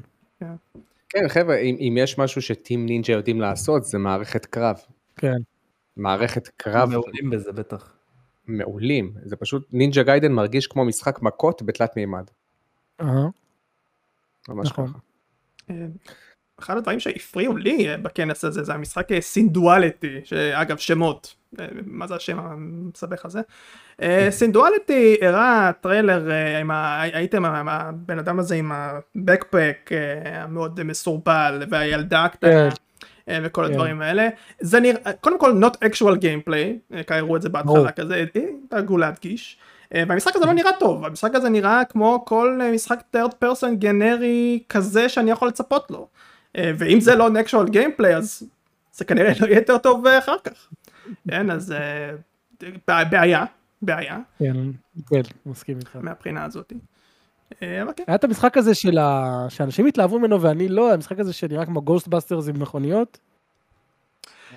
[1.08, 4.76] כן, חבר'ה, אם, אם יש משהו ש Team Ninja יודעים לעשות, זה מערכת קרב.
[5.16, 5.36] כן.
[5.96, 7.92] מערכת קרב מעולים בזה בטח.
[8.46, 9.12] מעולים.
[9.24, 12.24] זה פשוט, Ninja Gaiden מרגיש כמו משחק מכות בתלת מימד.
[13.00, 13.28] אהה.
[14.48, 14.88] ממש נכון.
[14.88, 14.98] ככה.
[15.70, 15.86] אה,
[16.58, 21.34] אחד הדברים שהפריעו לי אה, בכנס הזה זה המשחק Synduality, שאגב שמות,
[21.86, 23.40] מה זה השם המסבך הזה?
[24.02, 27.02] אה, Synduality הראה טריילר אה, עם ה...
[27.02, 32.68] ראיתם הבן אדם הזה עם ה backpack אה, המאוד מסורבל והילדה הקטנה.
[33.28, 33.72] אה, וכל כן.
[33.72, 34.28] הדברים האלה
[34.60, 37.48] זה נראה קודם כל not actual gameplay הראו את זה.
[37.48, 38.24] בהתחלה כזה
[38.70, 39.58] דאגו להדגיש
[39.94, 45.08] והמשחק הזה לא נראה טוב המשחק הזה נראה כמו כל משחק third person גנרי כזה
[45.08, 46.08] שאני יכול לצפות לו
[46.56, 48.42] ואם זה לא actual gameplay אז
[48.92, 50.68] זה כנראה לא יהיה יותר טוב אחר כך
[51.28, 52.10] כן אז אה,
[52.88, 53.44] בע- בעיה
[53.82, 54.56] בעיה כן,
[55.08, 55.96] כן, מסכים איתך.
[56.02, 56.72] מהבחינה הזאת
[57.62, 59.46] אה, אבל כן היה את המשחק הזה של ה...
[59.48, 63.18] שאנשים התלהבו ממנו ואני לא, המשחק הזה שנראה כמו Ghostbusters עם מכוניות.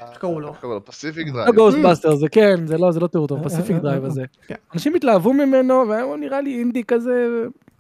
[0.02, 0.50] איך קראו לו?
[0.50, 0.86] איך קראו לו?
[0.86, 1.56] Pacific לא Drive.
[1.56, 4.24] Ghostbusters, זה כן, זה לא, זה לא תיאור טוב, Pacific Drive הזה.
[4.48, 4.56] כן.
[4.74, 7.28] אנשים התלהבו ממנו והוא נראה לי אינדי כזה,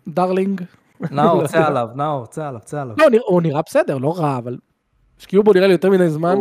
[0.07, 0.61] darling.
[1.11, 2.95] נאור, צא עליו, נאור, צא עליו, צא עליו.
[2.97, 4.57] לא, הוא נראה בסדר, לא רע, אבל
[5.19, 6.35] השקיעו בו נראה לי יותר מדי זמן.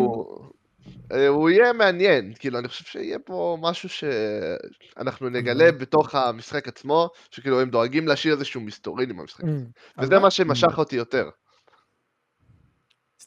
[1.14, 6.68] הוא- אה, הוא יהיה מעניין, כאילו אני חושב שיהיה פה משהו שאנחנו נגלה בתוך המשחק
[6.68, 9.64] עצמו, שכאילו הם דואגים להשאיר איזשהו מסתורין עם המשחק הזה.
[9.98, 11.28] Mm, וזה מה שמשך אותי יותר.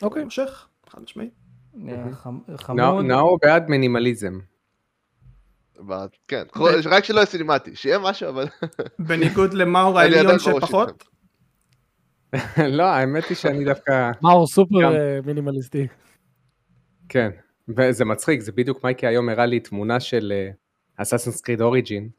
[0.01, 0.21] אוקיי.
[0.23, 1.33] המשך חד משמעית
[1.73, 3.05] נראה חמ- נאו- חמוד.
[3.41, 4.39] בעד מינימליזם.
[6.27, 6.43] כן,
[6.85, 8.47] רק שלא יהיה סינימטי, שיהיה משהו אבל...
[8.99, 11.03] בניגוד למאור העליון בראש שפחות
[12.77, 14.11] לא, האמת היא שאני דווקא...
[14.23, 14.95] מאור סופר.
[14.95, 15.88] אה, מינימליסטי.
[17.09, 17.29] כן,
[17.70, 20.34] וזה מצחיק, זה בדיוק מייקי היום הראה לי תמונה של
[20.97, 22.09] אסאסינס קריד אוריג'ין,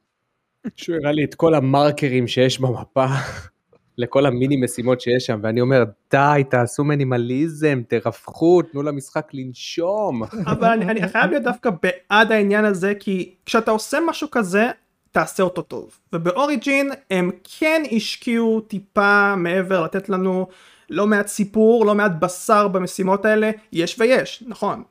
[0.77, 3.07] שהוא הראה לי את כל המרקרים שיש במפה,
[3.99, 10.23] לכל המיני משימות שיש שם, ואני אומר, די, תעשו מינימליזם, תרווחו, תנו למשחק לנשום.
[10.53, 14.71] אבל אני, אני חייב להיות דווקא בעד העניין הזה כי כשאתה עושה משהו כזה
[15.11, 15.99] תעשה אותו טוב.
[16.13, 20.47] ובאוריג'ין הם כן השקיעו טיפה מעבר לתת לנו
[20.91, 24.83] לא מעט סיפור, לא מעט בשר במשימות האלה, יש ויש, נכון.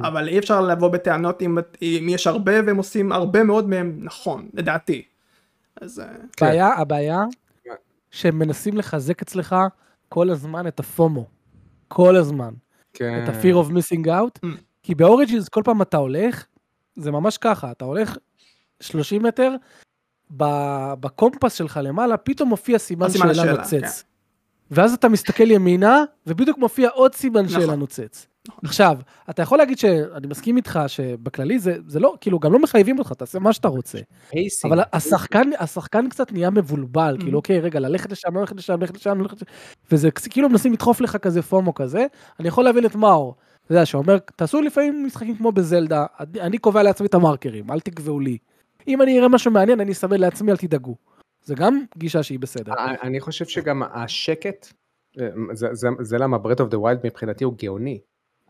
[0.00, 4.48] אבל אי אפשר לבוא בטענות אם, אם יש הרבה והם עושים הרבה מאוד מהם נכון,
[4.54, 5.02] לדעתי.
[5.80, 6.00] אז...
[6.00, 6.06] אה,
[6.40, 7.24] הבעיה, הבעיה,
[7.64, 7.74] כן.
[8.10, 9.56] שהם מנסים לחזק אצלך
[10.08, 11.26] כל הזמן את ה FOMO.
[11.88, 12.54] כל הזמן.
[12.92, 13.24] כן.
[13.24, 14.44] את ה-fear of missing out.
[14.44, 14.48] Mm.
[14.82, 16.46] כי ב Origins כל פעם אתה הולך,
[16.96, 18.16] זה ממש ככה, אתה הולך
[18.80, 19.54] 30 מטר,
[21.00, 24.04] ב compass שלך למעלה, פתאום מופיע סימן שאלה נוצץ.
[24.70, 27.60] ואז אתה מסתכל ימינה, ובדיוק מופיע עוד סימן נכון.
[27.60, 28.26] שאלה נוצץ.
[28.64, 28.98] עכשיו,
[29.30, 33.12] אתה יכול להגיד שאני מסכים איתך שבכללי זה, זה לא, כאילו, גם לא מחייבים אותך,
[33.12, 33.98] תעשה מה שאתה רוצה.
[34.30, 34.72] pacing.
[34.74, 37.22] אבל השחקן, השחקן קצת נהיה מבולבל, Mhm.
[37.22, 39.46] כאילו, אוקיי, רגע, ללכת לשם, ללכת לשם, ללכת לשם, ללכת לשם,
[39.92, 42.06] וזה כאילו מנסים לדחוף לך כזה FOMO כזה.
[42.40, 43.34] אני יכול להבין את מאור,
[43.64, 46.06] אתה יודע, שאומר, תעשו לפעמים משחקים כמו בזלדה,
[46.40, 48.38] אני- קובע לעצמי את המרקרים, אל תקבעו לי.
[48.88, 50.94] אם אני אראה משהו מעניין, אני אסמן לעצמי, אל תדאגו.
[51.44, 52.72] זה גם גישה שהיא בסדר.
[53.02, 54.66] אני- חושב שגם השקט,
[55.20, 57.98] אה, זה- זה- זה למה Breath of the Wild מבחינתי הוא גאוני.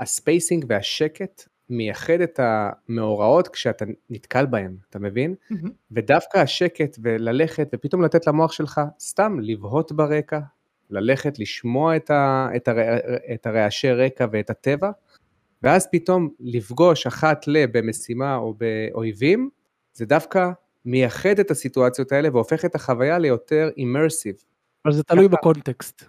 [0.00, 5.34] ה spacing והשקט מייחד את המאורעות כשאתה נתקל בהם, אתה מבין?
[5.50, 5.70] מהמם.
[5.90, 10.40] ודווקא השקט וללכת ופתאום לתת למוח שלך סתם לבהות ברקע,
[10.90, 12.96] ללכת לשמוע את, ה, את, הרע,
[13.34, 14.90] את הרעשי רקע ואת הטבע,
[15.62, 19.50] ואז פתאום לפגוש אחת ל במשימה או באויבים,
[19.92, 20.50] זה דווקא
[20.84, 24.34] מייחד את הסיטואציות האלה והופך את החוויה ליותר אימרסיב.
[24.84, 26.04] אבל זה תלוי בקונטקסט.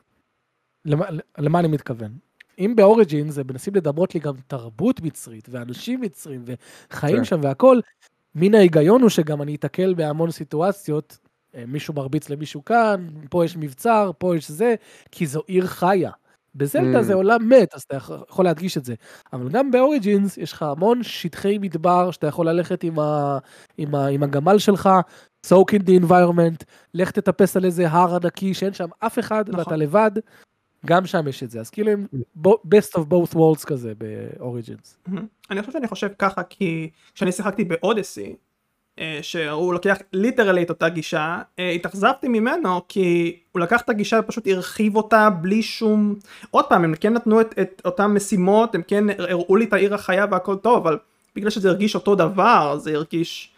[0.86, 1.06] למה,
[1.38, 2.26] למה אני מתכוון?
[2.60, 7.24] אם באוריג'ין זה מנסים לדמות לי גם תרבות מצרית ואנשים מצרים וחיים כן.
[7.24, 7.80] שם והכל,
[8.36, 11.18] מן ההיגיון הוא שגם אני אתקל בהמון סיטואציות,
[11.55, 14.76] אה, מישהו מרביץ למישהו כאן, פה יש מבצר, פה יש זה,
[15.12, 16.12] כי זו עיר חיה.
[16.55, 17.03] בזלדה Mm.
[17.03, 18.93] זה עולם מת, אז אתה יכול- יכול להדגיש את זה.
[19.34, 23.38] אבל גם באוריג'ינס יש לך המון שטחי מדבר שאתה יכול ללכת עם, ה,
[23.78, 24.89] עם, ה, עם הגמל שלך,
[25.47, 29.60] soak in the environment, לך תטפס על איזה הר ענקי שאין שם אף אחד נכון.
[29.60, 30.12] ואתה לבד,
[30.88, 31.60] גם שם יש את זה.
[31.60, 32.08] אז כאילו הם
[32.46, 34.98] best of both worlds כזה באוריג'ינס.
[35.08, 35.28] מהמם.
[35.52, 38.36] אני חושב שאני חושב ככה כי כשאני שיחקתי באודסי
[39.00, 44.20] אה, שהוא לוקח literally את אותה גישה אה, התאכזבתי ממנו כי הוא לקח את הגישה
[44.20, 46.16] ופשוט הרחיב אותה בלי שום
[46.52, 49.96] עוד פעם הם כן נתנו את, את אותם משימות הם כן הראו לי את העיר
[49.96, 50.98] החיה והכל טוב אבל
[51.36, 53.52] בגלל שזה הרגיש אותו דבר זה הרגיש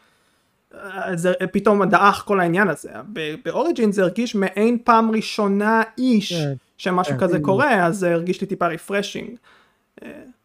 [0.74, 2.92] אה, זה פתאום דעך כל העניין הזה
[3.46, 6.54] ב Origin זה הרגיש מעין פעם ראשונה איש כן.
[6.80, 7.20] שמשהו כן.
[7.20, 9.30] כזה קורה אז זה הרגיש לי טיפה refreshing.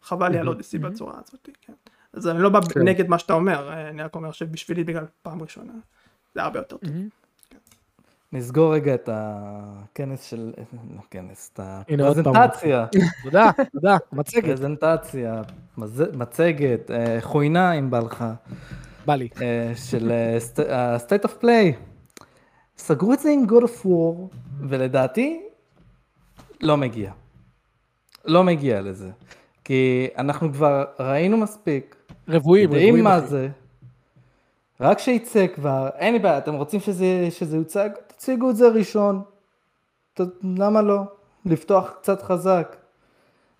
[0.02, 0.78] חבל לי על אודיסי.
[0.78, 1.72] בצורה הזאת, כן.
[2.12, 2.80] אז אני לא בא כן.
[2.82, 5.72] נגד מה שאתה אומר, אה, אני רק אומר שבשבילי בגלל פעם ראשונה,
[6.34, 6.90] זה הרבה יותר טוב.
[8.32, 10.52] נסגור רגע את הכנס של...
[10.96, 11.60] לא כנס, את.
[11.60, 12.86] הפרזנטציה.
[13.22, 15.42] תודה, תודה, מצגת, פרזנטציה,
[16.12, 18.24] מצגת, אה, חוינה אם בא לך,
[19.06, 19.28] בא לי.
[19.42, 21.76] אה, של אה, state- ה-state of play.
[22.76, 24.36] סגרו את זה עם God of War,
[24.68, 25.43] ולדעתי,
[26.64, 27.12] לא מגיע.
[28.24, 29.10] לא מגיע לזה.
[29.64, 31.96] כי אנחנו כבר ראינו מספיק,
[32.28, 33.04] רבועים, יודעים רבועים.
[33.04, 33.26] מה אחי.
[33.26, 33.48] זה.
[34.80, 37.88] רק שיצא כבר, אין לי בעיה, אתם רוצים שזה, שזה יוצג?
[38.06, 39.22] תציגו את זה ראשון.
[40.14, 40.20] ת,
[40.58, 41.00] למה לא?
[41.46, 42.76] לפתוח קצת חזק.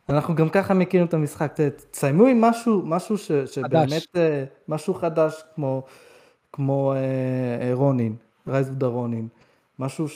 [0.09, 1.53] אנחנו גם ככה מכירים את המשחק,
[1.91, 5.83] תסיימו עם משהו, משהו ש, שבאמת, אה, משהו חדש כמו,
[6.53, 6.99] כמו אה,
[7.61, 8.17] אה, רונין,
[8.49, 9.29] Rise of the Ronin,
[9.79, 10.09] משהו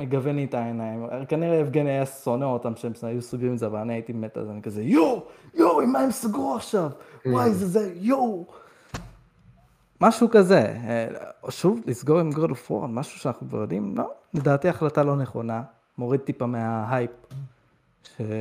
[0.00, 3.78] שמגוון לי את העיניים, כנראה יבגני היה שונא אותם שהם היו סוגרים את זה, אבל
[3.78, 5.24] אני הייתי מת זה, אני כזה יואו,
[5.54, 6.90] יואו, עם מה הם סגרו עכשיו?
[7.26, 8.46] וואי, זה זה, יואו.
[10.00, 11.06] משהו כזה, אה,
[11.50, 15.62] שוב, לסגור עם of War, משהו שאנחנו כבר יודעים, לא, לדעתי החלטה לא נכונה,
[15.98, 17.10] מוריד טיפה מההייפ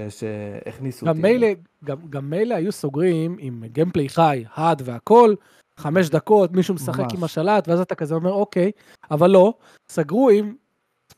[0.10, 1.20] שהכניסו אותי.
[1.20, 1.48] מילא,
[1.86, 5.34] גם, גם מילא היו סוגרים עם gameplay חי, HUD והכל,
[5.78, 7.14] חמש דקות, מישהו משחק ממש.
[7.14, 8.72] עם השלט, ואז אתה כזה אומר, אוקיי,
[9.12, 9.54] אבל לא,
[9.90, 10.54] סגרו עם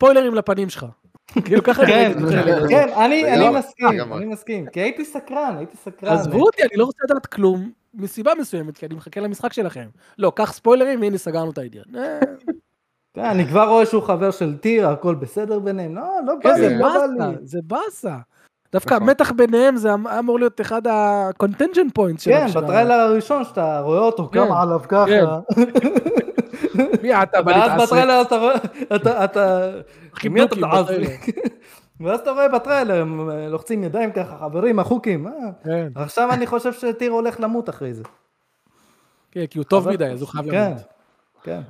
[0.02, 0.86] ספוילרים לפנים שלך.
[1.45, 2.68] כאילו ככה אני כן, הטריילר.
[2.69, 4.14] כן, אני גם- מסכים.
[4.14, 6.14] אני מסכים, כי הייתי סקרן, הייתי סקרן.
[6.14, 9.86] עזבו אותי, אני לא רוצה לדעת כלום, מסיבה מסוימת, כי אני מחכה למשחק שלכם.
[10.18, 11.84] לא, קח ספוילרים, והנה סגרנו את העניין.
[11.95, 12.19] אה,
[13.14, 16.56] כן, אני כבר רואה שהוא חבר של Tyr, הכל בסדר ביניהם, לא, לא בא כן,
[16.61, 16.88] זה לי, לא
[17.18, 17.36] בא לי.
[17.44, 18.15] זה באסה.
[18.73, 19.07] דווקא נכון.
[19.10, 23.99] המתח ביניהם זה היה אמור להיות אחד ה- contention points כן, בטריילר הראשון שאתה רואה
[23.99, 25.06] אותו, כן, כמה עליו ככה.
[27.02, 27.84] מי אתה בא ואז להתעסק?
[27.88, 28.56] בטריילר אתה רואה,
[28.95, 29.72] אתה, אתה,
[30.30, 30.81] מי אתה מתעסק?
[30.84, 31.10] בטריילר.
[32.02, 35.31] ואז אתה רואה בטריילר, הם אה, לוחצים ידיים ככה, חברים, החוקים, אה.
[35.64, 38.03] כן, עכשיו אני חושב שטיר הולך למות אחרי זה.
[39.31, 40.81] כן, כי הוא טוב מדי, אז הוא חייב כן, למות.
[41.43, 41.52] כן.
[41.53, 41.61] אני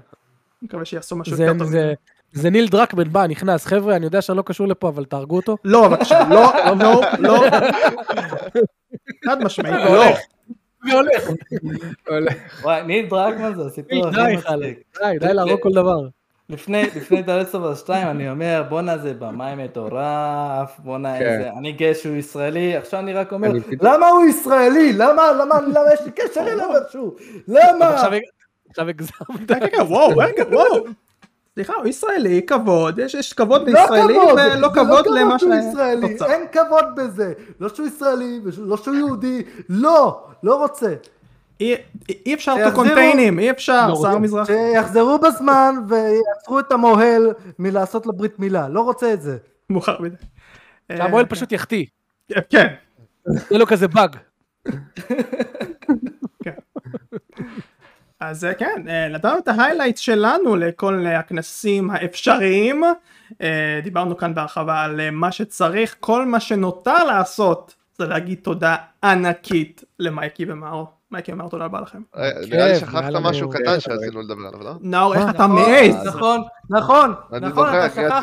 [0.62, 1.68] מקווה שיעשו משהו זה- יותר טוב.
[1.68, 1.94] זה-
[2.34, 5.58] זה ניל דרקמן בא, נכנס, חבר'ה, אני יודע שאני לא קשור לפה, אבל תהרגו אותו.
[5.66, 7.44] לא, בבקשה, לא, לא, לא.
[9.26, 10.04] חד משמעית, לא.
[10.90, 11.30] והולך.
[12.08, 12.64] הולך.
[12.64, 14.48] וואי, ניל דרקמן זה הסיפור הכי די, מצחיק.
[14.48, 14.78] חלק.
[15.02, 16.08] די, די להרוג כל דבר.
[16.50, 21.26] לפני, לפני דלסטובר 2 אני אומר בואנה זה במאי מטורף, בואנה כן.
[21.26, 23.52] איזה, אני גאה שהוא ישראלי, עכשיו אני רק אומר,
[23.82, 24.94] למה הוא ישראלי?
[24.94, 27.16] למה, למה, למה יש לי קשר אליו איכשהו?
[27.48, 27.88] למה?
[28.70, 29.48] עכשיו הגזמת.
[29.48, 30.86] כן, כן, וואו, רגע, וואו.
[31.56, 35.40] סליחה, הוא ישראלי, כבוד, יש- יש כבוד לא לישראלי כבוד, ולא זה לא כבוד למה
[35.40, 36.26] שהוא ישראלי, תוצר.
[36.32, 40.94] אין כבוד בזה, לא שהוא ישראלי, לא שהוא יהודי, לא, לא רוצה.
[41.60, 41.76] אי
[42.26, 44.18] אי אפשר contain him, אי אפשר, לא שר.
[44.18, 44.54] מזרחי.
[44.74, 47.28] שיחזרו בזמן ויעצרו את המוהל
[47.60, 49.38] מלעשות לו ברית מילה, לא רוצה את זה.
[49.70, 50.16] מאוחר מדי.
[50.98, 51.86] שהמוהל פשוט יחטיא.
[52.36, 52.68] אה, כן.
[53.26, 54.16] זה לא כזה באג.
[58.22, 62.84] אז אה, כן, אה, נתנו את ההיילייט שלנו לכל אה, הכנסים האפשריים.
[63.84, 70.46] דיברנו כאן בהרחבה על מה שצריך, כל מה שנותר לעשות זה להגיד תודה ענקית למייקי
[70.48, 71.01] ומאור.
[71.12, 72.02] מייקי ומאור, תודה רבה לכם.
[72.18, 74.74] אה, נראה לי שכחת משהו קטן שרצינו לדבר עליו, לא?
[74.82, 76.08] נאור, איך אתה מעז?
[76.08, 78.22] נכון, נכון, נכון, אתה שכחת,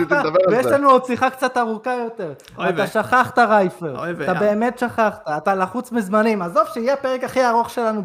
[0.51, 0.67] ויש.
[0.67, 2.33] לנו עוד שיחה קצת ארוכה יותר.
[2.69, 8.03] אתה שכחת רייפר, אתה באמת שכחת, אתה לחוץ בזמנים, עזוב שיהיה הפרק הכי ארוך שלנו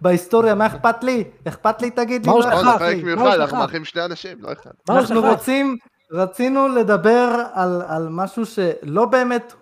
[0.00, 1.24] בהיסטוריה, מה אכפת לי?
[1.48, 3.12] אכפת לי תגיד לי, מה לא אכפת פרק לי.
[3.12, 3.52] אנחנו שלך?
[3.54, 4.70] מארחים שני אנשים, לא אחד.
[4.90, 5.20] אנחנו?
[5.20, 5.76] רוצים,
[6.12, 7.44] רצינו לדבר
[7.88, 9.54] על משהו שלא באמת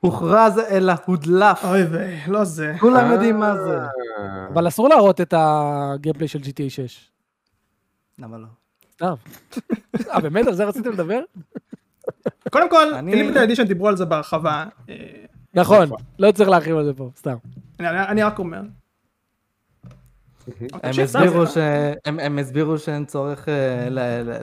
[0.00, 1.64] הוכרז, אלא הודלף.
[1.64, 2.74] אוי ויי, לא זה.
[2.80, 3.78] כולם יודעים מה זה.
[3.78, 7.10] אה, אבל אסור להראות את הגיימפליי של GTA 6.
[8.18, 8.46] למה לא?
[8.92, 9.14] סתם.
[10.10, 10.46] אה, באמת?
[10.46, 11.20] על זה רציתם לדבר?
[12.50, 14.64] קודם כל, אני- לימיטד אדישן דיברו על זה בהרחבה.
[14.88, 14.94] אה,
[15.54, 17.36] נכון, לא צריך להרחיב על זה פה, סתם.
[17.80, 18.60] אני- רק אומר.
[22.04, 23.88] הם הסבירו שאין צורך אה,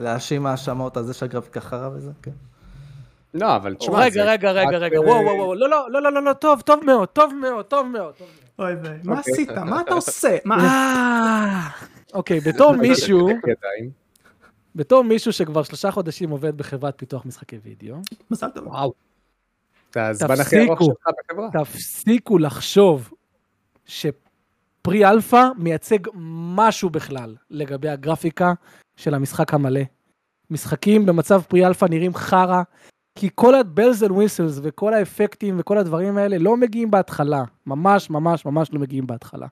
[0.00, 2.30] להאשים האשמות על זה שהגרפיקה חרא וזה, כן.
[3.34, 6.12] לא, אבל תשמע, רגע, רגע, רגע, רגע, אה, וואו, וואו, וואו, לא, לא, לא, לא,
[6.12, 8.14] לא, לא, טוב, טוב מאוד, טוב מאוד, טוב מאוד.
[8.58, 9.32] אוי ויי, מה אוקיי.
[9.32, 9.50] עשית?
[9.50, 10.36] מה אתה עושה?
[10.44, 10.56] מה?
[10.64, 11.68] אה,
[12.14, 13.28] אוקיי, בתור מישהו.
[14.74, 17.96] בתור מישהו שכבר שלושה חודשים עובד בחברת פיתוח משחקי וידאו,
[18.30, 18.66] מזל טוב.
[18.66, 18.92] וואו.
[19.94, 20.84] זה הזמן הכי ארוך תפסיקו.
[20.84, 21.64] שלך בחברה.
[21.64, 23.12] תפסיקו לחשוב
[23.86, 25.98] ש pre-alpha מייצג
[26.56, 28.52] משהו בכלל לגבי הגרפיקה
[28.96, 29.80] של המשחק המלא.
[30.50, 32.62] משחקים במצב pre-alpha נראים חרא,
[33.18, 37.42] כי כל ה-bells and whistles וכל האפקטים וכל הדברים האלה לא מגיעים בהתחלה.
[37.66, 39.46] ממש ממש ממש לא מגיעים בהתחלה.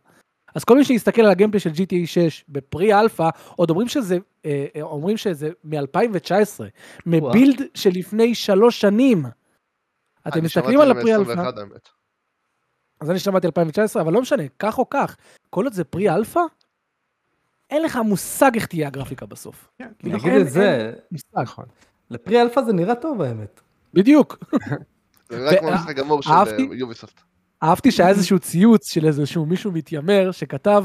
[0.55, 4.18] אז כל מי שיסתכל על ה gameplay של GTA 6 ב pre-alpha, עוד אומרים שזה,
[4.44, 6.60] אה, אה, אומרים שזה מ-2019,
[7.06, 9.24] מ build של לפני שלוש שנים.
[10.28, 11.89] אתם מסתכלים על ה pre-alpha, מ- 21, האמת.
[13.01, 15.16] אז אני שמעתי 2019, אבל לא משנה, כך או כך,
[15.51, 16.40] כל עוד זה pre-alpha,
[17.70, 19.70] אין לך מושג איך תהיה הגרפיקה בסוף.
[19.78, 21.52] כן, כאילו, נגיד אין- את זה, מושג.
[22.12, 23.60] ל pre-alpha זה נראה טוב האמת.
[23.94, 24.39] בדיוק.
[25.30, 27.20] זה נראה כמו ו- משחק גמור של אהבתי- אה, Ubisoft.
[27.62, 30.84] אהבתי שהיה איזשהו ציוץ של איזשהו מישהו מתיימר שכתב,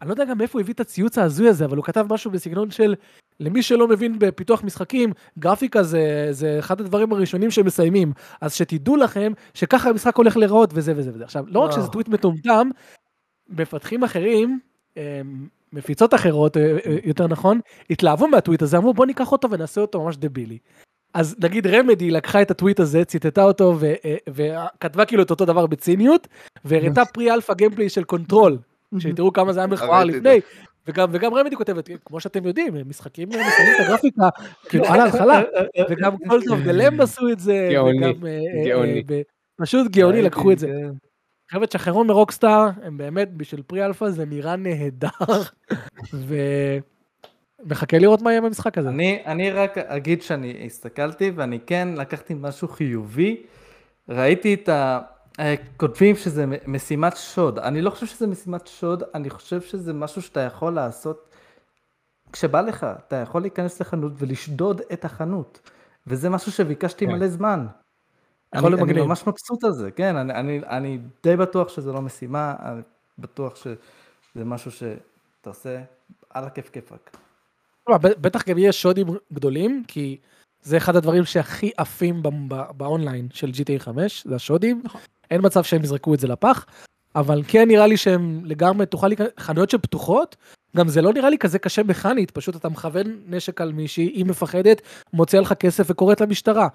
[0.00, 2.30] אני לא יודע גם מאיפה הוא הביא את הציוץ ההזוי הזה, אבל הוא כתב משהו
[2.30, 2.94] בסגנון של,
[3.40, 9.32] למי שלא מבין בפיתוח משחקים, גרפיקה זה, זה אחד הדברים הראשונים שמסיימים, אז שתדעו לכם
[9.54, 11.24] שככה המשחק הולך להיראות וזה וזה וזה.
[11.24, 11.70] עכשיו, לא רק.
[11.72, 12.68] שזה טוויט מטומטם,
[13.48, 14.58] מפתחים אחרים,
[14.96, 15.02] אמ,
[15.72, 20.04] מפיצות אחרות, אה, אה, יותר נכון, התלהבו מהטוויט הזה, אמרו בוא ניקח אותו ונעשה אותו
[20.04, 20.58] ממש דבילי.
[21.14, 25.44] אז נגיד Remedy לקחה את הטוויט הזה, ציטטה אותו ו- אה, וכתבה כאילו את אותו
[25.44, 26.28] דבר בציניות,
[26.64, 28.58] והראתה pre-alpha gameplay של Control,
[28.98, 30.40] שתראו כמה זה היה מכוער לפני,
[30.86, 34.28] וגם, וגם Remedy כותבת, כמו שאתם יודעים, משחקים מסיימים את הגרפיקה,
[34.68, 35.42] כאילו על ההתחלה,
[35.90, 38.12] וגם Cult of the Lamb עשו את זה, וגם,
[38.66, 39.02] גאוני.
[39.56, 40.68] פשוט גאוני לקחו את זה.
[41.50, 45.08] חבר'ה תשחררו מ Rockstar, הם באמת בשביל pre-alpha זה נראה נהדר,
[47.64, 48.88] ומחכה לראות מה יהיה במשחק הזה.
[48.88, 53.42] אני, אני רק אגיד שאני הסתכלתי ואני כן לקחתי משהו חיובי.
[54.08, 55.00] ראיתי את ה...
[55.40, 57.58] אה, כותבים שזה משימת שוד.
[57.58, 61.28] אני לא חושב שזה משימת שוד, אני חושב שזה משהו שאתה יכול לעשות
[62.32, 62.86] כשבא לך.
[63.06, 65.70] אתה יכול להיכנס לחנות ולשדוד את החנות.
[66.06, 67.12] וזה משהו שביקשתי כן.
[67.12, 67.66] מלא זמן.
[68.54, 69.00] אני, אני.
[69.02, 72.80] ממש מבסוט על זה, כן, אני, אני, אני די בטוח שזה לא משימה, אני
[73.18, 75.82] בטוח שזה משהו שאתה עושה
[76.30, 77.16] על הכיף כיפאק.
[77.88, 80.18] לא, בטח גם יהיה שודים גדולים, כי
[80.62, 82.22] זה אחד הדברים שהכי עפים
[82.76, 84.82] באונליין של GTA 5, זה השודים.
[85.30, 86.66] אין מצב שהם יזרקו את זה לפח,
[87.14, 90.36] אבל כן נראה לי שהם לגמרי, תוכל להיכנס, חנויות שפתוחות,
[90.76, 94.24] גם זה לא נראה לי כזה קשה מכנית, פשוט אתה מכוון נשק על מישהי, היא
[94.26, 96.68] מפחדת, מוציאה לך כסף וקוראת למשטרה.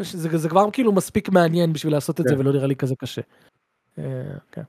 [0.00, 2.40] זה, זה כבר כאילו מספיק מעניין בשביל לעשות את זה כן.
[2.40, 3.22] ולא נראה לי כזה קשה.
[3.98, 4.04] אה,
[4.52, 4.62] כן.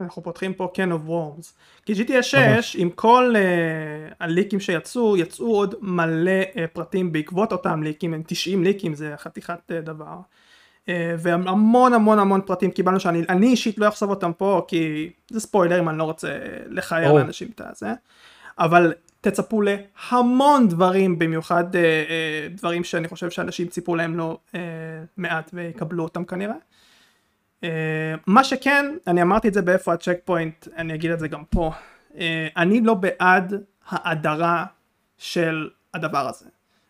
[0.00, 1.52] אנחנו פותחים פה can of worms.
[1.86, 7.82] כי GTA 6 עם כל uh, הליקים שיצאו, יצאו עוד מלא uh, פרטים בעקבות אותם
[7.82, 10.16] ליקים, הם 90 ליקים, זה חתיכת uh, דבר.
[10.20, 10.24] Uh,
[10.88, 15.40] אה, והמון המון המון פרטים קיבלנו שאני אני אישית לא אחשוף אותם פה כי זה
[15.40, 16.38] ספוילרים אני לא רוצה
[17.04, 17.18] ברור.
[17.18, 17.92] לאנשים את הזה
[18.58, 24.60] אבל תצפו להמון דברים במיוחד אה, אה, דברים שאני חושב שאנשים ציפו להם לא אה,
[25.16, 26.54] מעט ויקבלו אותם כנראה.
[27.64, 31.44] אה, מה שכן אני אמרתי את זה באיפה הצ'ק פוינט אני אגיד את זה גם
[31.50, 31.72] פה
[32.18, 33.54] אה, אני לא בעד
[33.88, 34.64] האדרה
[35.18, 36.46] של הדבר הזה.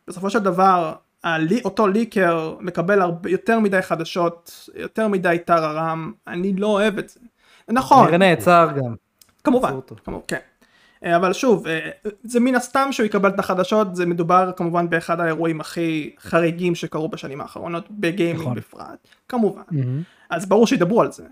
[0.08, 0.94] בסופו של דבר
[1.24, 7.08] הלי, אותו ליקר מקבל הרבה, יותר מדי חדשות, יותר מדי טררם, אני לא אוהב את
[7.08, 7.20] זה.
[7.68, 8.94] נכון, נראה נעצר גם.
[9.44, 9.72] כמובן.
[10.04, 10.38] כמובן, כן.
[11.04, 11.90] אה, אבל שוב, אה,
[12.24, 17.08] זה מן הסתם שהוא יקבל את החדשות, זה מדובר כמובן באחד האירועים הכי חריגים שקרו
[17.08, 18.54] בשנים האחרונות, בגיימינג נכון.
[18.54, 19.62] בפרט, כמובן.
[19.70, 20.02] מהמם.
[20.30, 21.24] אז ברור שידברו על זה.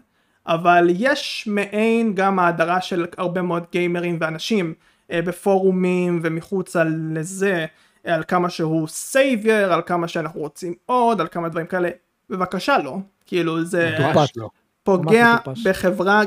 [0.47, 4.75] אבל יש מעין גם האדרה של הרבה מאוד גיימרים ואנשים
[5.11, 6.85] אה, בפורומים ומחוצה
[7.15, 7.67] לזה,
[8.07, 11.89] אה, על כמה שהוא savior, על כמה שאנחנו רוצים עוד, על כמה דברים כאלה.
[12.31, 12.99] בבקשה לא.
[13.27, 14.49] כאילו זה ממש לא.
[14.87, 15.37] פוגע.
[15.65, 16.23] בחברה,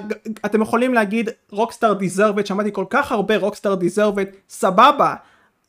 [0.46, 5.16] אתם יכולים להגיד רוקסטאר דיזרבט, שמעתי כל כך הרבה רוקסטאר דיזרבט, סבבה.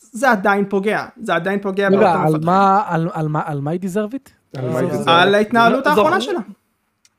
[0.01, 2.47] זה עדיין פוגע, זה עדיין פוגע רגע, באותם על מפתחים.
[2.47, 4.35] מה- על- על מה- על מה היא דיזרבית?
[4.57, 5.11] על זה- זה?
[5.11, 6.41] ההתנהלות לא, האחרונה זו- שלה.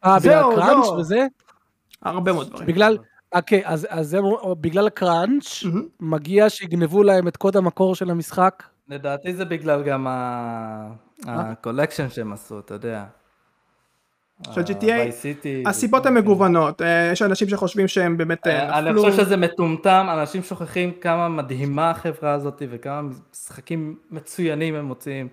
[0.05, 0.91] אה, בגלל הקראנץ' לא.
[0.99, 1.25] וזה?
[2.03, 2.67] הרבה מאוד דברים.
[2.67, 2.97] בגלל,
[3.35, 4.23] אוקיי, אז אז הם,
[4.61, 5.63] בגלל הקראנץ'.
[5.99, 8.63] מגיע שיגנבו להם את קוד המקור של המשחק.
[8.89, 10.87] לדעתי זה בגלל גם ה-
[11.27, 13.03] הקולקשן שהם עשו, אתה יודע.
[14.53, 16.13] של ה- GTA, הסיבות הן.
[16.13, 19.01] מגוונות, אה, יש אנשים שחושבים שהם באמת אה, אה, אני נפלו.
[19.03, 23.01] חושב שזה מטומטם, אנשים שוכחים כמה מדהימה החברה הזאת וכמה
[23.31, 25.27] משחקים מצוינים הם מוציאים.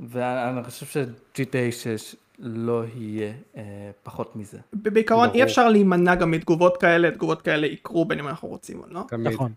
[0.00, 3.62] ואני חושב ש-GTA 6 לא יהיה אה,
[4.02, 4.58] פחות מזה.
[4.72, 5.42] בעיקרון אי.
[5.42, 9.00] אפשר להימנע גם מתגובות כאלה, תגובות כאלה יקרו בין אם אנחנו רוצים או לא.
[9.08, 9.32] תמיד.
[9.32, 9.52] נכון.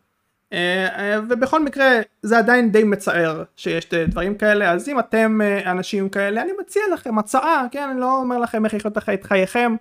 [0.54, 1.90] אה, אה, ובכל מקרה
[2.24, 6.82] זה עדיין די מצער שיש דברים כאלה, אז אם אתם אה, אנשים כאלה, אני מציע
[6.94, 9.76] לכם הצעה, כן, אני לא אומר לכם איך לחיות את חייכם,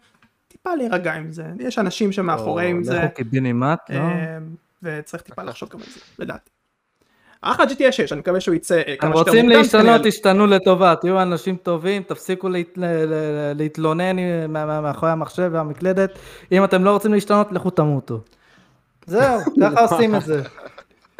[0.49, 3.01] טיפה להירגע עם זה, יש אנשים שמאחורי עם זה.
[3.15, 4.01] קיבינימט, לא?
[4.83, 6.51] וצריך טיפה לחשוב גם על זה, לדעתי.
[7.41, 10.95] אחלה GTA 6, אני מקווה שהוא יצא כמה שיותר רוצים מוקדם, להשתנות, כנראה- תשתנו לטובה,
[11.01, 12.49] תהיו אנשים טובים, תפסיקו
[13.55, 14.17] להתלונן
[14.49, 16.19] מאחורי המחשב והמקלדת.
[16.53, 18.21] אם אתם לא רוצים להשתנות, לכו תמותו.
[19.09, 20.43] זהו, ככה עושים את זה.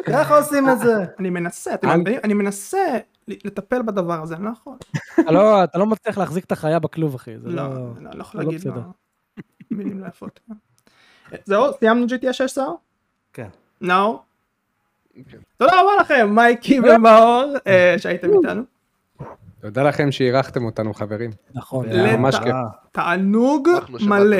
[0.05, 1.05] ככה עושים את זה.
[1.19, 2.19] אני מנסה, אתם מבינים?
[2.23, 2.77] אני מנסה
[3.27, 4.73] לטפל בדבר הזה, אני לא יכול.
[5.19, 7.39] אתה לא- אתה לא מצליח להחזיק את החיה בכלוב, אחי.
[7.39, 7.85] זה לא, לא...
[7.97, 8.67] אני לא יכול לא להגיד
[9.71, 10.39] מילים לא יפות.
[11.45, 12.73] זהו, סיימנו GTA 6 סער?
[13.33, 13.47] כן.
[13.81, 14.23] נאור?
[15.29, 15.37] כן.
[15.57, 18.63] תודה רבה לכם, מייקי ומאור, אה, שהייתם איתנו.
[19.61, 21.31] תודה לכם שאירחתם אותנו חברים.
[21.53, 21.85] נכון.
[21.89, 22.55] ממש כיף.
[22.91, 23.69] תענוג.
[24.07, 24.37] מלא.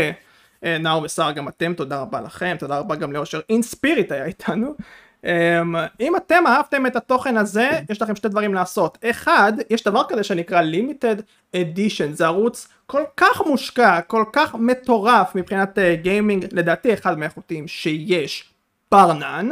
[0.64, 4.76] אה, נאור וסער גם אתם, תודה רבה לכם, תודה רבה גם לאושר אינספיריט היה איתנו.
[5.24, 8.98] אמ, אם אתם אהבתם את התוכן הזה, יש לכם שתי דברים לעשות.
[9.10, 11.22] אחד, יש דבר כזה שנקרא Limited
[11.56, 17.68] Edition, זה ערוץ כל כך מושקע, כל כך מטורף מבחינת אה, גיימינג, לדעתי אחד מהאיכותיים
[17.68, 18.54] שיש
[18.92, 19.50] ברנן.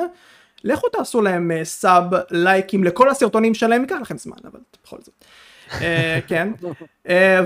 [0.64, 5.26] לכו תעשו להם אה, sub, לייקים לכל הסרטונים שלהם, ייקח לכם זמן, אבל בכל זאת.
[5.82, 6.52] אה, כן.
[7.10, 7.40] אה,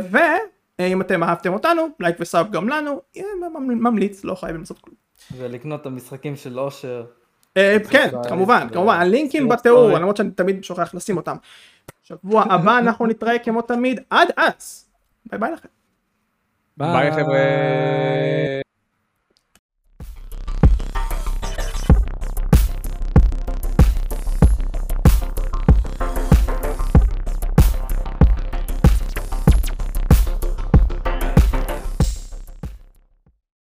[0.90, 4.80] ואם אתם אהבתם אותנו, לייק ו sub גם לנו, אה, ממ- ממליץ, לא חייבים לעשות
[4.80, 4.96] כלום.
[5.38, 7.06] ולקנות את המשחקים של אושר.
[7.58, 9.90] אה, כן, כמובן, כמובן, הלינקים בתיאור.
[10.00, 11.36] למרות שאני תמיד שוכח לשים אותם.
[12.04, 14.86] שבוע הבא אנחנו נתראה כמו תמיד, עד אז.
[15.26, 15.68] ביי ביי לכם.
[16.78, 17.38] ביי חבר'ה.